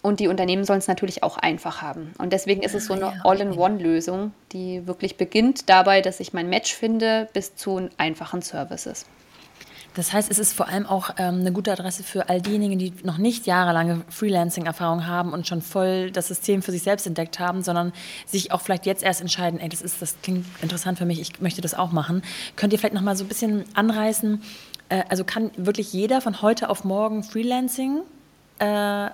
Und 0.00 0.20
die 0.20 0.28
Unternehmen 0.28 0.62
sollen 0.62 0.78
es 0.78 0.86
natürlich 0.86 1.24
auch 1.24 1.38
einfach 1.38 1.82
haben. 1.82 2.12
Und 2.18 2.32
deswegen 2.32 2.62
ist 2.62 2.76
es 2.76 2.86
so 2.86 2.94
eine 2.94 3.24
All-in-One-Lösung, 3.24 4.30
die 4.52 4.86
wirklich 4.86 5.16
beginnt 5.16 5.68
dabei, 5.68 6.02
dass 6.02 6.20
ich 6.20 6.32
mein 6.32 6.48
Match 6.48 6.72
finde, 6.72 7.28
bis 7.32 7.56
zu 7.56 7.88
einfachen 7.98 8.40
Services. 8.40 9.06
Das 9.98 10.12
heißt, 10.12 10.30
es 10.30 10.38
ist 10.38 10.52
vor 10.52 10.68
allem 10.68 10.86
auch 10.86 11.10
ähm, 11.18 11.40
eine 11.40 11.50
gute 11.50 11.72
Adresse 11.72 12.04
für 12.04 12.28
all 12.28 12.40
diejenigen, 12.40 12.78
die 12.78 12.92
noch 13.02 13.18
nicht 13.18 13.48
jahrelange 13.48 14.02
Freelancing-Erfahrung 14.08 15.08
haben 15.08 15.32
und 15.32 15.48
schon 15.48 15.60
voll 15.60 16.12
das 16.12 16.28
System 16.28 16.62
für 16.62 16.70
sich 16.70 16.84
selbst 16.84 17.04
entdeckt 17.08 17.40
haben, 17.40 17.64
sondern 17.64 17.92
sich 18.24 18.52
auch 18.52 18.60
vielleicht 18.60 18.86
jetzt 18.86 19.02
erst 19.02 19.20
entscheiden, 19.20 19.58
ey, 19.58 19.68
das, 19.68 19.82
ist, 19.82 20.00
das 20.00 20.14
klingt 20.22 20.46
interessant 20.62 20.98
für 20.98 21.04
mich, 21.04 21.20
ich 21.20 21.40
möchte 21.40 21.62
das 21.62 21.74
auch 21.74 21.90
machen. 21.90 22.22
Könnt 22.54 22.72
ihr 22.72 22.78
vielleicht 22.78 22.94
noch 22.94 23.02
mal 23.02 23.16
so 23.16 23.24
ein 23.24 23.26
bisschen 23.28 23.64
anreißen, 23.74 24.40
äh, 24.88 25.02
also 25.08 25.24
kann 25.24 25.50
wirklich 25.56 25.92
jeder 25.92 26.20
von 26.20 26.42
heute 26.42 26.70
auf 26.70 26.84
morgen 26.84 27.24
Freelancing 27.24 28.02
äh, 28.60 29.08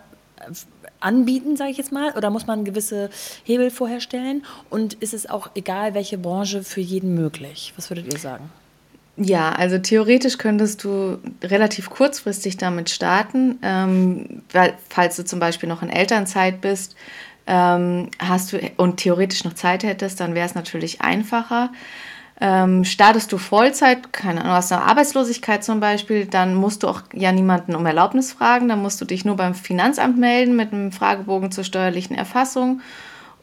anbieten, 1.01 1.57
sage 1.57 1.71
ich 1.71 1.79
jetzt 1.79 1.93
mal, 1.93 2.13
oder 2.13 2.29
muss 2.29 2.47
man 2.47 2.67
gewisse 2.67 3.09
Hebel 3.45 3.71
vorher 3.71 4.03
stellen? 4.03 4.45
Und 4.69 4.93
ist 4.93 5.15
es 5.15 5.31
auch 5.31 5.49
egal, 5.55 5.95
welche 5.95 6.19
Branche 6.19 6.63
für 6.63 6.83
jeden 6.83 7.15
möglich? 7.15 7.73
Was 7.75 7.89
würdet 7.89 8.13
ihr 8.13 8.19
sagen? 8.19 8.51
Ja, 9.17 9.53
also 9.53 9.79
theoretisch 9.79 10.39
könntest 10.39 10.83
du 10.83 11.19
relativ 11.43 11.89
kurzfristig 11.89 12.57
damit 12.57 12.91
starten, 12.91 13.59
ähm, 13.63 14.43
weil, 14.53 14.75
falls 14.89 15.17
du 15.17 15.25
zum 15.25 15.39
Beispiel 15.39 15.69
noch 15.69 15.83
in 15.83 15.89
Elternzeit 15.91 16.61
bist, 16.61 16.97
ähm, 17.47 18.11
hast 18.19 18.53
du 18.53 18.59
und 18.77 18.97
theoretisch 18.97 19.45
noch 19.45 19.53
Zeit 19.53 19.85
hättest, 19.85 20.19
dann 20.19 20.35
wäre 20.35 20.47
es 20.47 20.57
natürlich 20.57 21.01
einfacher. 21.01 21.71
Ähm, 22.41 22.83
startest 22.83 23.31
du 23.31 23.39
Vollzeit, 23.39 24.13
keine 24.13 24.41
Ahnung, 24.41 24.55
hast 24.55 24.73
eine 24.73 24.83
Arbeitslosigkeit 24.83 25.63
zum 25.63 25.79
Beispiel, 25.79 26.27
dann 26.27 26.57
musst 26.57 26.83
du 26.83 26.89
auch 26.89 27.03
ja 27.13 27.31
niemanden 27.31 27.77
um 27.77 27.87
Erlaubnis 27.87 28.33
fragen, 28.33 28.69
dann 28.69 28.83
musst 28.83 29.01
du 29.01 29.05
dich 29.05 29.25
nur 29.25 29.37
beim 29.37 29.55
Finanzamt 29.55 30.19
melden 30.19 30.57
mit 30.57 30.73
einem 30.73 30.91
Fragebogen 30.91 31.53
zur 31.53 31.63
steuerlichen 31.63 32.17
Erfassung 32.17 32.81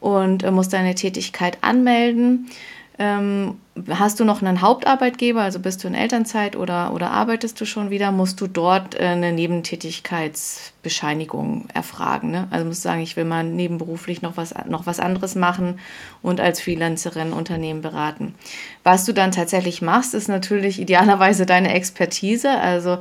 und 0.00 0.42
äh, 0.42 0.50
musst 0.50 0.74
deine 0.74 0.94
Tätigkeit 0.94 1.56
anmelden. 1.62 2.50
Ähm, 2.98 3.58
hast 3.88 4.20
du 4.20 4.26
noch 4.26 4.42
einen 4.42 4.60
Hauptarbeitgeber, 4.60 5.40
also 5.40 5.58
bist 5.58 5.82
du 5.82 5.88
in 5.88 5.94
Elternzeit 5.94 6.56
oder, 6.56 6.92
oder 6.92 7.10
arbeitest 7.10 7.58
du 7.58 7.64
schon 7.64 7.88
wieder, 7.88 8.12
musst 8.12 8.38
du 8.42 8.46
dort 8.46 8.94
äh, 8.94 9.04
eine 9.04 9.32
Nebentätigkeitsbescheinigung 9.32 11.68
erfragen. 11.72 12.30
Ne? 12.30 12.48
Also 12.50 12.66
musst 12.66 12.84
du 12.84 12.88
sagen, 12.88 13.00
ich 13.00 13.16
will 13.16 13.24
mal 13.24 13.44
nebenberuflich 13.44 14.20
noch 14.20 14.36
was, 14.36 14.54
noch 14.68 14.84
was 14.84 15.00
anderes 15.00 15.34
machen 15.34 15.78
und 16.20 16.38
als 16.38 16.60
Freelancerin 16.60 17.32
Unternehmen 17.32 17.80
beraten. 17.80 18.34
Was 18.84 19.06
du 19.06 19.14
dann 19.14 19.32
tatsächlich 19.32 19.80
machst, 19.80 20.12
ist 20.12 20.28
natürlich 20.28 20.78
idealerweise 20.80 21.46
deine 21.46 21.72
Expertise. 21.72 22.50
Also 22.50 22.98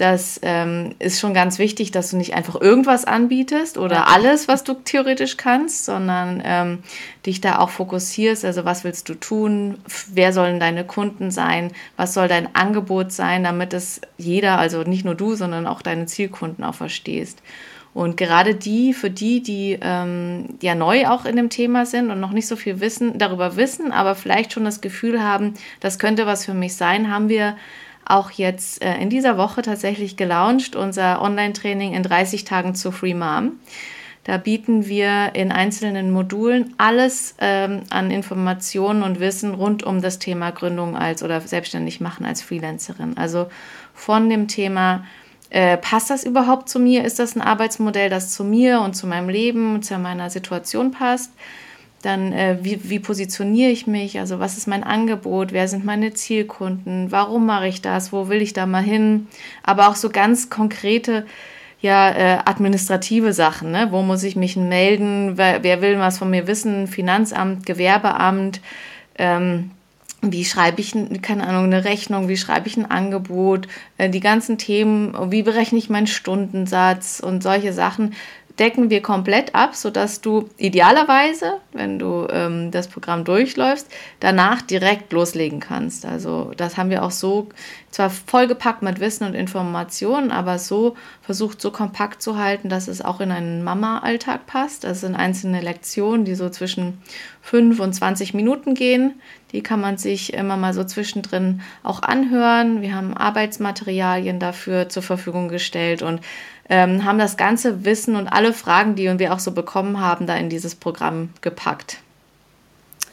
das 0.00 0.40
ähm, 0.42 0.94
ist 0.98 1.20
schon 1.20 1.34
ganz 1.34 1.58
wichtig, 1.58 1.90
dass 1.90 2.10
du 2.10 2.16
nicht 2.16 2.34
einfach 2.34 2.58
irgendwas 2.58 3.04
anbietest 3.04 3.76
oder 3.76 3.96
ja. 3.96 4.04
alles, 4.04 4.48
was 4.48 4.64
du 4.64 4.72
theoretisch 4.72 5.36
kannst, 5.36 5.84
sondern 5.84 6.42
ähm, 6.42 6.78
dich 7.26 7.42
da 7.42 7.58
auch 7.58 7.68
fokussierst. 7.68 8.46
Also 8.46 8.64
was 8.64 8.82
willst 8.82 9.10
du 9.10 9.14
tun? 9.14 9.78
Wer 10.12 10.32
sollen 10.32 10.58
deine 10.58 10.84
Kunden 10.84 11.30
sein? 11.30 11.72
Was 11.98 12.14
soll 12.14 12.28
dein 12.28 12.54
Angebot 12.54 13.12
sein, 13.12 13.44
damit 13.44 13.74
es 13.74 14.00
jeder, 14.16 14.58
also 14.58 14.84
nicht 14.84 15.04
nur 15.04 15.14
du, 15.14 15.34
sondern 15.34 15.66
auch 15.66 15.82
deine 15.82 16.06
Zielkunden 16.06 16.64
auch 16.64 16.74
verstehst. 16.74 17.42
Und 17.92 18.16
gerade 18.16 18.54
die, 18.54 18.94
für 18.94 19.10
die, 19.10 19.42
die 19.42 19.78
ähm, 19.82 20.56
ja 20.62 20.74
neu 20.74 21.08
auch 21.08 21.24
in 21.24 21.36
dem 21.36 21.50
Thema 21.50 21.84
sind 21.84 22.10
und 22.10 22.20
noch 22.20 22.30
nicht 22.30 22.46
so 22.46 22.56
viel 22.56 22.80
wissen, 22.80 23.18
darüber 23.18 23.56
wissen, 23.56 23.92
aber 23.92 24.14
vielleicht 24.14 24.52
schon 24.52 24.64
das 24.64 24.80
Gefühl 24.80 25.22
haben, 25.22 25.54
das 25.80 25.98
könnte 25.98 26.24
was 26.24 26.44
für 26.44 26.54
mich 26.54 26.76
sein, 26.76 27.12
haben 27.12 27.28
wir 27.28 27.56
auch 28.04 28.30
jetzt 28.30 28.82
äh, 28.82 28.96
in 28.98 29.10
dieser 29.10 29.36
Woche 29.36 29.62
tatsächlich 29.62 30.16
gelauncht, 30.16 30.76
unser 30.76 31.22
Online-Training 31.22 31.94
in 31.94 32.02
30 32.02 32.44
Tagen 32.44 32.74
zu 32.74 32.92
Free 32.92 33.14
Mom. 33.14 33.52
Da 34.24 34.36
bieten 34.36 34.86
wir 34.86 35.30
in 35.34 35.50
einzelnen 35.50 36.10
Modulen 36.10 36.74
alles 36.76 37.34
ähm, 37.40 37.82
an 37.90 38.10
Informationen 38.10 39.02
und 39.02 39.18
Wissen 39.18 39.54
rund 39.54 39.82
um 39.82 40.02
das 40.02 40.18
Thema 40.18 40.50
Gründung 40.50 40.96
als 40.96 41.22
oder 41.22 41.40
selbstständig 41.40 42.00
machen 42.00 42.26
als 42.26 42.42
Freelancerin. 42.42 43.16
Also 43.16 43.48
von 43.94 44.28
dem 44.28 44.46
Thema, 44.46 45.04
äh, 45.50 45.76
passt 45.78 46.10
das 46.10 46.24
überhaupt 46.24 46.68
zu 46.68 46.78
mir? 46.78 47.04
Ist 47.04 47.18
das 47.18 47.34
ein 47.34 47.42
Arbeitsmodell, 47.42 48.08
das 48.08 48.32
zu 48.32 48.44
mir 48.44 48.80
und 48.80 48.94
zu 48.94 49.06
meinem 49.06 49.28
Leben 49.28 49.74
und 49.74 49.84
zu 49.84 49.98
meiner 49.98 50.30
Situation 50.30 50.92
passt? 50.92 51.32
Dann, 52.02 52.32
äh, 52.32 52.58
wie, 52.62 52.80
wie 52.88 52.98
positioniere 52.98 53.70
ich 53.70 53.86
mich? 53.86 54.18
Also, 54.18 54.38
was 54.38 54.56
ist 54.56 54.66
mein 54.66 54.84
Angebot? 54.84 55.52
Wer 55.52 55.68
sind 55.68 55.84
meine 55.84 56.14
Zielkunden? 56.14 57.12
Warum 57.12 57.44
mache 57.44 57.68
ich 57.68 57.82
das? 57.82 58.12
Wo 58.12 58.28
will 58.28 58.40
ich 58.40 58.54
da 58.54 58.64
mal 58.66 58.82
hin? 58.82 59.28
Aber 59.62 59.88
auch 59.88 59.96
so 59.96 60.08
ganz 60.08 60.48
konkrete, 60.48 61.26
ja, 61.82 62.10
äh, 62.10 62.38
administrative 62.44 63.32
Sachen. 63.32 63.70
Ne? 63.70 63.88
Wo 63.90 64.02
muss 64.02 64.22
ich 64.22 64.36
mich 64.36 64.56
melden? 64.56 65.36
Wer, 65.36 65.62
wer, 65.62 65.82
will 65.82 65.98
was 65.98 66.18
von 66.18 66.30
mir 66.30 66.46
wissen? 66.46 66.86
Finanzamt, 66.86 67.66
Gewerbeamt. 67.66 68.60
Ähm, 69.18 69.70
wie 70.22 70.44
schreibe 70.44 70.80
ich, 70.80 70.94
keine 71.22 71.46
Ahnung, 71.46 71.64
eine 71.64 71.84
Rechnung, 71.84 72.28
wie 72.28 72.36
schreibe 72.36 72.68
ich 72.68 72.76
ein 72.76 72.90
Angebot, 72.90 73.68
äh, 73.96 74.10
die 74.10 74.20
ganzen 74.20 74.58
Themen, 74.58 75.14
wie 75.30 75.42
berechne 75.42 75.78
ich 75.78 75.88
meinen 75.88 76.06
Stundensatz 76.06 77.20
und 77.20 77.42
solche 77.42 77.72
Sachen 77.72 78.14
decken 78.58 78.90
wir 78.90 79.00
komplett 79.02 79.54
ab, 79.54 79.74
sodass 79.74 80.20
du 80.20 80.48
idealerweise, 80.58 81.54
wenn 81.72 81.98
du 81.98 82.26
ähm, 82.30 82.70
das 82.70 82.88
Programm 82.88 83.24
durchläufst, 83.24 83.88
danach 84.20 84.62
direkt 84.62 85.12
loslegen 85.12 85.60
kannst. 85.60 86.04
Also 86.04 86.52
das 86.56 86.76
haben 86.76 86.90
wir 86.90 87.02
auch 87.02 87.10
so 87.10 87.48
zwar 87.90 88.10
vollgepackt 88.10 88.82
mit 88.82 89.00
Wissen 89.00 89.24
und 89.24 89.34
Informationen, 89.34 90.30
aber 90.30 90.58
so 90.58 90.96
versucht 91.22 91.60
so 91.60 91.70
kompakt 91.70 92.22
zu 92.22 92.38
halten, 92.38 92.68
dass 92.68 92.86
es 92.86 93.02
auch 93.02 93.20
in 93.20 93.32
einen 93.32 93.64
Mama-Alltag 93.64 94.46
passt. 94.46 94.84
Das 94.84 95.00
sind 95.00 95.16
einzelne 95.16 95.60
Lektionen, 95.60 96.24
die 96.24 96.34
so 96.34 96.48
zwischen 96.50 97.00
5 97.42 97.80
und 97.80 97.92
20 97.92 98.34
Minuten 98.34 98.74
gehen. 98.74 99.20
Die 99.52 99.62
kann 99.62 99.80
man 99.80 99.96
sich 99.96 100.32
immer 100.32 100.56
mal 100.56 100.74
so 100.74 100.84
zwischendrin 100.84 101.62
auch 101.82 102.02
anhören. 102.02 102.82
Wir 102.82 102.94
haben 102.94 103.16
Arbeitsmaterialien 103.16 104.38
dafür 104.38 104.88
zur 104.88 105.02
Verfügung 105.02 105.48
gestellt 105.48 106.02
und 106.02 106.20
ähm, 106.70 107.04
haben 107.04 107.18
das 107.18 107.36
ganze 107.36 107.84
Wissen 107.84 108.14
und 108.14 108.28
alle 108.28 108.52
Fragen, 108.52 108.94
die 108.94 109.18
wir 109.18 109.34
auch 109.34 109.40
so 109.40 109.50
bekommen 109.50 110.00
haben, 110.00 110.26
da 110.26 110.36
in 110.36 110.48
dieses 110.48 110.76
Programm 110.76 111.30
gepackt. 111.40 111.98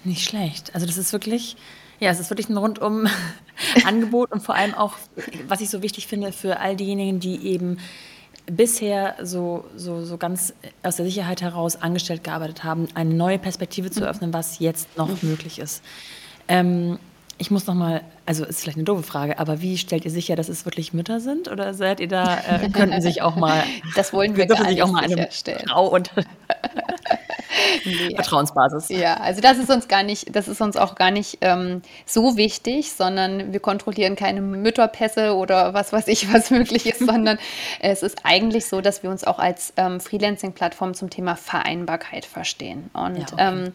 Nicht 0.04 0.24
schlecht. 0.24 0.74
Also 0.76 0.86
das 0.86 0.98
ist 0.98 1.12
wirklich, 1.12 1.58
ja, 2.00 2.12
es 2.12 2.20
ist 2.20 2.30
wirklich 2.30 2.50
ein 2.50 2.56
rundum 2.56 3.08
Angebot 3.86 4.32
und 4.32 4.42
vor 4.42 4.56
allem 4.56 4.76
auch, 4.76 4.94
was 5.48 5.60
ich 5.62 5.72
so 5.72 5.82
wichtig 5.82 6.06
finde 6.06 6.32
für 6.32 6.60
all 6.60 6.76
diejenigen, 6.76 7.20
die 7.20 7.48
eben 7.48 7.80
bisher 8.46 9.16
so, 9.24 9.66
so, 9.76 10.06
so 10.06 10.18
ganz 10.18 10.54
aus 10.84 10.98
der 10.98 11.06
Sicherheit 11.06 11.42
heraus 11.42 11.76
angestellt 11.82 12.24
gearbeitet 12.24 12.64
haben, 12.64 12.88
eine 12.94 13.14
neue 13.14 13.40
Perspektive 13.40 13.90
zu 13.90 14.08
öffnen, 14.08 14.34
was 14.34 14.60
jetzt 14.60 14.98
noch 14.98 15.10
mhm. 15.10 15.30
möglich 15.30 15.58
ist. 15.60 15.84
Ähm, 16.48 17.00
ich 17.40 17.52
muss 17.52 17.66
noch 17.66 17.76
mal, 17.76 18.02
also 18.28 18.44
ist 18.44 18.62
vielleicht 18.62 18.78
eine 18.78 18.84
doofe 18.84 19.04
Frage, 19.04 19.40
aber 19.40 19.62
wie 19.62 19.78
stellt 19.78 20.04
ihr 20.04 20.12
sicher, 20.12 20.36
dass 20.36 20.50
es 20.50 20.66
wirklich 20.66 20.94
Mütter 20.94 21.22
sind? 21.22 21.48
Oder 21.48 21.74
seid 21.74 22.02
ihr 22.02 22.10
da, 22.10 22.38
äh, 22.38 22.70
könnten 22.74 23.02
sich 23.02 23.22
auch 23.22 23.38
mal, 23.38 23.64
das 23.96 24.12
wollen 24.12 24.36
wir 24.36 24.48
gar 24.48 24.68
nicht 24.68 24.84
auch 24.84 24.92
mal 24.92 25.04
eine 25.04 25.30
Frau 25.66 25.88
und 25.88 26.12
nee. 27.86 28.14
Vertrauensbasis. 28.16 28.90
Ja, 28.90 29.16
also 29.16 29.40
das 29.40 29.58
ist 29.58 29.70
uns 29.70 29.88
gar 29.88 30.04
nicht, 30.04 30.36
das 30.36 30.50
ist 30.50 30.60
uns 30.60 30.76
auch 30.76 30.96
gar 30.96 31.10
nicht 31.10 31.38
ähm, 31.40 31.82
so 32.06 32.36
wichtig, 32.36 32.92
sondern 32.92 33.54
wir 33.54 33.62
kontrollieren 33.62 34.18
keine 34.18 34.42
Mütterpässe 34.42 35.34
oder 35.34 35.74
was 35.74 35.94
weiß 35.94 36.10
ich, 36.10 36.32
was 36.34 36.52
möglich 36.52 36.86
ist, 36.86 37.00
sondern 37.06 37.40
es 37.80 38.04
ist 38.04 38.20
eigentlich 38.24 38.66
so, 38.66 38.82
dass 38.82 39.04
wir 39.04 39.10
uns 39.10 39.24
auch 39.24 39.40
als 39.40 39.72
ähm, 39.78 40.02
Freelancing-Plattform 40.02 40.96
zum 40.96 41.10
Thema 41.10 41.38
Vereinbarkeit 41.38 42.26
verstehen. 42.26 42.90
Und 42.92 43.18
ja, 43.18 43.26
okay. 43.32 43.36
ähm, 43.38 43.74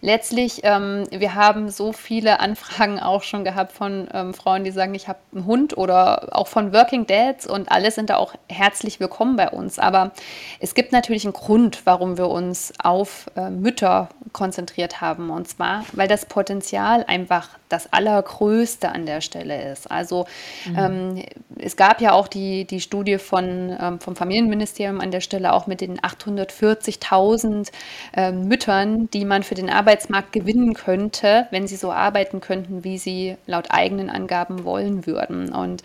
letztlich, 0.00 0.60
ähm, 0.64 1.06
wir 1.10 1.36
haben 1.36 1.68
so 1.68 1.92
viele 1.92 2.40
Anfragen 2.40 2.98
auch 2.98 3.22
schon 3.22 3.44
gehabt 3.44 3.70
von 3.70 3.91
ähm, 4.12 4.34
Frauen, 4.34 4.64
die 4.64 4.70
sagen, 4.70 4.94
ich 4.94 5.08
habe 5.08 5.18
einen 5.34 5.46
Hund 5.46 5.76
oder 5.76 6.36
auch 6.36 6.46
von 6.46 6.72
Working 6.72 7.06
Dads 7.06 7.46
und 7.46 7.70
alle 7.70 7.90
sind 7.90 8.10
da 8.10 8.16
auch 8.16 8.34
herzlich 8.48 9.00
willkommen 9.00 9.36
bei 9.36 9.48
uns. 9.48 9.78
Aber 9.78 10.12
es 10.60 10.74
gibt 10.74 10.92
natürlich 10.92 11.24
einen 11.24 11.32
Grund, 11.32 11.82
warum 11.84 12.18
wir 12.18 12.28
uns 12.28 12.72
auf 12.82 13.26
äh, 13.36 13.50
Mütter 13.50 14.08
konzentriert 14.32 15.00
haben. 15.00 15.30
Und 15.30 15.48
zwar, 15.48 15.84
weil 15.92 16.08
das 16.08 16.26
Potenzial 16.26 17.04
einfach 17.06 17.48
das 17.72 17.92
Allergrößte 17.92 18.90
an 18.90 19.06
der 19.06 19.20
Stelle 19.22 19.72
ist. 19.72 19.90
Also 19.90 20.26
mhm. 20.66 20.78
ähm, 20.78 21.24
es 21.58 21.76
gab 21.76 22.00
ja 22.00 22.12
auch 22.12 22.28
die, 22.28 22.66
die 22.66 22.80
Studie 22.80 23.18
von, 23.18 23.76
ähm, 23.80 24.00
vom 24.00 24.14
Familienministerium 24.14 25.00
an 25.00 25.10
der 25.10 25.20
Stelle 25.20 25.52
auch 25.52 25.66
mit 25.66 25.80
den 25.80 25.98
840.000 25.98 27.70
äh, 28.14 28.32
Müttern, 28.32 29.08
die 29.10 29.24
man 29.24 29.42
für 29.42 29.54
den 29.54 29.70
Arbeitsmarkt 29.70 30.32
gewinnen 30.32 30.74
könnte, 30.74 31.46
wenn 31.50 31.66
sie 31.66 31.76
so 31.76 31.92
arbeiten 31.92 32.40
könnten, 32.40 32.84
wie 32.84 32.98
sie 32.98 33.36
laut 33.46 33.70
eigenen 33.82 34.08
Angaben 34.08 34.64
wollen 34.64 35.06
würden. 35.06 35.52
Und 35.52 35.82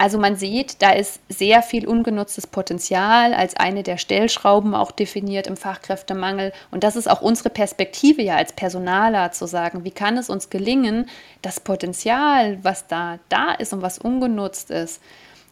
also 0.00 0.16
man 0.16 0.36
sieht, 0.36 0.80
da 0.80 0.92
ist 0.92 1.20
sehr 1.28 1.60
viel 1.60 1.86
ungenutztes 1.86 2.46
Potenzial 2.46 3.34
als 3.34 3.56
eine 3.56 3.82
der 3.82 3.98
Stellschrauben 3.98 4.74
auch 4.74 4.92
definiert 4.92 5.48
im 5.48 5.56
Fachkräftemangel. 5.56 6.52
Und 6.70 6.84
das 6.84 6.94
ist 6.94 7.10
auch 7.10 7.20
unsere 7.20 7.50
Perspektive 7.50 8.22
ja 8.22 8.36
als 8.36 8.52
Personaler 8.52 9.32
zu 9.32 9.46
sagen, 9.46 9.82
wie 9.82 9.90
kann 9.90 10.16
es 10.16 10.30
uns 10.30 10.50
gelingen, 10.50 11.06
das 11.42 11.58
Potenzial, 11.58 12.62
was 12.62 12.86
da 12.86 13.18
da 13.28 13.50
ist 13.52 13.72
und 13.72 13.82
was 13.82 13.98
ungenutzt 13.98 14.70
ist, 14.70 15.02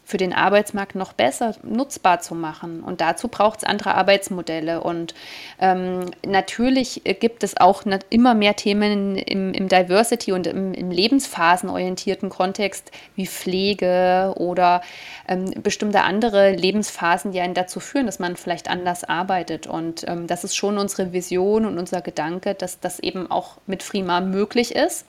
für 0.07 0.19
den 0.19 0.33
Arbeitsmarkt 0.33 0.95
noch 0.95 1.13
besser 1.13 1.57
nutzbar 1.65 2.21
zu 2.21 2.37
machen. 2.37 2.85
Und 2.85 3.01
dazu 3.01 3.27
braucht 3.27 3.59
es 3.59 3.65
andere 3.65 3.97
Arbeitsmodelle. 3.97 4.81
Und 4.81 5.15
ähm, 5.61 6.13
natürlich 6.25 7.03
gibt 7.19 7.43
es 7.43 7.57
auch 7.57 7.83
immer 8.09 8.35
mehr 8.35 8.55
Themen 8.55 9.17
im, 9.17 9.53
im 9.53 9.69
Diversity 9.69 10.31
und 10.31 10.47
im, 10.47 10.75
im, 10.75 10.93
lebensphasenorientierten 10.93 12.31
Kontext 12.31 12.93
wie 13.17 13.27
Pflege 13.27 14.33
oder 14.37 14.81
ähm, 15.27 15.51
bestimmte 15.61 16.03
andere 16.03 16.53
Lebensphasen, 16.53 17.33
die 17.33 17.41
einen 17.41 17.55
dazu 17.55 17.81
führen, 17.81 18.07
dass 18.07 18.21
man 18.21 18.37
vielleicht 18.37 18.71
anders 18.71 19.03
arbeitet. 19.03 19.67
Und 19.67 20.07
ähm, 20.07 20.29
das 20.29 20.45
ist 20.45 20.55
schon 20.55 20.79
unsere 20.79 21.13
Vision 21.13 21.67
und 21.67 21.79
unser 21.79 22.01
Gedanke, 22.01 22.55
dass 22.55 22.79
das 22.79 23.01
eben 23.01 23.29
auch 23.29 23.57
mit 23.67 23.83
Frima 23.83 24.21
möglich 24.21 24.77
ist. 24.77 25.05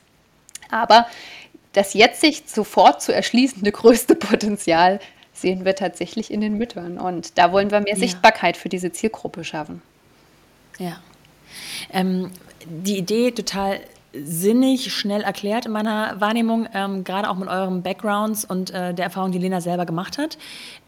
Aber 0.72 1.08
das 1.78 1.94
jetzt 1.94 2.22
sich 2.22 2.44
sofort 2.48 3.04
zu 3.04 3.14
erschließende 3.14 3.72
größte 3.72 4.16
Potenzial 4.16 5.00
sehen 5.32 5.64
wir 5.64 5.76
tatsächlich 5.76 6.32
in 6.32 6.42
den 6.42 6.58
Müttern. 6.58 6.98
Und 6.98 7.38
da 7.38 7.52
wollen 7.52 7.70
wir 7.70 7.80
mehr 7.82 7.94
ja. 7.94 8.00
Sichtbarkeit 8.00 8.58
für 8.58 8.68
diese 8.68 8.92
Zielgruppe 8.92 9.44
schaffen. 9.44 9.84
Ja. 10.80 11.00
Ähm, 11.94 12.32
die 12.66 12.98
Idee 12.98 13.32
total 13.32 13.80
sinnig, 14.14 14.92
schnell 14.92 15.22
erklärt 15.22 15.68
in 15.68 15.72
meiner 15.72 16.20
Wahrnehmung, 16.20 16.68
ähm, 16.74 17.04
gerade 17.04 17.30
auch 17.30 17.36
mit 17.36 17.48
euren 17.48 17.84
Backgrounds 17.84 18.44
und 18.44 18.72
äh, 18.72 18.96
der 18.96 19.06
Erfahrung, 19.06 19.32
die 19.32 19.38
Lena 19.38 19.62
selber 19.62 19.86
gemacht 19.86 20.18
hat. 20.18 20.40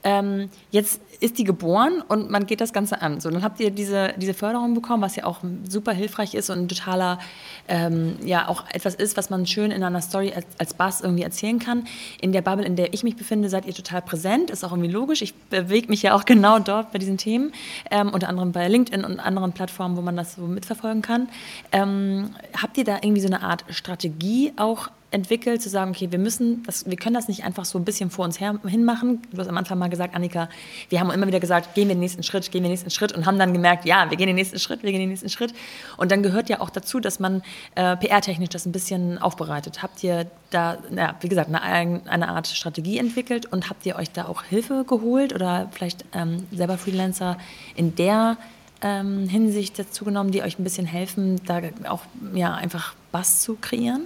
Ähm, 0.04 0.50
jetzt 0.72 1.02
ist 1.20 1.38
die 1.38 1.44
geboren 1.44 2.02
und 2.08 2.30
man 2.30 2.46
geht 2.46 2.62
das 2.62 2.72
Ganze 2.72 3.02
an. 3.02 3.20
So, 3.20 3.30
dann 3.30 3.44
habt 3.44 3.60
ihr 3.60 3.72
diese, 3.72 4.14
diese 4.18 4.34
Förderung 4.34 4.74
bekommen, 4.74 5.04
was 5.04 5.18
ja 5.18 5.26
auch 5.26 5.40
super 5.68 5.92
hilfreich 5.92 6.34
ist 6.34 6.50
und 6.50 6.60
ein 6.60 6.68
totaler, 6.70 7.20
ähm, 7.68 8.16
ja, 8.24 8.48
auch 8.48 8.64
etwas 8.72 8.96
ist, 8.96 9.18
was 9.18 9.30
man 9.30 9.46
schön 9.46 9.72
in 9.72 9.84
einer 9.84 10.02
Story 10.02 10.32
als, 10.34 10.46
als 10.58 10.74
Bass 10.74 11.02
irgendwie 11.02 11.24
erzählen 11.24 11.60
kann. 11.60 11.86
In 12.22 12.32
der 12.32 12.42
Bubble, 12.42 12.66
in 12.66 12.78
der 12.78 12.94
ich 12.94 13.04
mich 13.04 13.18
befinde, 13.18 13.50
seid 13.50 13.66
ihr 13.66 13.74
total 13.74 14.02
präsent, 14.02 14.50
ist 14.50 14.64
auch 14.64 14.72
irgendwie 14.72 14.90
logisch. 14.90 15.22
Ich 15.22 15.36
bewege 15.36 15.90
mich 15.90 16.02
ja 16.02 16.16
auch 16.16 16.24
genau 16.30 16.60
dort 16.60 16.94
bei 16.94 17.00
diesen 17.00 17.18
Themen, 17.18 17.52
ähm, 17.92 18.10
unter 18.10 18.30
anderem 18.30 18.54
bei 18.54 18.68
LinkedIn 18.68 19.04
und 19.04 19.20
anderen 19.20 19.52
Plattformen, 19.52 19.98
wo 19.98 20.02
man 20.02 20.16
das 20.16 20.36
so 20.36 20.44
mitverfolgen 20.44 21.02
kann. 21.02 21.28
Ähm, 21.74 22.30
habt 22.62 22.78
ihr 22.78 22.86
da 22.86 22.96
irgendwie 23.02 23.22
so 23.22 23.28
eine 23.28 23.42
Art 23.42 23.66
Strategie 23.70 24.54
auch 24.56 24.90
entwickelt, 25.12 25.62
zu 25.62 25.70
sagen, 25.70 25.92
okay, 25.92 26.12
wir 26.12 26.20
müssen, 26.20 26.64
das, 26.64 26.86
wir 26.86 26.96
können 26.96 27.16
das 27.16 27.28
nicht 27.28 27.44
einfach 27.44 27.66
so 27.66 27.80
ein 27.80 27.86
bisschen 27.86 28.12
vor 28.12 28.26
uns 28.26 28.40
her, 28.40 28.60
hin 28.68 28.86
machen. 28.86 29.22
Du 29.32 29.40
hast 29.40 29.48
am 29.48 29.58
Anfang 29.58 29.80
mal 29.80 29.90
gesagt, 29.90 30.16
Annika, 30.16 30.50
wir 30.90 31.00
haben 31.00 31.10
immer 31.10 31.26
wieder 31.26 31.40
gesagt, 31.40 31.74
gehen 31.74 31.88
wir 31.88 31.96
den 31.96 32.02
nächsten 32.02 32.22
Schritt, 32.22 32.52
gehen 32.52 32.62
wir 32.62 32.68
den 32.68 32.74
nächsten 32.74 32.92
Schritt 32.92 33.12
und 33.14 33.26
haben 33.26 33.40
dann 33.40 33.52
gemerkt, 33.54 33.86
ja, 33.86 34.10
wir 34.10 34.18
gehen 34.18 34.28
den 34.28 34.36
nächsten 34.36 34.60
Schritt, 34.60 34.84
wir 34.84 34.92
gehen 34.92 35.00
den 35.00 35.10
nächsten 35.10 35.30
Schritt. 35.30 35.54
Und 35.98 36.12
dann 36.12 36.22
gehört 36.22 36.50
ja 36.50 36.62
auch 36.62 36.70
dazu, 36.70 37.00
dass 37.00 37.20
man 37.20 37.42
äh, 37.76 37.98
PR-technisch 37.98 38.50
das 38.50 38.66
ein 38.66 38.72
bisschen 38.72 39.18
aufbereitet. 39.18 39.82
Habt 39.82 40.04
ihr 40.04 40.28
da, 40.52 40.78
ja, 40.96 41.16
wie 41.22 41.30
gesagt, 41.30 41.54
eine, 41.54 42.02
eine 42.06 42.28
Art 42.30 42.48
Strategie 42.48 43.00
entwickelt 43.00 43.48
und 43.48 43.70
habt 43.70 43.86
ihr 43.86 43.96
euch 43.96 44.12
da 44.12 44.28
auch 44.28 44.44
Hilfe 44.44 44.86
geholt 44.88 45.34
oder 45.34 45.70
vielleicht 45.72 46.06
ähm, 46.14 46.46
selber 46.52 46.78
Freelancer 46.78 47.38
in 47.76 47.96
der 47.96 48.38
ähm, 48.82 49.28
Hinsicht 49.28 49.78
dazu 49.80 50.06
genommen, 50.06 50.32
die 50.32 50.44
euch 50.44 50.60
ein 50.60 50.64
bisschen 50.64 50.86
helfen, 50.86 51.42
da 51.46 51.62
auch 51.88 52.04
ja, 52.34 52.54
einfach 52.54 52.94
Bass 53.12 53.42
zu 53.42 53.56
kreieren? 53.56 54.02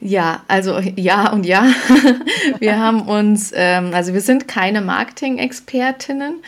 Ja, 0.00 0.42
also 0.48 0.78
ja 0.96 1.32
und 1.32 1.46
ja. 1.46 1.66
wir 2.58 2.78
haben 2.78 3.02
uns, 3.02 3.52
ähm, 3.54 3.92
also 3.94 4.12
wir 4.12 4.20
sind 4.20 4.48
keine 4.48 4.80
Marketing-Expertinnen. 4.80 6.42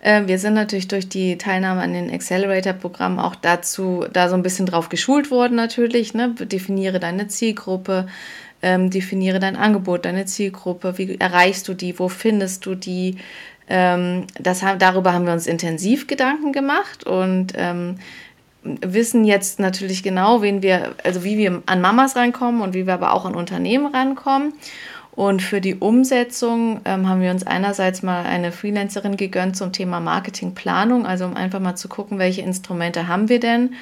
Äh, 0.00 0.26
wir 0.26 0.38
sind 0.38 0.54
natürlich 0.54 0.88
durch 0.88 1.08
die 1.08 1.38
Teilnahme 1.38 1.80
an 1.80 1.92
den 1.92 2.10
Accelerator-Programmen 2.10 3.18
auch 3.18 3.34
dazu, 3.34 4.04
da 4.12 4.28
so 4.28 4.34
ein 4.34 4.42
bisschen 4.42 4.66
drauf 4.66 4.88
geschult 4.88 5.30
worden 5.30 5.56
natürlich. 5.56 6.14
Ne? 6.14 6.34
Definiere 6.34 7.00
deine 7.00 7.28
Zielgruppe, 7.28 8.06
ähm, 8.62 8.90
definiere 8.90 9.38
dein 9.38 9.56
Angebot, 9.56 10.04
deine 10.04 10.24
Zielgruppe, 10.24 10.98
wie 10.98 11.18
erreichst 11.18 11.68
du 11.68 11.74
die, 11.74 11.98
wo 11.98 12.08
findest 12.08 12.66
du 12.66 12.74
die. 12.74 13.16
Ähm, 13.68 14.26
das, 14.40 14.64
darüber 14.78 15.12
haben 15.12 15.26
wir 15.26 15.32
uns 15.32 15.46
intensiv 15.46 16.06
Gedanken 16.06 16.52
gemacht 16.52 17.04
und 17.04 17.52
ähm, 17.56 17.96
wissen 18.64 19.24
jetzt 19.24 19.58
natürlich 19.58 20.02
genau, 20.02 20.42
wen 20.42 20.62
wir, 20.62 20.94
also 21.04 21.24
wie 21.24 21.38
wir 21.38 21.62
an 21.66 21.80
Mamas 21.80 22.16
rankommen 22.16 22.60
und 22.60 22.74
wie 22.74 22.86
wir 22.86 22.94
aber 22.94 23.12
auch 23.12 23.24
an 23.24 23.34
Unternehmen 23.34 23.86
rankommen. 23.86 24.54
Und 25.14 25.42
für 25.42 25.60
die 25.60 25.74
Umsetzung 25.74 26.80
ähm, 26.86 27.06
haben 27.06 27.20
wir 27.20 27.30
uns 27.30 27.46
einerseits 27.46 28.02
mal 28.02 28.24
eine 28.24 28.50
Freelancerin 28.50 29.18
gegönnt 29.18 29.56
zum 29.56 29.72
Thema 29.72 30.00
Marketingplanung, 30.00 31.04
also 31.04 31.26
um 31.26 31.36
einfach 31.36 31.60
mal 31.60 31.74
zu 31.74 31.88
gucken, 31.88 32.18
welche 32.18 32.40
Instrumente 32.40 33.08
haben 33.08 33.28
wir 33.28 33.38
denn 33.38 33.74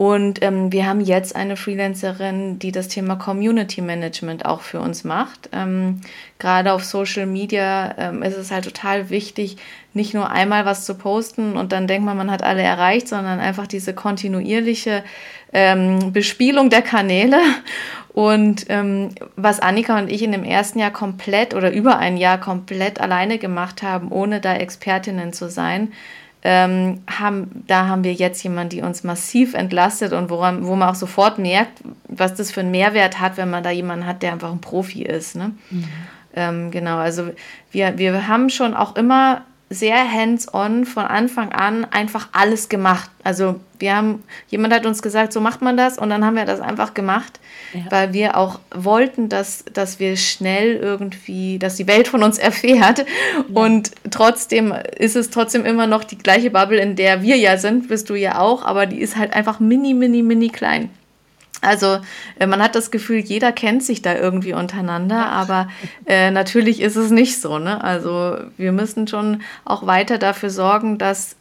und 0.00 0.42
ähm, 0.42 0.72
wir 0.72 0.86
haben 0.86 1.02
jetzt 1.02 1.36
eine 1.36 1.58
Freelancerin, 1.58 2.58
die 2.58 2.72
das 2.72 2.88
Thema 2.88 3.16
Community 3.16 3.82
Management 3.82 4.46
auch 4.46 4.62
für 4.62 4.80
uns 4.80 5.04
macht. 5.04 5.50
Ähm, 5.52 6.00
Gerade 6.38 6.72
auf 6.72 6.84
Social 6.84 7.26
Media 7.26 7.94
ähm, 7.98 8.22
ist 8.22 8.38
es 8.38 8.50
halt 8.50 8.64
total 8.64 9.10
wichtig, 9.10 9.58
nicht 9.92 10.14
nur 10.14 10.30
einmal 10.30 10.64
was 10.64 10.86
zu 10.86 10.94
posten 10.94 11.54
und 11.54 11.72
dann 11.72 11.86
denkt 11.86 12.06
man, 12.06 12.16
man 12.16 12.30
hat 12.30 12.42
alle 12.42 12.62
erreicht, 12.62 13.08
sondern 13.08 13.40
einfach 13.40 13.66
diese 13.66 13.92
kontinuierliche 13.92 15.04
ähm, 15.52 16.14
Bespielung 16.14 16.70
der 16.70 16.80
Kanäle. 16.80 17.36
Und 18.14 18.70
ähm, 18.70 19.10
was 19.36 19.60
Annika 19.60 19.98
und 19.98 20.10
ich 20.10 20.22
in 20.22 20.32
dem 20.32 20.44
ersten 20.44 20.78
Jahr 20.78 20.92
komplett 20.92 21.52
oder 21.52 21.70
über 21.70 21.98
ein 21.98 22.16
Jahr 22.16 22.40
komplett 22.40 23.02
alleine 23.02 23.36
gemacht 23.36 23.82
haben, 23.82 24.10
ohne 24.10 24.40
da 24.40 24.54
Expertinnen 24.54 25.34
zu 25.34 25.50
sein, 25.50 25.92
ähm, 26.42 27.02
haben, 27.06 27.64
da 27.66 27.86
haben 27.86 28.02
wir 28.04 28.14
jetzt 28.14 28.42
jemanden, 28.42 28.70
die 28.70 28.82
uns 28.82 29.04
massiv 29.04 29.54
entlastet 29.54 30.12
und 30.12 30.30
woran, 30.30 30.66
wo 30.66 30.74
man 30.74 30.88
auch 30.88 30.94
sofort 30.94 31.38
merkt, 31.38 31.82
was 32.08 32.34
das 32.34 32.50
für 32.50 32.60
einen 32.60 32.70
Mehrwert 32.70 33.20
hat, 33.20 33.36
wenn 33.36 33.50
man 33.50 33.62
da 33.62 33.70
jemanden 33.70 34.06
hat, 34.06 34.22
der 34.22 34.32
einfach 34.32 34.50
ein 34.50 34.60
Profi 34.60 35.02
ist. 35.02 35.36
Ne? 35.36 35.52
Mhm. 35.70 35.84
Ähm, 36.34 36.70
genau, 36.70 36.96
also 36.96 37.30
wir, 37.72 37.98
wir 37.98 38.26
haben 38.28 38.48
schon 38.48 38.74
auch 38.74 38.96
immer 38.96 39.42
sehr 39.72 40.10
hands-on 40.10 40.84
von 40.84 41.04
Anfang 41.04 41.52
an 41.52 41.84
einfach 41.84 42.28
alles 42.32 42.68
gemacht. 42.68 43.08
Also 43.22 43.60
wir 43.78 43.94
haben, 43.94 44.24
jemand 44.48 44.74
hat 44.74 44.84
uns 44.84 45.00
gesagt, 45.00 45.32
so 45.32 45.40
macht 45.40 45.62
man 45.62 45.76
das 45.76 45.96
und 45.96 46.10
dann 46.10 46.24
haben 46.24 46.34
wir 46.34 46.44
das 46.44 46.60
einfach 46.60 46.92
gemacht, 46.92 47.38
ja. 47.72 47.82
weil 47.88 48.12
wir 48.12 48.36
auch 48.36 48.58
wollten, 48.74 49.28
dass, 49.28 49.64
dass 49.72 50.00
wir 50.00 50.16
schnell 50.16 50.74
irgendwie, 50.74 51.60
dass 51.60 51.76
die 51.76 51.86
Welt 51.86 52.08
von 52.08 52.24
uns 52.24 52.36
erfährt 52.38 52.98
ja. 52.98 53.04
und 53.54 53.92
trotzdem 54.10 54.74
ist 54.96 55.14
es 55.14 55.30
trotzdem 55.30 55.64
immer 55.64 55.86
noch 55.86 56.02
die 56.02 56.18
gleiche 56.18 56.50
Bubble, 56.50 56.80
in 56.80 56.96
der 56.96 57.22
wir 57.22 57.36
ja 57.36 57.56
sind, 57.56 57.86
bist 57.86 58.10
du 58.10 58.16
ja 58.16 58.40
auch, 58.40 58.64
aber 58.64 58.86
die 58.86 59.00
ist 59.00 59.16
halt 59.16 59.32
einfach 59.32 59.60
mini, 59.60 59.94
mini, 59.94 60.22
mini 60.22 60.48
klein. 60.48 60.90
Also 61.60 61.98
äh, 62.38 62.46
man 62.46 62.62
hat 62.62 62.74
das 62.74 62.90
Gefühl, 62.90 63.18
jeder 63.18 63.52
kennt 63.52 63.82
sich 63.82 64.02
da 64.02 64.14
irgendwie 64.14 64.54
untereinander, 64.54 65.26
aber 65.26 65.68
äh, 66.06 66.30
natürlich 66.30 66.80
ist 66.80 66.96
es 66.96 67.10
nicht 67.10 67.40
so. 67.40 67.58
Ne? 67.58 67.82
Also 67.82 68.38
wir 68.56 68.72
müssen 68.72 69.06
schon 69.06 69.42
auch 69.64 69.86
weiter 69.86 70.18
dafür 70.18 70.50
sorgen, 70.50 70.98
dass 70.98 71.36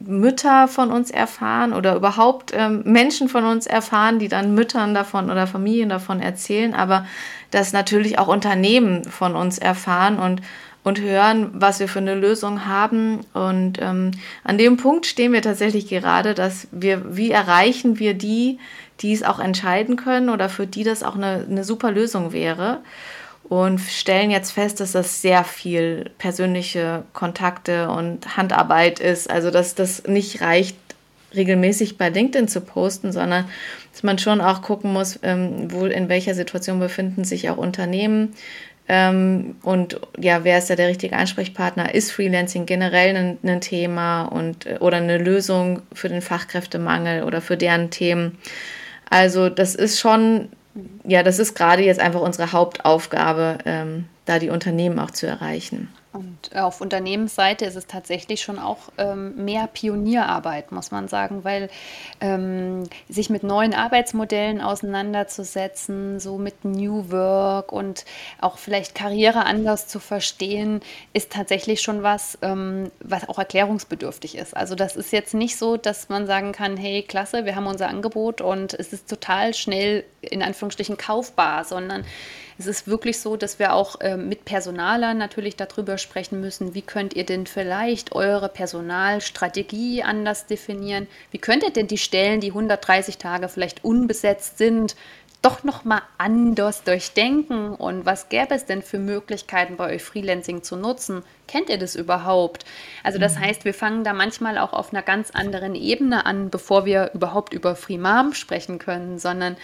Mütter 0.00 0.66
von 0.66 0.90
uns 0.90 1.10
erfahren 1.10 1.74
oder 1.74 1.94
überhaupt 1.94 2.52
ähm, 2.54 2.82
Menschen 2.84 3.28
von 3.28 3.44
uns 3.44 3.66
erfahren, 3.66 4.18
die 4.18 4.28
dann 4.28 4.54
Müttern 4.54 4.94
davon 4.94 5.30
oder 5.30 5.46
Familien 5.46 5.90
davon 5.90 6.20
erzählen, 6.20 6.72
aber 6.72 7.06
dass 7.50 7.74
natürlich 7.74 8.18
auch 8.18 8.28
Unternehmen 8.28 9.04
von 9.04 9.36
uns 9.36 9.58
erfahren 9.58 10.18
und 10.18 10.40
und 10.84 11.00
hören, 11.00 11.50
was 11.52 11.80
wir 11.80 11.88
für 11.88 11.98
eine 11.98 12.14
Lösung 12.14 12.64
haben. 12.64 13.20
Und 13.34 13.74
ähm, 13.80 14.12
an 14.42 14.56
dem 14.56 14.78
Punkt 14.78 15.04
stehen 15.06 15.34
wir 15.34 15.42
tatsächlich 15.42 15.88
gerade, 15.88 16.34
dass 16.34 16.66
wir, 16.70 17.14
wie 17.14 17.30
erreichen 17.30 17.98
wir 17.98 18.14
die, 18.14 18.58
die 19.00 19.12
es 19.12 19.22
auch 19.22 19.38
entscheiden 19.38 19.96
können 19.96 20.28
oder 20.28 20.48
für 20.48 20.66
die 20.66 20.84
das 20.84 21.02
auch 21.02 21.16
eine, 21.16 21.46
eine 21.48 21.64
super 21.64 21.90
Lösung 21.90 22.32
wäre. 22.32 22.80
Und 23.44 23.80
stellen 23.80 24.30
jetzt 24.30 24.50
fest, 24.50 24.78
dass 24.80 24.92
das 24.92 25.22
sehr 25.22 25.42
viel 25.42 26.10
persönliche 26.18 27.04
Kontakte 27.14 27.88
und 27.88 28.36
Handarbeit 28.36 29.00
ist. 29.00 29.30
Also, 29.30 29.50
dass 29.50 29.74
das 29.74 30.04
nicht 30.06 30.42
reicht, 30.42 30.76
regelmäßig 31.34 31.96
bei 31.96 32.10
LinkedIn 32.10 32.48
zu 32.48 32.60
posten, 32.60 33.10
sondern 33.10 33.46
dass 33.92 34.02
man 34.02 34.18
schon 34.18 34.40
auch 34.40 34.60
gucken 34.60 34.92
muss, 34.92 35.18
ähm, 35.22 35.72
wo 35.72 35.86
in 35.86 36.08
welcher 36.08 36.34
Situation 36.34 36.78
befinden 36.78 37.24
sich 37.24 37.48
auch 37.48 37.56
Unternehmen. 37.56 38.34
Ähm, 38.86 39.56
und 39.62 40.00
ja, 40.18 40.44
wer 40.44 40.58
ist 40.58 40.70
da 40.70 40.76
der 40.76 40.88
richtige 40.88 41.16
Ansprechpartner? 41.16 41.94
Ist 41.94 42.10
Freelancing 42.10 42.64
generell 42.64 43.16
ein, 43.16 43.38
ein 43.42 43.60
Thema 43.60 44.24
und 44.24 44.66
oder 44.80 44.96
eine 44.96 45.18
Lösung 45.18 45.82
für 45.92 46.08
den 46.08 46.22
Fachkräftemangel 46.22 47.22
oder 47.22 47.40
für 47.40 47.56
deren 47.56 47.90
Themen? 47.90 48.38
Also 49.10 49.48
das 49.48 49.74
ist 49.74 49.98
schon, 49.98 50.48
ja, 51.04 51.22
das 51.22 51.38
ist 51.38 51.54
gerade 51.54 51.82
jetzt 51.82 52.00
einfach 52.00 52.20
unsere 52.20 52.52
Hauptaufgabe, 52.52 53.58
ähm, 53.64 54.06
da 54.26 54.38
die 54.38 54.50
Unternehmen 54.50 54.98
auch 54.98 55.10
zu 55.10 55.26
erreichen. 55.26 55.88
Und 56.12 56.37
auf 56.54 56.80
Unternehmensseite 56.80 57.64
ist 57.64 57.76
es 57.76 57.86
tatsächlich 57.86 58.40
schon 58.40 58.58
auch 58.58 58.78
ähm, 58.98 59.44
mehr 59.44 59.66
Pionierarbeit, 59.66 60.72
muss 60.72 60.90
man 60.90 61.08
sagen, 61.08 61.44
weil 61.44 61.68
ähm, 62.20 62.84
sich 63.08 63.30
mit 63.30 63.42
neuen 63.42 63.74
Arbeitsmodellen 63.74 64.60
auseinanderzusetzen, 64.60 66.20
so 66.20 66.38
mit 66.38 66.64
New 66.64 67.10
Work 67.10 67.72
und 67.72 68.04
auch 68.40 68.58
vielleicht 68.58 68.94
Karriere 68.94 69.44
anders 69.44 69.86
zu 69.86 69.98
verstehen, 69.98 70.80
ist 71.12 71.32
tatsächlich 71.32 71.82
schon 71.82 72.02
was, 72.02 72.38
ähm, 72.42 72.90
was 73.00 73.28
auch 73.28 73.38
erklärungsbedürftig 73.38 74.36
ist. 74.36 74.56
Also 74.56 74.74
das 74.74 74.96
ist 74.96 75.12
jetzt 75.12 75.34
nicht 75.34 75.56
so, 75.56 75.76
dass 75.76 76.08
man 76.08 76.26
sagen 76.26 76.52
kann, 76.52 76.76
hey, 76.76 77.02
klasse, 77.02 77.44
wir 77.44 77.56
haben 77.56 77.66
unser 77.66 77.88
Angebot 77.88 78.40
und 78.40 78.74
es 78.74 78.92
ist 78.92 79.08
total 79.08 79.54
schnell 79.54 80.04
in 80.20 80.42
Anführungsstrichen 80.42 80.96
kaufbar, 80.96 81.64
sondern 81.64 82.04
es 82.58 82.66
ist 82.66 82.88
wirklich 82.88 83.20
so, 83.20 83.36
dass 83.36 83.60
wir 83.60 83.72
auch 83.72 84.00
äh, 84.00 84.16
mit 84.16 84.44
Personalern 84.44 85.16
natürlich 85.16 85.54
darüber 85.54 85.96
sprechen 85.96 86.27
müssen, 86.32 86.74
wie 86.74 86.82
könnt 86.82 87.14
ihr 87.14 87.24
denn 87.24 87.46
vielleicht 87.46 88.12
eure 88.12 88.48
Personalstrategie 88.48 90.02
anders 90.02 90.46
definieren? 90.46 91.06
Wie 91.30 91.38
könnt 91.38 91.62
ihr 91.62 91.70
denn 91.70 91.86
die 91.86 91.98
Stellen, 91.98 92.40
die 92.40 92.50
130 92.50 93.18
Tage 93.18 93.48
vielleicht 93.48 93.84
unbesetzt 93.84 94.58
sind, 94.58 94.96
doch 95.42 95.62
noch 95.62 95.84
mal 95.84 96.02
anders 96.18 96.82
durchdenken 96.82 97.74
und 97.74 98.04
was 98.04 98.28
gäbe 98.28 98.54
es 98.54 98.66
denn 98.66 98.82
für 98.82 98.98
Möglichkeiten 98.98 99.76
bei 99.76 99.94
euch 99.94 100.02
Freelancing 100.02 100.62
zu 100.64 100.76
nutzen? 100.76 101.22
Kennt 101.46 101.68
ihr 101.70 101.78
das 101.78 101.94
überhaupt? 101.94 102.64
Also 103.04 103.18
das 103.18 103.36
mhm. 103.36 103.40
heißt, 103.40 103.64
wir 103.64 103.74
fangen 103.74 104.02
da 104.02 104.12
manchmal 104.12 104.58
auch 104.58 104.72
auf 104.72 104.92
einer 104.92 105.02
ganz 105.02 105.30
anderen 105.30 105.76
Ebene 105.76 106.26
an, 106.26 106.50
bevor 106.50 106.84
wir 106.86 107.12
überhaupt 107.14 107.52
über 107.52 107.76
Free 107.76 107.98
Mom 107.98 108.34
sprechen 108.34 108.78
können, 108.80 109.18
sondern 109.18 109.56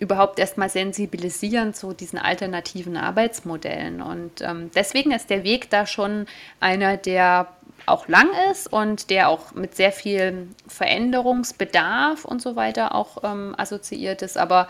überhaupt 0.00 0.38
erstmal 0.38 0.68
sensibilisieren 0.68 1.74
zu 1.74 1.92
diesen 1.92 2.18
alternativen 2.18 2.96
Arbeitsmodellen. 2.96 4.02
Und 4.02 4.40
ähm, 4.40 4.70
deswegen 4.74 5.12
ist 5.12 5.30
der 5.30 5.44
Weg 5.44 5.70
da 5.70 5.86
schon 5.86 6.26
einer, 6.58 6.96
der 6.96 7.48
auch 7.86 8.08
lang 8.08 8.28
ist 8.50 8.72
und 8.72 9.10
der 9.10 9.28
auch 9.28 9.52
mit 9.54 9.74
sehr 9.74 9.92
viel 9.92 10.48
Veränderungsbedarf 10.68 12.24
und 12.24 12.40
so 12.42 12.56
weiter 12.56 12.94
auch 12.94 13.24
ähm, 13.24 13.54
assoziiert 13.56 14.22
ist, 14.22 14.36
aber 14.36 14.68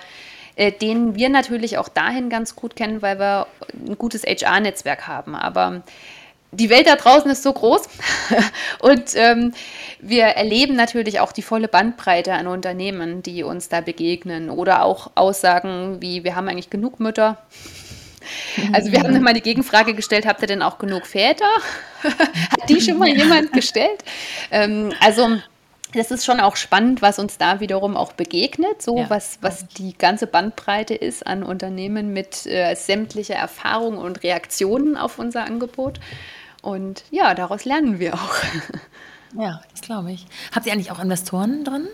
äh, 0.56 0.72
den 0.72 1.14
wir 1.14 1.28
natürlich 1.28 1.78
auch 1.78 1.88
dahin 1.88 2.28
ganz 2.28 2.56
gut 2.56 2.76
kennen, 2.76 3.02
weil 3.02 3.18
wir 3.18 3.46
ein 3.86 3.96
gutes 3.98 4.24
HR-Netzwerk 4.24 5.06
haben. 5.06 5.34
Aber 5.34 5.82
die 6.52 6.70
Welt 6.70 6.86
da 6.86 6.96
draußen 6.96 7.30
ist 7.30 7.42
so 7.42 7.52
groß 7.52 7.82
und 8.80 9.14
ähm, 9.14 9.52
wir 10.00 10.24
erleben 10.24 10.74
natürlich 10.74 11.20
auch 11.20 11.32
die 11.32 11.42
volle 11.42 11.68
Bandbreite 11.68 12.32
an 12.32 12.46
Unternehmen, 12.46 13.22
die 13.22 13.42
uns 13.42 13.68
da 13.68 13.80
begegnen 13.80 14.50
oder 14.50 14.84
auch 14.84 15.12
Aussagen 15.14 15.98
wie, 16.00 16.24
wir 16.24 16.34
haben 16.34 16.48
eigentlich 16.48 16.70
genug 16.70 17.00
Mütter. 17.00 17.38
Also 18.74 18.92
wir 18.92 19.00
haben 19.00 19.14
nochmal 19.14 19.32
die 19.32 19.40
Gegenfrage 19.40 19.94
gestellt, 19.94 20.26
habt 20.26 20.42
ihr 20.42 20.46
denn 20.46 20.60
auch 20.60 20.76
genug 20.76 21.06
Väter? 21.06 21.48
Hat 22.02 22.68
die 22.68 22.78
schon 22.78 22.98
mal 22.98 23.08
jemand 23.08 23.50
gestellt? 23.54 24.04
Ähm, 24.50 24.92
also 25.00 25.38
das 25.94 26.10
ist 26.10 26.24
schon 26.24 26.38
auch 26.38 26.56
spannend, 26.56 27.02
was 27.02 27.18
uns 27.18 27.38
da 27.38 27.60
wiederum 27.60 27.96
auch 27.96 28.12
begegnet, 28.12 28.82
so 28.82 28.98
ja, 28.98 29.10
was, 29.10 29.38
was 29.40 29.66
die 29.68 29.96
ganze 29.96 30.26
Bandbreite 30.26 30.94
ist 30.94 31.26
an 31.26 31.42
Unternehmen 31.42 32.12
mit 32.12 32.46
äh, 32.46 32.74
sämtlicher 32.74 33.34
Erfahrung 33.34 33.98
und 33.98 34.22
Reaktionen 34.22 34.96
auf 34.96 35.18
unser 35.18 35.44
Angebot. 35.44 35.98
Und 36.62 37.04
ja, 37.10 37.34
daraus 37.34 37.64
lernen 37.64 37.98
wir 37.98 38.14
auch. 38.14 38.34
Ja, 39.38 39.60
das 39.70 39.80
glaube 39.82 40.10
ich. 40.10 40.26
Habt 40.52 40.66
ihr 40.66 40.72
eigentlich 40.72 40.90
auch 40.90 40.98
Investoren 40.98 41.62
drin? 41.62 41.86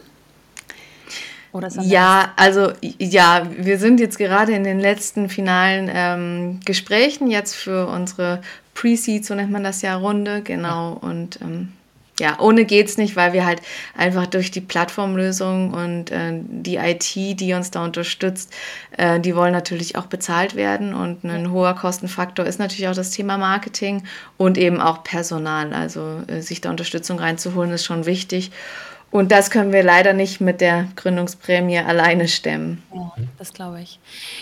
ja, 1.83 2.33
also 2.37 2.73
ja, 2.99 3.47
wir 3.57 3.79
sind 3.79 4.01
jetzt 4.01 4.19
gerade 4.19 4.53
in 4.53 4.65
den 4.65 4.79
letzten 4.79 5.29
finalen 5.29 5.91
ähm, 5.93 6.61
Gesprächen 6.65 7.31
jetzt 7.31 7.55
für 7.55 7.87
unsere 7.89 8.43
Pre-Seed, 8.75 9.25
so 9.25 9.35
nennt 9.35 9.51
man 9.51 9.65
das 9.65 9.81
ja, 9.83 9.97
Runde, 9.97 10.43
genau. 10.43 10.93
Und 10.95 11.41
ähm, 11.41 11.73
ja, 12.19 12.39
ohne 12.41 12.65
geht's 12.65 12.97
nicht, 12.97 13.15
weil 13.15 13.33
wir 13.33 13.45
halt 13.45 13.61
einfach 13.95 14.27
durch 14.27 14.51
die 14.51 14.61
Plattformlösung 14.63 15.75
und 15.75 16.11
äh, 16.11 16.33
die 16.33 16.77
IT, 16.77 17.15
die 17.15 17.53
uns 17.53 17.71
da 17.71 17.85
unterstützt, 17.85 18.55
äh, 18.97 19.21
die 19.21 19.37
wollen 19.37 19.53
natürlich 19.53 19.97
auch 19.97 20.07
bezahlt 20.07 20.57
werden 20.57 20.95
und 20.95 21.25
ein 21.25 21.51
hoher 21.51 21.75
Kostenfaktor 21.75 22.47
ist 22.47 22.59
natürlich 22.59 22.89
auch 22.89 22.95
das 22.95 23.11
Thema 23.11 23.37
Marketing 23.37 24.05
und 24.39 24.57
eben 24.57 24.81
auch 24.81 25.05
Personal. 25.05 25.75
Also 25.75 26.23
äh, 26.27 26.41
sich 26.41 26.63
da 26.63 26.71
Unterstützung 26.71 27.19
reinzuholen 27.19 27.71
ist 27.73 27.85
schon 27.85 28.07
wichtig. 28.07 28.51
Und 29.17 29.33
das 29.33 29.51
können 29.51 29.73
wir 29.73 29.83
leider 29.83 30.13
nicht 30.13 30.43
mit 30.43 30.61
der 30.61 30.89
Gründungsprämie 30.95 31.79
alleine 31.79 32.29
stemmen. 32.29 32.83
Ja, 32.95 33.13
das 33.39 33.55
glaube 33.55 33.81
ich. 33.81 33.99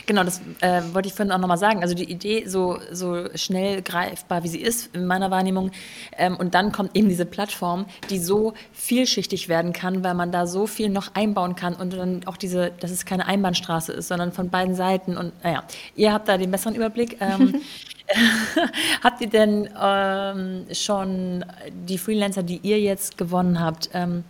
Genau, 0.07 0.25
das 0.25 0.41
äh, 0.63 0.83
wollte 0.93 1.07
ich 1.07 1.15
vorhin 1.15 1.31
auch 1.31 1.39
nochmal 1.39 1.59
sagen. 1.59 1.81
Also 1.81 1.95
die 1.95 2.11
Idee, 2.11 2.45
so, 2.49 2.81
so 2.91 3.29
schnell 3.37 3.83
greifbar 3.83 4.43
wie 4.43 4.49
sie 4.49 4.61
ist, 4.61 4.93
in 4.93 5.07
meiner 5.07 5.31
Wahrnehmung, 5.31 5.71
ähm, 6.19 6.37
und 6.37 6.57
dann 6.57 6.73
kommt 6.73 6.97
eben 6.97 7.09
diese 7.09 7.25
Plattform, 7.25 7.87
die 8.11 8.19
so 8.19 8.55
vielschichtig 8.73 9.49
werden 9.49 9.73
kann, 9.73 10.03
weil 10.03 10.15
man 10.15 10.33
da 10.33 10.49
so 10.49 10.67
viel 10.67 10.89
noch 10.89 11.15
einbauen 11.15 11.55
kann 11.55 11.75
und 11.75 11.93
dann 11.93 12.27
auch 12.27 12.37
diese, 12.37 12.73
dass 12.81 12.91
es 12.91 13.07
keine 13.07 13.27
Einbahnstraße 13.27 13.93
ist, 13.93 14.09
sondern 14.09 14.33
von 14.33 14.51
beiden 14.51 14.75
Seiten. 14.75 15.17
Und 15.17 15.33
naja, 15.45 15.63
ihr 15.95 16.13
habt 16.13 16.27
da 16.27 16.37
den 16.37 16.51
besseren 16.51 16.75
Überblick. 16.75 17.19
Ähm, 17.21 17.61
habt 19.03 19.21
ihr 19.21 19.29
denn 19.29 19.69
ähm, 19.81 20.67
schon 20.73 21.45
die 21.71 21.97
Freelancer, 21.97 22.43
die 22.43 22.59
ihr 22.63 22.81
jetzt 22.81 23.17
gewonnen 23.17 23.61
habt, 23.61 23.91
ähm, 23.95 24.25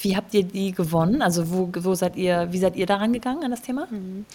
wie 0.00 0.16
habt 0.16 0.34
ihr 0.34 0.44
die 0.44 0.72
gewonnen? 0.72 1.22
Also 1.22 1.50
wo, 1.50 1.70
wo 1.78 1.94
seid 1.94 2.16
ihr, 2.16 2.48
wie 2.50 2.58
seid 2.58 2.76
ihr 2.76 2.86
daran 2.86 3.12
gegangen 3.12 3.44
an 3.44 3.50
das 3.50 3.62
Thema? 3.62 3.86
Mhm. 3.90 4.26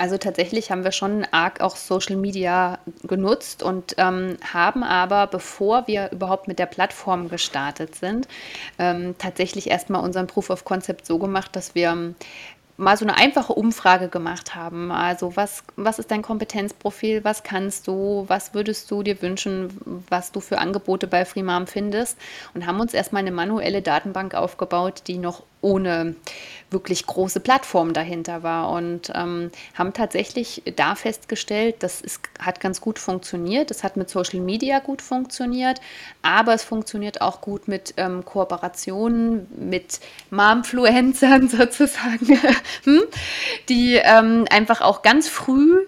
Also 0.00 0.16
tatsächlich 0.16 0.70
haben 0.70 0.82
wir 0.82 0.92
schon 0.92 1.26
arg 1.30 1.60
auch 1.60 1.76
Social 1.76 2.16
Media 2.16 2.78
genutzt 3.02 3.62
und 3.62 3.96
ähm, 3.98 4.38
haben 4.50 4.82
aber, 4.82 5.26
bevor 5.26 5.86
wir 5.86 6.10
überhaupt 6.10 6.48
mit 6.48 6.58
der 6.58 6.64
Plattform 6.64 7.28
gestartet 7.28 7.94
sind, 7.96 8.26
ähm, 8.78 9.14
tatsächlich 9.18 9.68
erstmal 9.68 10.02
unseren 10.02 10.26
Proof 10.26 10.48
of 10.48 10.64
Concept 10.64 11.04
so 11.04 11.18
gemacht, 11.18 11.54
dass 11.54 11.74
wir 11.74 12.14
mal 12.80 12.96
so 12.96 13.04
eine 13.04 13.16
einfache 13.16 13.52
Umfrage 13.52 14.08
gemacht 14.08 14.54
haben. 14.54 14.90
Also 14.90 15.36
was, 15.36 15.62
was 15.76 15.98
ist 15.98 16.10
dein 16.10 16.22
Kompetenzprofil, 16.22 17.22
was 17.24 17.42
kannst 17.42 17.86
du, 17.86 18.24
was 18.26 18.54
würdest 18.54 18.90
du 18.90 19.02
dir 19.02 19.20
wünschen, 19.22 20.02
was 20.08 20.32
du 20.32 20.40
für 20.40 20.58
Angebote 20.58 21.06
bei 21.06 21.24
FreeMarm 21.24 21.66
findest? 21.66 22.18
Und 22.54 22.66
haben 22.66 22.80
uns 22.80 22.94
erstmal 22.94 23.20
eine 23.20 23.32
manuelle 23.32 23.82
Datenbank 23.82 24.34
aufgebaut, 24.34 25.02
die 25.06 25.18
noch 25.18 25.42
ohne 25.60 26.14
wirklich 26.70 27.06
große 27.06 27.40
Plattform 27.40 27.92
dahinter 27.92 28.42
war 28.42 28.70
und 28.70 29.10
ähm, 29.14 29.50
haben 29.74 29.92
tatsächlich 29.92 30.62
da 30.76 30.94
festgestellt, 30.94 31.76
das 31.80 32.00
ist, 32.00 32.20
hat 32.38 32.60
ganz 32.60 32.80
gut 32.80 32.98
funktioniert. 32.98 33.70
Es 33.70 33.82
hat 33.82 33.96
mit 33.96 34.08
Social 34.08 34.40
Media 34.40 34.78
gut 34.78 35.02
funktioniert, 35.02 35.80
aber 36.22 36.54
es 36.54 36.62
funktioniert 36.62 37.20
auch 37.20 37.40
gut 37.40 37.66
mit 37.66 37.94
ähm, 37.96 38.24
Kooperationen, 38.24 39.48
mit 39.56 40.00
Momfluencern 40.30 41.48
sozusagen, 41.50 42.38
hm? 42.84 43.02
die 43.68 43.96
ähm, 43.96 44.44
einfach 44.50 44.80
auch 44.80 45.02
ganz 45.02 45.28
früh 45.28 45.86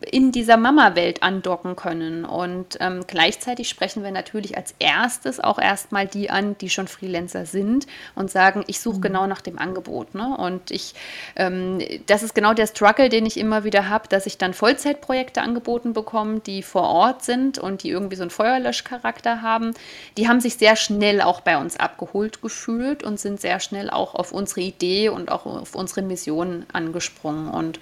in 0.00 0.32
dieser 0.32 0.56
Mama-Welt 0.56 1.22
andocken 1.22 1.76
können. 1.76 2.24
Und 2.24 2.78
ähm, 2.80 3.04
gleichzeitig 3.06 3.68
sprechen 3.68 4.02
wir 4.02 4.10
natürlich 4.10 4.56
als 4.56 4.74
erstes 4.78 5.40
auch 5.40 5.58
erstmal 5.58 6.06
die 6.06 6.30
an, 6.30 6.56
die 6.58 6.70
schon 6.70 6.88
Freelancer 6.88 7.46
sind 7.46 7.86
und 8.14 8.30
sagen, 8.30 8.64
ich 8.66 8.80
suche 8.80 8.98
mhm. 8.98 9.02
genau 9.02 9.26
nach 9.26 9.40
dem 9.40 9.58
Angebot. 9.58 10.14
Ne? 10.14 10.36
Und 10.36 10.70
ich, 10.70 10.94
ähm, 11.36 11.78
das 12.06 12.22
ist 12.22 12.34
genau 12.34 12.54
der 12.54 12.66
Struggle, 12.66 13.08
den 13.08 13.26
ich 13.26 13.36
immer 13.36 13.64
wieder 13.64 13.88
habe, 13.88 14.08
dass 14.08 14.26
ich 14.26 14.38
dann 14.38 14.54
Vollzeitprojekte 14.54 15.42
angeboten 15.42 15.92
bekomme, 15.92 16.40
die 16.40 16.62
vor 16.62 16.84
Ort 16.84 17.24
sind 17.24 17.58
und 17.58 17.82
die 17.82 17.90
irgendwie 17.90 18.16
so 18.16 18.22
einen 18.22 18.30
Feuerlöschcharakter 18.30 19.42
haben. 19.42 19.74
Die 20.16 20.28
haben 20.28 20.40
sich 20.40 20.56
sehr 20.56 20.76
schnell 20.76 21.20
auch 21.20 21.40
bei 21.40 21.58
uns 21.58 21.78
abgeholt 21.78 22.42
gefühlt 22.42 23.02
und 23.02 23.20
sind 23.20 23.40
sehr 23.40 23.60
schnell 23.60 23.90
auch 23.90 24.14
auf 24.14 24.32
unsere 24.32 24.60
Idee 24.60 25.08
und 25.08 25.30
auch 25.30 25.46
auf 25.46 25.74
unsere 25.74 26.02
Mission 26.02 26.66
angesprungen. 26.72 27.48
Und 27.48 27.80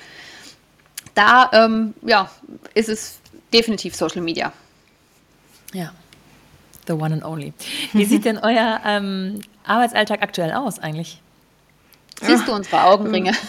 da 1.15 1.51
ähm, 1.53 1.95
ja, 2.03 2.31
ist 2.75 2.89
es 2.89 3.19
definitiv 3.53 3.95
Social 3.95 4.23
Media. 4.23 4.53
Ja, 5.73 5.93
the 6.87 6.93
one 6.93 7.15
and 7.15 7.25
only. 7.25 7.53
Wie 7.93 8.05
sieht 8.05 8.25
denn 8.25 8.39
euer 8.39 8.81
ähm, 8.85 9.41
Arbeitsalltag 9.65 10.23
aktuell 10.23 10.53
aus 10.53 10.79
eigentlich? 10.79 11.21
Siehst 12.23 12.47
du 12.47 12.53
unsere 12.53 12.85
Augenringe? 12.85 13.33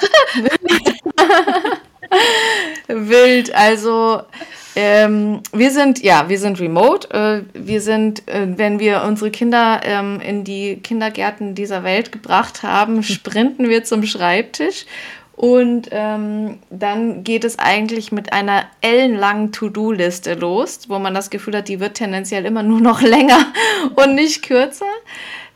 Wild, 2.87 3.53
also 3.53 4.23
ähm, 4.75 5.41
wir 5.53 5.71
sind, 5.71 6.03
ja, 6.03 6.27
wir 6.27 6.39
sind 6.39 6.59
remote. 6.59 7.09
Äh, 7.11 7.43
wir 7.53 7.81
sind, 7.81 8.27
äh, 8.27 8.47
wenn 8.57 8.79
wir 8.79 9.03
unsere 9.03 9.31
Kinder 9.31 9.81
ähm, 9.83 10.19
in 10.19 10.43
die 10.43 10.77
Kindergärten 10.77 11.55
dieser 11.55 11.83
Welt 11.83 12.11
gebracht 12.11 12.63
haben, 12.63 13.03
sprinten 13.03 13.69
wir 13.69 13.83
zum 13.83 14.05
Schreibtisch 14.05 14.85
und 15.35 15.89
ähm, 15.91 16.59
dann 16.69 17.25
geht 17.25 17.43
es 17.43 17.59
eigentlich 17.59 18.13
mit 18.13 18.31
einer 18.31 18.63
ellenlangen 18.79 19.51
To-Do-Liste 19.51 20.35
los, 20.35 20.87
wo 20.87 20.97
man 20.97 21.13
das 21.13 21.29
Gefühl 21.29 21.57
hat, 21.57 21.67
die 21.67 21.81
wird 21.81 21.95
tendenziell 21.95 22.45
immer 22.45 22.63
nur 22.63 22.79
noch 22.79 23.01
länger 23.03 23.45
und 23.95 24.15
nicht 24.15 24.43
kürzer. 24.43 24.85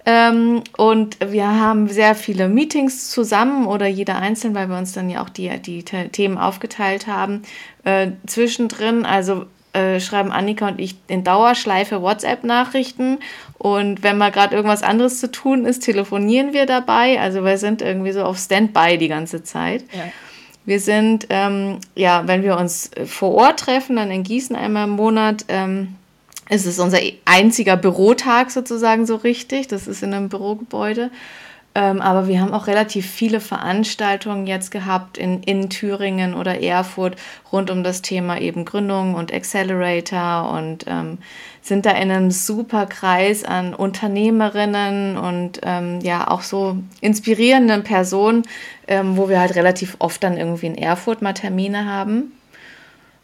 Ähm, 0.05 0.63
und 0.75 1.17
wir 1.32 1.47
haben 1.47 1.88
sehr 1.88 2.15
viele 2.15 2.49
Meetings 2.49 3.09
zusammen 3.09 3.67
oder 3.67 3.88
jeder 3.88 4.17
einzeln, 4.17 4.53
weil 4.53 4.67
wir 4.67 4.77
uns 4.77 4.91
dann 4.91 5.09
ja 5.09 5.23
auch 5.23 5.30
die, 5.30 5.49
die 5.59 5.84
Themen 5.84 6.38
aufgeteilt 6.38 7.07
haben, 7.07 7.43
äh, 7.86 8.11
zwischendrin. 8.27 9.05
Also 9.05 9.45
äh, 9.80 9.99
schreiben 9.99 10.32
Annika 10.32 10.67
und 10.67 10.80
ich 10.80 10.95
in 11.07 11.23
Dauerschleife 11.23 12.01
WhatsApp-Nachrichten. 12.01 13.19
Und 13.57 14.03
wenn 14.03 14.17
mal 14.17 14.32
gerade 14.32 14.55
irgendwas 14.55 14.84
anderes 14.84 15.19
zu 15.19 15.32
tun 15.32 15.65
ist, 15.65 15.82
telefonieren 15.82 16.53
wir 16.53 16.65
dabei. 16.65 17.19
Also 17.19 17.43
wir 17.43 17.57
sind 17.57 17.82
irgendwie 17.82 18.11
so 18.11 18.23
auf 18.23 18.38
Standby 18.38 18.97
die 18.97 19.07
ganze 19.07 19.43
Zeit. 19.43 19.84
Ja. 19.93 20.11
Wir 20.65 20.80
sind, 20.80 21.27
ähm, 21.30 21.80
ja, 21.95 22.27
wenn 22.27 22.43
wir 22.43 22.57
uns 22.57 22.91
vor 23.05 23.34
Ort 23.34 23.61
treffen, 23.61 23.95
dann 23.95 24.11
in 24.11 24.23
Gießen 24.23 24.55
einmal 24.55 24.86
im 24.86 24.91
Monat, 24.91 25.45
ähm, 25.47 25.95
ist 26.49 26.65
es 26.65 26.80
unser 26.80 26.99
einziger 27.25 27.77
Bürotag 27.77 28.51
sozusagen 28.51 29.05
so 29.05 29.15
richtig. 29.15 29.67
Das 29.67 29.88
ist 29.88 30.03
in 30.03 30.13
einem 30.13 30.30
Bürogebäude. 30.30 31.11
Ähm, 31.76 32.01
aber 32.01 32.28
wir 32.28 32.41
haben 32.41 32.53
auch 32.53 32.65
relativ 32.65 33.09
viele 33.09 33.39
Veranstaltungen 33.39 34.47
jetzt 34.47 34.72
gehabt 34.72 35.17
in, 35.17 35.43
in 35.43 35.70
Thüringen 35.70 36.34
oder 36.34 36.61
Erfurt 36.61 37.15
rund 37.51 37.70
um 37.70 37.84
das 37.84 38.01
Thema 38.01 38.39
eben 38.39 38.65
Gründung 38.65 39.13
und 39.13 39.32
Accelerator 39.32 40.51
und 40.51 40.86
ähm, 40.88 41.20
sind 41.61 41.86
da 41.86 41.91
in 41.91 42.09
einem 42.09 42.32
super 42.32 42.88
Kreis 42.88 43.43
an 43.43 43.76
Unternehmerinnen 43.76 45.17
und 45.17 45.61
ähm, 45.63 45.99
ja 46.01 46.28
auch 46.28 46.41
so 46.41 46.78
inspirierenden 47.01 47.84
Personen, 47.84 48.43
ähm, 48.88 49.15
wo 49.15 49.30
wir 49.30 49.39
halt 49.39 49.55
relativ 49.55 49.95
oft 49.99 50.24
dann 50.24 50.38
irgendwie 50.38 50.65
in 50.65 50.78
Erfurt 50.78 51.22
mal 51.22 51.34
Termine 51.34 51.86
haben. 51.86 52.32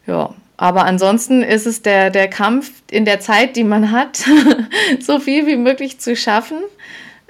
Ja, 0.06 0.32
aber 0.56 0.84
ansonsten 0.84 1.42
ist 1.42 1.66
es 1.66 1.82
der, 1.82 2.10
der 2.10 2.28
Kampf 2.28 2.70
in 2.90 3.04
der 3.04 3.18
Zeit, 3.18 3.56
die 3.56 3.64
man 3.64 3.90
hat, 3.90 4.24
so 5.00 5.18
viel 5.18 5.46
wie 5.46 5.56
möglich 5.56 5.98
zu 5.98 6.14
schaffen. 6.14 6.58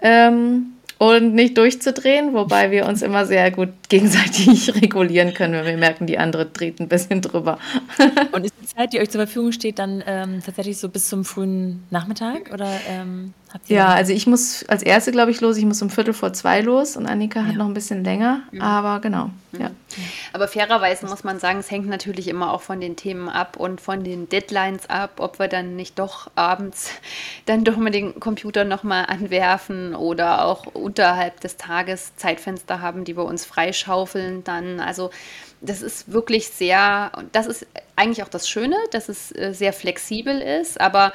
Ähm, 0.02 0.75
und 0.98 1.34
nicht 1.34 1.58
durchzudrehen, 1.58 2.32
wobei 2.32 2.70
wir 2.70 2.86
uns 2.86 3.02
immer 3.02 3.26
sehr 3.26 3.50
gut 3.50 3.68
gegenseitig 3.88 4.74
regulieren 4.82 5.34
können, 5.34 5.54
wenn 5.54 5.66
wir 5.66 5.76
merken, 5.76 6.06
die 6.06 6.18
andere 6.18 6.46
dreht 6.46 6.80
ein 6.80 6.88
bisschen 6.88 7.20
drüber. 7.20 7.58
und 8.32 8.44
ist 8.44 8.54
die 8.60 8.66
Zeit, 8.66 8.92
die 8.92 9.00
euch 9.00 9.10
zur 9.10 9.20
Verfügung 9.20 9.52
steht, 9.52 9.78
dann 9.78 10.02
ähm, 10.06 10.42
tatsächlich 10.44 10.78
so 10.78 10.88
bis 10.88 11.08
zum 11.08 11.24
frühen 11.24 11.84
Nachmittag 11.90 12.52
oder? 12.52 12.70
Ähm 12.88 13.34
ja, 13.66 13.88
also 13.88 14.12
ich 14.12 14.26
muss 14.26 14.64
als 14.68 14.82
Erste, 14.82 15.12
glaube 15.12 15.30
ich, 15.30 15.40
los. 15.40 15.56
Ich 15.56 15.64
muss 15.64 15.80
um 15.80 15.90
Viertel 15.90 16.14
vor 16.14 16.32
zwei 16.32 16.60
los 16.60 16.96
und 16.96 17.06
Annika 17.06 17.40
ja. 17.40 17.46
hat 17.46 17.56
noch 17.56 17.66
ein 17.66 17.74
bisschen 17.74 18.04
länger. 18.04 18.42
Mhm. 18.50 18.60
Aber 18.60 19.00
genau, 19.00 19.30
mhm. 19.52 19.60
ja. 19.60 19.70
Aber 20.32 20.48
fairerweise 20.48 21.06
muss 21.06 21.24
man 21.24 21.38
sagen, 21.38 21.58
es 21.60 21.70
hängt 21.70 21.88
natürlich 21.88 22.28
immer 22.28 22.52
auch 22.52 22.60
von 22.60 22.80
den 22.80 22.96
Themen 22.96 23.28
ab 23.28 23.56
und 23.56 23.80
von 23.80 24.04
den 24.04 24.28
Deadlines 24.28 24.90
ab, 24.90 25.14
ob 25.18 25.38
wir 25.38 25.48
dann 25.48 25.76
nicht 25.76 25.98
doch 25.98 26.30
abends 26.34 26.90
dann 27.46 27.64
doch 27.64 27.76
mal 27.76 27.90
den 27.90 28.20
Computer 28.20 28.64
nochmal 28.64 29.06
anwerfen 29.06 29.94
oder 29.94 30.44
auch 30.44 30.66
unterhalb 30.66 31.40
des 31.40 31.56
Tages 31.56 32.16
Zeitfenster 32.16 32.80
haben, 32.80 33.04
die 33.04 33.16
wir 33.16 33.24
uns 33.24 33.44
freischaufeln 33.44 34.44
dann. 34.44 34.80
Also 34.80 35.10
das 35.60 35.82
ist 35.82 36.12
wirklich 36.12 36.48
sehr, 36.48 37.12
das 37.32 37.46
ist 37.46 37.66
eigentlich 37.96 38.22
auch 38.22 38.28
das 38.28 38.48
Schöne, 38.48 38.76
dass 38.90 39.08
es 39.08 39.32
äh, 39.32 39.52
sehr 39.54 39.72
flexibel 39.72 40.40
ist, 40.40 40.80
aber 40.80 41.12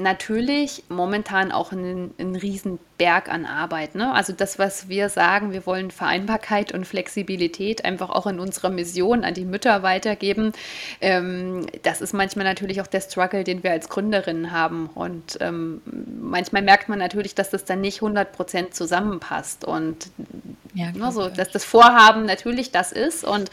natürlich 0.00 0.84
momentan 0.88 1.52
auch 1.52 1.72
ein, 1.72 2.12
ein 2.18 2.34
Riesenberg 3.00 3.28
an 3.28 3.46
Arbeit. 3.46 3.94
Ne? 3.94 4.12
Also 4.12 4.32
das, 4.32 4.58
was 4.58 4.88
wir 4.88 5.08
sagen, 5.08 5.52
wir 5.52 5.66
wollen 5.66 5.90
Vereinbarkeit 5.90 6.72
und 6.72 6.86
Flexibilität 6.86 7.84
einfach 7.84 8.10
auch 8.10 8.26
in 8.26 8.38
unserer 8.38 8.70
Mission 8.70 9.24
an 9.24 9.34
die 9.34 9.44
Mütter 9.44 9.82
weitergeben. 9.82 10.52
Ähm, 11.00 11.66
das 11.82 12.00
ist 12.00 12.12
manchmal 12.12 12.44
natürlich 12.44 12.80
auch 12.80 12.86
der 12.86 13.00
Struggle, 13.00 13.44
den 13.44 13.62
wir 13.62 13.72
als 13.72 13.88
Gründerinnen 13.88 14.52
haben. 14.52 14.90
Und 14.94 15.38
ähm, 15.40 15.80
manchmal 16.20 16.62
merkt 16.62 16.88
man 16.88 16.98
natürlich, 16.98 17.34
dass 17.34 17.50
das 17.50 17.64
dann 17.64 17.80
nicht 17.80 18.02
100 18.02 18.32
Prozent 18.32 18.74
zusammenpasst. 18.74 19.64
Und 19.64 20.10
ja, 20.74 20.92
ne, 20.92 21.10
so, 21.10 21.28
dass 21.28 21.50
das 21.50 21.64
Vorhaben 21.64 22.26
natürlich 22.26 22.70
das 22.70 22.92
ist 22.92 23.24
und 23.24 23.50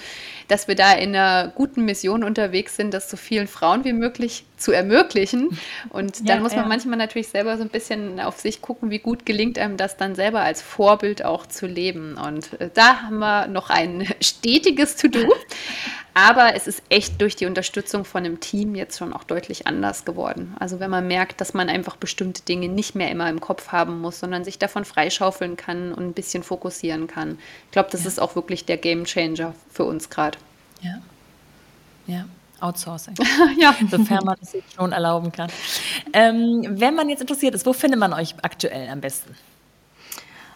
dass 0.48 0.68
wir 0.68 0.76
da 0.76 0.94
in 0.94 1.16
einer 1.16 1.50
guten 1.50 1.84
Mission 1.84 2.24
unterwegs 2.24 2.76
sind, 2.76 2.94
das 2.94 3.10
so 3.10 3.18
vielen 3.18 3.48
Frauen 3.48 3.84
wie 3.84 3.94
möglich 3.94 4.46
zu 4.56 4.72
ermöglichen. 4.72 5.58
Und 5.90 6.20
dann 6.30 6.38
ja, 6.38 6.44
muss 6.44 6.54
man 6.54 6.64
ja. 6.64 6.68
manchmal 6.68 6.98
natürlich 6.98 7.28
selber 7.28 7.58
so 7.58 7.64
ein 7.64 7.70
bisschen 7.70 8.20
auf 8.20 8.40
sich 8.40 8.62
gucken, 8.62 8.90
wie 8.90 9.00
gut 9.00 9.26
gelingt 9.26 9.37
einem 9.38 9.78
das 9.78 9.98
dann 9.98 10.16
selber 10.16 10.42
als 10.42 10.62
Vorbild 10.62 11.24
auch 11.24 11.46
zu 11.46 11.68
leben. 11.68 12.18
Und 12.18 12.60
äh, 12.60 12.70
da 12.74 13.04
haben 13.04 13.20
wir 13.20 13.48
noch 13.48 13.70
ein 13.70 14.08
stetiges 14.22 14.96
To-Do. 14.96 15.34
Aber 16.14 16.56
es 16.56 16.66
ist 16.66 16.82
echt 16.90 17.22
durch 17.22 17.36
die 17.36 17.46
Unterstützung 17.46 18.04
von 18.04 18.26
einem 18.26 18.40
Team 18.40 18.74
jetzt 18.74 18.98
schon 18.98 19.14
auch 19.14 19.24
deutlich 19.24 19.68
anders 19.68 20.04
geworden. 20.04 20.56
Also 20.60 20.80
wenn 20.80 20.90
man 20.90 21.06
merkt, 21.06 21.40
dass 21.42 21.54
man 21.54 21.70
einfach 21.70 21.96
bestimmte 21.96 22.42
Dinge 22.42 22.70
nicht 22.70 22.96
mehr 22.96 23.12
immer 23.12 23.30
im 23.30 23.40
Kopf 23.40 23.68
haben 23.72 24.02
muss, 24.02 24.20
sondern 24.20 24.44
sich 24.44 24.58
davon 24.58 24.84
freischaufeln 24.84 25.58
kann 25.58 25.94
und 25.94 26.08
ein 26.08 26.14
bisschen 26.14 26.42
fokussieren 26.42 27.06
kann. 27.06 27.38
Ich 27.66 27.72
glaube, 27.72 27.90
das 27.92 28.02
ja. 28.02 28.08
ist 28.08 28.20
auch 28.20 28.36
wirklich 28.36 28.66
der 28.66 28.78
Game 28.78 29.06
Changer 29.06 29.54
für 29.70 29.84
uns 29.84 30.10
gerade. 30.10 30.40
Ja. 30.82 31.02
Ja. 32.08 32.26
Outsourcing. 32.60 33.16
ja. 33.60 33.76
Sofern 33.90 34.26
man 34.26 34.38
es 34.42 34.52
sich 34.52 34.64
schon 34.76 34.92
erlauben 34.92 35.32
kann. 35.32 35.50
Ähm, 36.14 36.66
wenn 36.70 36.96
man 36.96 37.10
jetzt 37.10 37.22
interessiert 37.22 37.56
ist, 37.56 37.66
wo 37.66 37.74
findet 37.74 38.00
man 38.00 38.14
euch 38.14 38.36
aktuell 38.42 38.90
am 38.90 39.02
besten? 39.02 39.36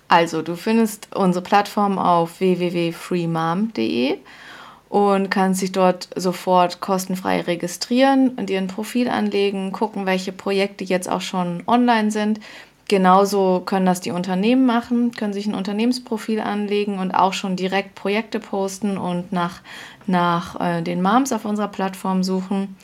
Also, 0.07 0.41
du 0.41 0.55
findest 0.55 1.15
unsere 1.15 1.43
Plattform 1.43 1.97
auf 1.97 2.39
www.freemom.de 2.39 4.17
und 4.89 5.31
kannst 5.31 5.61
dich 5.61 5.71
dort 5.71 6.09
sofort 6.17 6.81
kostenfrei 6.81 7.39
registrieren 7.39 8.31
und 8.31 8.49
dir 8.49 8.57
ein 8.57 8.67
Profil 8.67 9.07
anlegen, 9.07 9.71
gucken, 9.71 10.05
welche 10.05 10.33
Projekte 10.33 10.83
jetzt 10.83 11.09
auch 11.09 11.21
schon 11.21 11.63
online 11.65 12.11
sind. 12.11 12.41
Genauso 12.91 13.61
können 13.65 13.85
das 13.85 14.01
die 14.01 14.11
Unternehmen 14.11 14.65
machen, 14.65 15.13
können 15.13 15.31
sich 15.31 15.47
ein 15.47 15.55
Unternehmensprofil 15.55 16.41
anlegen 16.41 16.99
und 16.99 17.13
auch 17.13 17.31
schon 17.31 17.55
direkt 17.55 17.95
Projekte 17.95 18.41
posten 18.41 18.97
und 18.97 19.31
nach, 19.31 19.61
nach 20.07 20.59
äh, 20.59 20.81
den 20.81 21.01
Moms 21.01 21.31
auf 21.31 21.45
unserer 21.45 21.69
Plattform 21.69 22.21
suchen. 22.21 22.75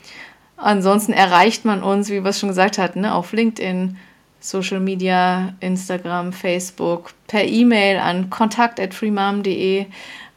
Ansonsten 0.56 1.12
erreicht 1.12 1.66
man 1.66 1.82
uns, 1.82 2.08
wie 2.08 2.24
wir 2.24 2.30
es 2.30 2.40
schon 2.40 2.48
gesagt 2.48 2.78
hatten, 2.78 3.02
ne, 3.02 3.12
auf 3.12 3.34
LinkedIn, 3.34 3.98
Social 4.40 4.80
Media, 4.80 5.52
Instagram, 5.60 6.32
Facebook, 6.32 7.10
per 7.26 7.44
E-Mail 7.44 7.98
an 7.98 8.30
kontakt.freemom.de. 8.30 9.84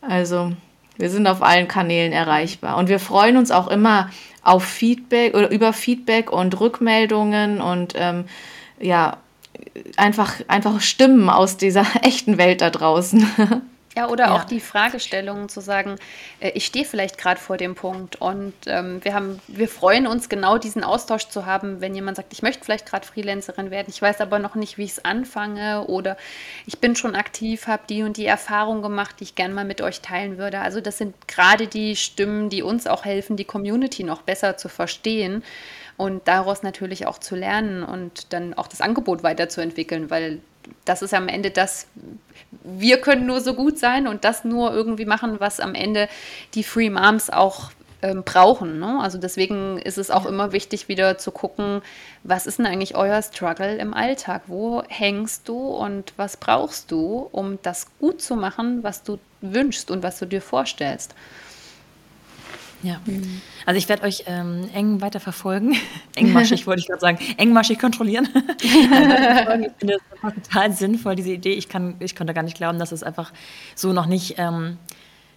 Also 0.01 0.51
wir 0.97 1.09
sind 1.09 1.28
auf 1.28 1.41
allen 1.41 1.69
Kanälen 1.69 2.11
erreichbar. 2.11 2.76
Und 2.76 2.89
wir 2.89 2.99
freuen 2.99 3.38
uns 3.38 3.51
auch 3.51 3.69
immer 3.69 4.09
auf 4.43 4.65
Feedback 4.65 5.34
oder 5.34 5.49
über 5.49 5.72
Feedback 5.72 6.30
und 6.30 6.59
Rückmeldungen 6.59 7.61
und 7.61 7.93
ähm, 7.95 8.26
ja, 8.78 9.15
einfach, 9.97 10.35
einfach 10.47 10.81
Stimmen 10.81 11.29
aus 11.29 11.57
dieser 11.57 11.85
echten 12.03 12.37
Welt 12.37 12.61
da 12.61 12.69
draußen. 12.69 13.61
Ja, 13.95 14.07
oder 14.07 14.27
ja. 14.27 14.35
auch 14.35 14.45
die 14.45 14.61
Fragestellungen 14.61 15.49
zu 15.49 15.59
sagen, 15.59 15.97
äh, 16.39 16.51
ich 16.51 16.65
stehe 16.65 16.85
vielleicht 16.85 17.17
gerade 17.17 17.39
vor 17.39 17.57
dem 17.57 17.75
Punkt 17.75 18.15
und 18.15 18.53
ähm, 18.65 19.03
wir 19.03 19.13
haben, 19.13 19.41
wir 19.47 19.67
freuen 19.67 20.07
uns 20.07 20.29
genau 20.29 20.57
diesen 20.57 20.85
Austausch 20.85 21.27
zu 21.27 21.45
haben, 21.45 21.81
wenn 21.81 21.93
jemand 21.93 22.15
sagt, 22.15 22.31
ich 22.31 22.41
möchte 22.41 22.63
vielleicht 22.63 22.85
gerade 22.85 23.05
Freelancerin 23.05 23.69
werden, 23.69 23.87
ich 23.89 24.01
weiß 24.01 24.21
aber 24.21 24.39
noch 24.39 24.55
nicht, 24.55 24.77
wie 24.77 24.85
ich 24.85 24.91
es 24.91 25.03
anfange 25.03 25.87
oder 25.87 26.15
ich 26.65 26.79
bin 26.79 26.95
schon 26.95 27.15
aktiv, 27.15 27.67
habe 27.67 27.83
die 27.89 28.03
und 28.03 28.15
die 28.15 28.25
Erfahrung 28.25 28.81
gemacht, 28.81 29.17
die 29.19 29.25
ich 29.25 29.35
gerne 29.35 29.53
mal 29.53 29.65
mit 29.65 29.81
euch 29.81 29.99
teilen 29.99 30.37
würde. 30.37 30.59
Also 30.59 30.79
das 30.79 30.97
sind 30.97 31.27
gerade 31.27 31.67
die 31.67 31.97
Stimmen, 31.97 32.49
die 32.49 32.63
uns 32.63 32.87
auch 32.87 33.03
helfen, 33.03 33.35
die 33.35 33.43
Community 33.43 34.05
noch 34.05 34.21
besser 34.21 34.55
zu 34.55 34.69
verstehen 34.69 35.43
und 36.01 36.27
daraus 36.27 36.63
natürlich 36.63 37.05
auch 37.05 37.19
zu 37.19 37.35
lernen 37.35 37.83
und 37.83 38.33
dann 38.33 38.55
auch 38.55 38.65
das 38.65 38.81
Angebot 38.81 39.21
weiterzuentwickeln, 39.21 40.09
weil 40.09 40.39
das 40.83 41.03
ist 41.03 41.13
am 41.13 41.27
Ende 41.27 41.51
das, 41.51 41.85
wir 42.63 42.99
können 42.99 43.27
nur 43.27 43.39
so 43.39 43.53
gut 43.53 43.77
sein 43.77 44.07
und 44.07 44.23
das 44.23 44.43
nur 44.43 44.73
irgendwie 44.73 45.05
machen, 45.05 45.39
was 45.39 45.59
am 45.59 45.75
Ende 45.75 46.09
die 46.55 46.63
Free 46.63 46.89
Moms 46.89 47.29
auch 47.29 47.69
ähm, 48.01 48.23
brauchen. 48.23 48.79
Ne? 48.79 48.97
Also 48.99 49.19
deswegen 49.19 49.77
ist 49.77 49.99
es 49.99 50.09
auch 50.09 50.25
immer 50.25 50.53
wichtig, 50.53 50.87
wieder 50.87 51.19
zu 51.19 51.29
gucken, 51.29 51.83
was 52.23 52.47
ist 52.47 52.57
denn 52.57 52.65
eigentlich 52.65 52.95
euer 52.95 53.21
Struggle 53.21 53.75
im 53.75 53.93
Alltag? 53.93 54.41
Wo 54.47 54.81
hängst 54.87 55.47
du 55.47 55.67
und 55.67 56.13
was 56.17 56.35
brauchst 56.35 56.89
du, 56.89 57.29
um 57.31 57.59
das 57.61 57.85
gut 57.99 58.23
zu 58.23 58.35
machen, 58.35 58.81
was 58.81 59.03
du 59.03 59.19
wünschst 59.41 59.91
und 59.91 60.01
was 60.01 60.17
du 60.17 60.25
dir 60.25 60.41
vorstellst? 60.41 61.13
Ja, 62.84 62.99
mhm. 63.05 63.41
also 63.65 63.77
ich 63.77 63.88
werde 63.89 64.03
euch 64.03 64.23
ähm, 64.27 64.69
eng 64.73 65.01
weiter 65.01 65.19
verfolgen. 65.19 65.75
Engmaschig 66.15 66.65
wollte 66.67 66.82
ich 66.82 66.88
gerade 66.88 67.01
sagen. 67.01 67.19
Engmaschig 67.38 67.79
kontrollieren. 67.79 68.27
ich 68.61 68.71
finde 68.71 69.97
das 70.21 70.34
total 70.43 70.71
sinnvoll, 70.73 71.15
diese 71.15 71.32
Idee. 71.32 71.53
Ich, 71.53 71.69
kann, 71.69 71.95
ich 71.99 72.15
konnte 72.15 72.34
gar 72.34 72.43
nicht 72.43 72.57
glauben, 72.57 72.79
dass 72.79 72.91
es 72.91 73.03
einfach 73.03 73.32
so 73.75 73.93
noch 73.93 74.07
nicht 74.07 74.36
ähm, 74.38 74.77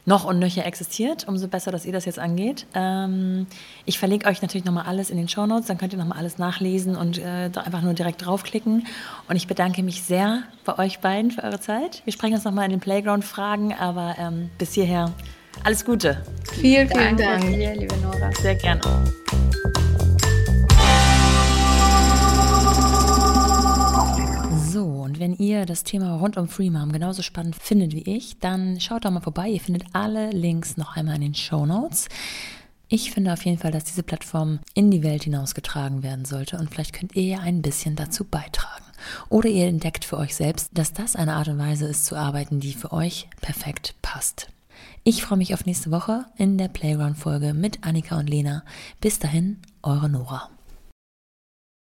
noch 0.07 0.25
und 0.25 0.39
nöcher 0.39 0.67
existiert. 0.67 1.27
Umso 1.29 1.49
besser, 1.49 1.71
dass 1.73 1.85
ihr 1.85 1.93
das 1.93 2.05
jetzt 2.05 2.19
angeht. 2.19 2.67
Ähm, 2.75 3.47
ich 3.85 3.99
verlinke 3.99 4.29
euch 4.29 4.43
natürlich 4.43 4.65
nochmal 4.65 4.87
alles 4.87 5.11
in 5.11 5.17
den 5.17 5.29
Show 5.29 5.47
Notes. 5.47 5.67
Dann 5.67 5.79
könnt 5.79 5.93
ihr 5.93 5.99
nochmal 5.99 6.19
alles 6.19 6.39
nachlesen 6.39 6.97
und 6.97 7.19
äh, 7.19 7.51
einfach 7.55 7.83
nur 7.83 7.95
direkt 7.95 8.25
draufklicken. 8.25 8.87
Und 9.29 9.37
ich 9.37 9.47
bedanke 9.47 9.83
mich 9.83 10.03
sehr 10.03 10.43
bei 10.65 10.79
euch 10.79 11.01
beiden 11.01 11.31
für 11.31 11.43
eure 11.43 11.61
Zeit. 11.61 12.03
Wir 12.05 12.13
sprechen 12.13 12.35
uns 12.35 12.45
nochmal 12.45 12.67
in 12.67 12.71
den 12.71 12.81
Playground-Fragen, 12.81 13.75
aber 13.75 14.17
ähm, 14.19 14.51
bis 14.59 14.75
hierher 14.75 15.13
alles 15.63 15.85
Gute. 15.85 16.23
Vielen, 16.53 16.89
vielen 16.89 17.17
Dank. 17.17 17.43
Dank. 17.43 17.55
Dir, 17.55 17.75
liebe 17.77 17.97
Nora. 17.99 18.31
Sehr 18.41 18.55
gerne. 18.55 18.81
So, 24.71 24.85
und 24.85 25.21
wenn 25.21 25.35
ihr 25.35 25.67
das 25.67 25.85
Thema 25.85 26.17
rund 26.17 26.37
um 26.37 26.49
Freemom 26.49 26.93
genauso 26.93 27.23
spannend 27.23 27.57
findet 27.57 27.93
wie 27.93 28.17
ich, 28.17 28.39
dann 28.39 28.81
schaut 28.81 29.05
doch 29.05 29.11
mal 29.11 29.21
vorbei. 29.21 29.49
Ihr 29.49 29.61
findet 29.61 29.85
alle 29.93 30.31
Links 30.31 30.77
noch 30.77 30.97
einmal 30.97 31.17
in 31.17 31.23
den 31.23 31.35
Show 31.35 31.65
Notes. 31.67 32.09
Ich 32.89 33.13
finde 33.13 33.33
auf 33.33 33.45
jeden 33.45 33.59
Fall, 33.59 33.71
dass 33.73 33.85
diese 33.85 34.03
Plattform 34.03 34.61
in 34.75 34.91
die 34.91 35.03
Welt 35.03 35.25
hinausgetragen 35.25 36.03
werden 36.03 36.25
sollte 36.25 36.59
und 36.59 36.71
vielleicht 36.71 36.93
könnt 36.93 37.17
ihr 37.17 37.25
ja 37.25 37.39
ein 37.39 37.63
bisschen 37.63 37.97
dazu 37.97 38.25
beitragen. 38.25 38.85
Oder 39.29 39.49
ihr 39.49 39.67
entdeckt 39.67 40.05
für 40.05 40.19
euch 40.19 40.35
selbst, 40.35 40.71
dass 40.75 40.93
das 40.93 41.17
eine 41.17 41.35
Art 41.35 41.49
und 41.49 41.59
Weise 41.59 41.87
ist 41.87 42.07
zu 42.07 42.17
arbeiten, 42.17 42.61
die 42.61 42.73
für 42.73 42.93
euch 42.93 43.29
perfekt 43.41 43.95
passt. 44.03 44.49
Ich 45.07 45.23
freue 45.23 45.37
mich 45.37 45.53
auf 45.53 45.67
nächste 45.67 45.91
Woche 45.91 46.25
in 46.39 46.57
der 46.57 46.69
Playground-Folge 46.69 47.53
mit 47.53 47.85
Annika 47.85 48.19
und 48.19 48.27
Lena. 48.27 48.65
Bis 49.03 49.19
dahin, 49.19 49.59
eure 49.83 50.09
Nora. 50.09 50.49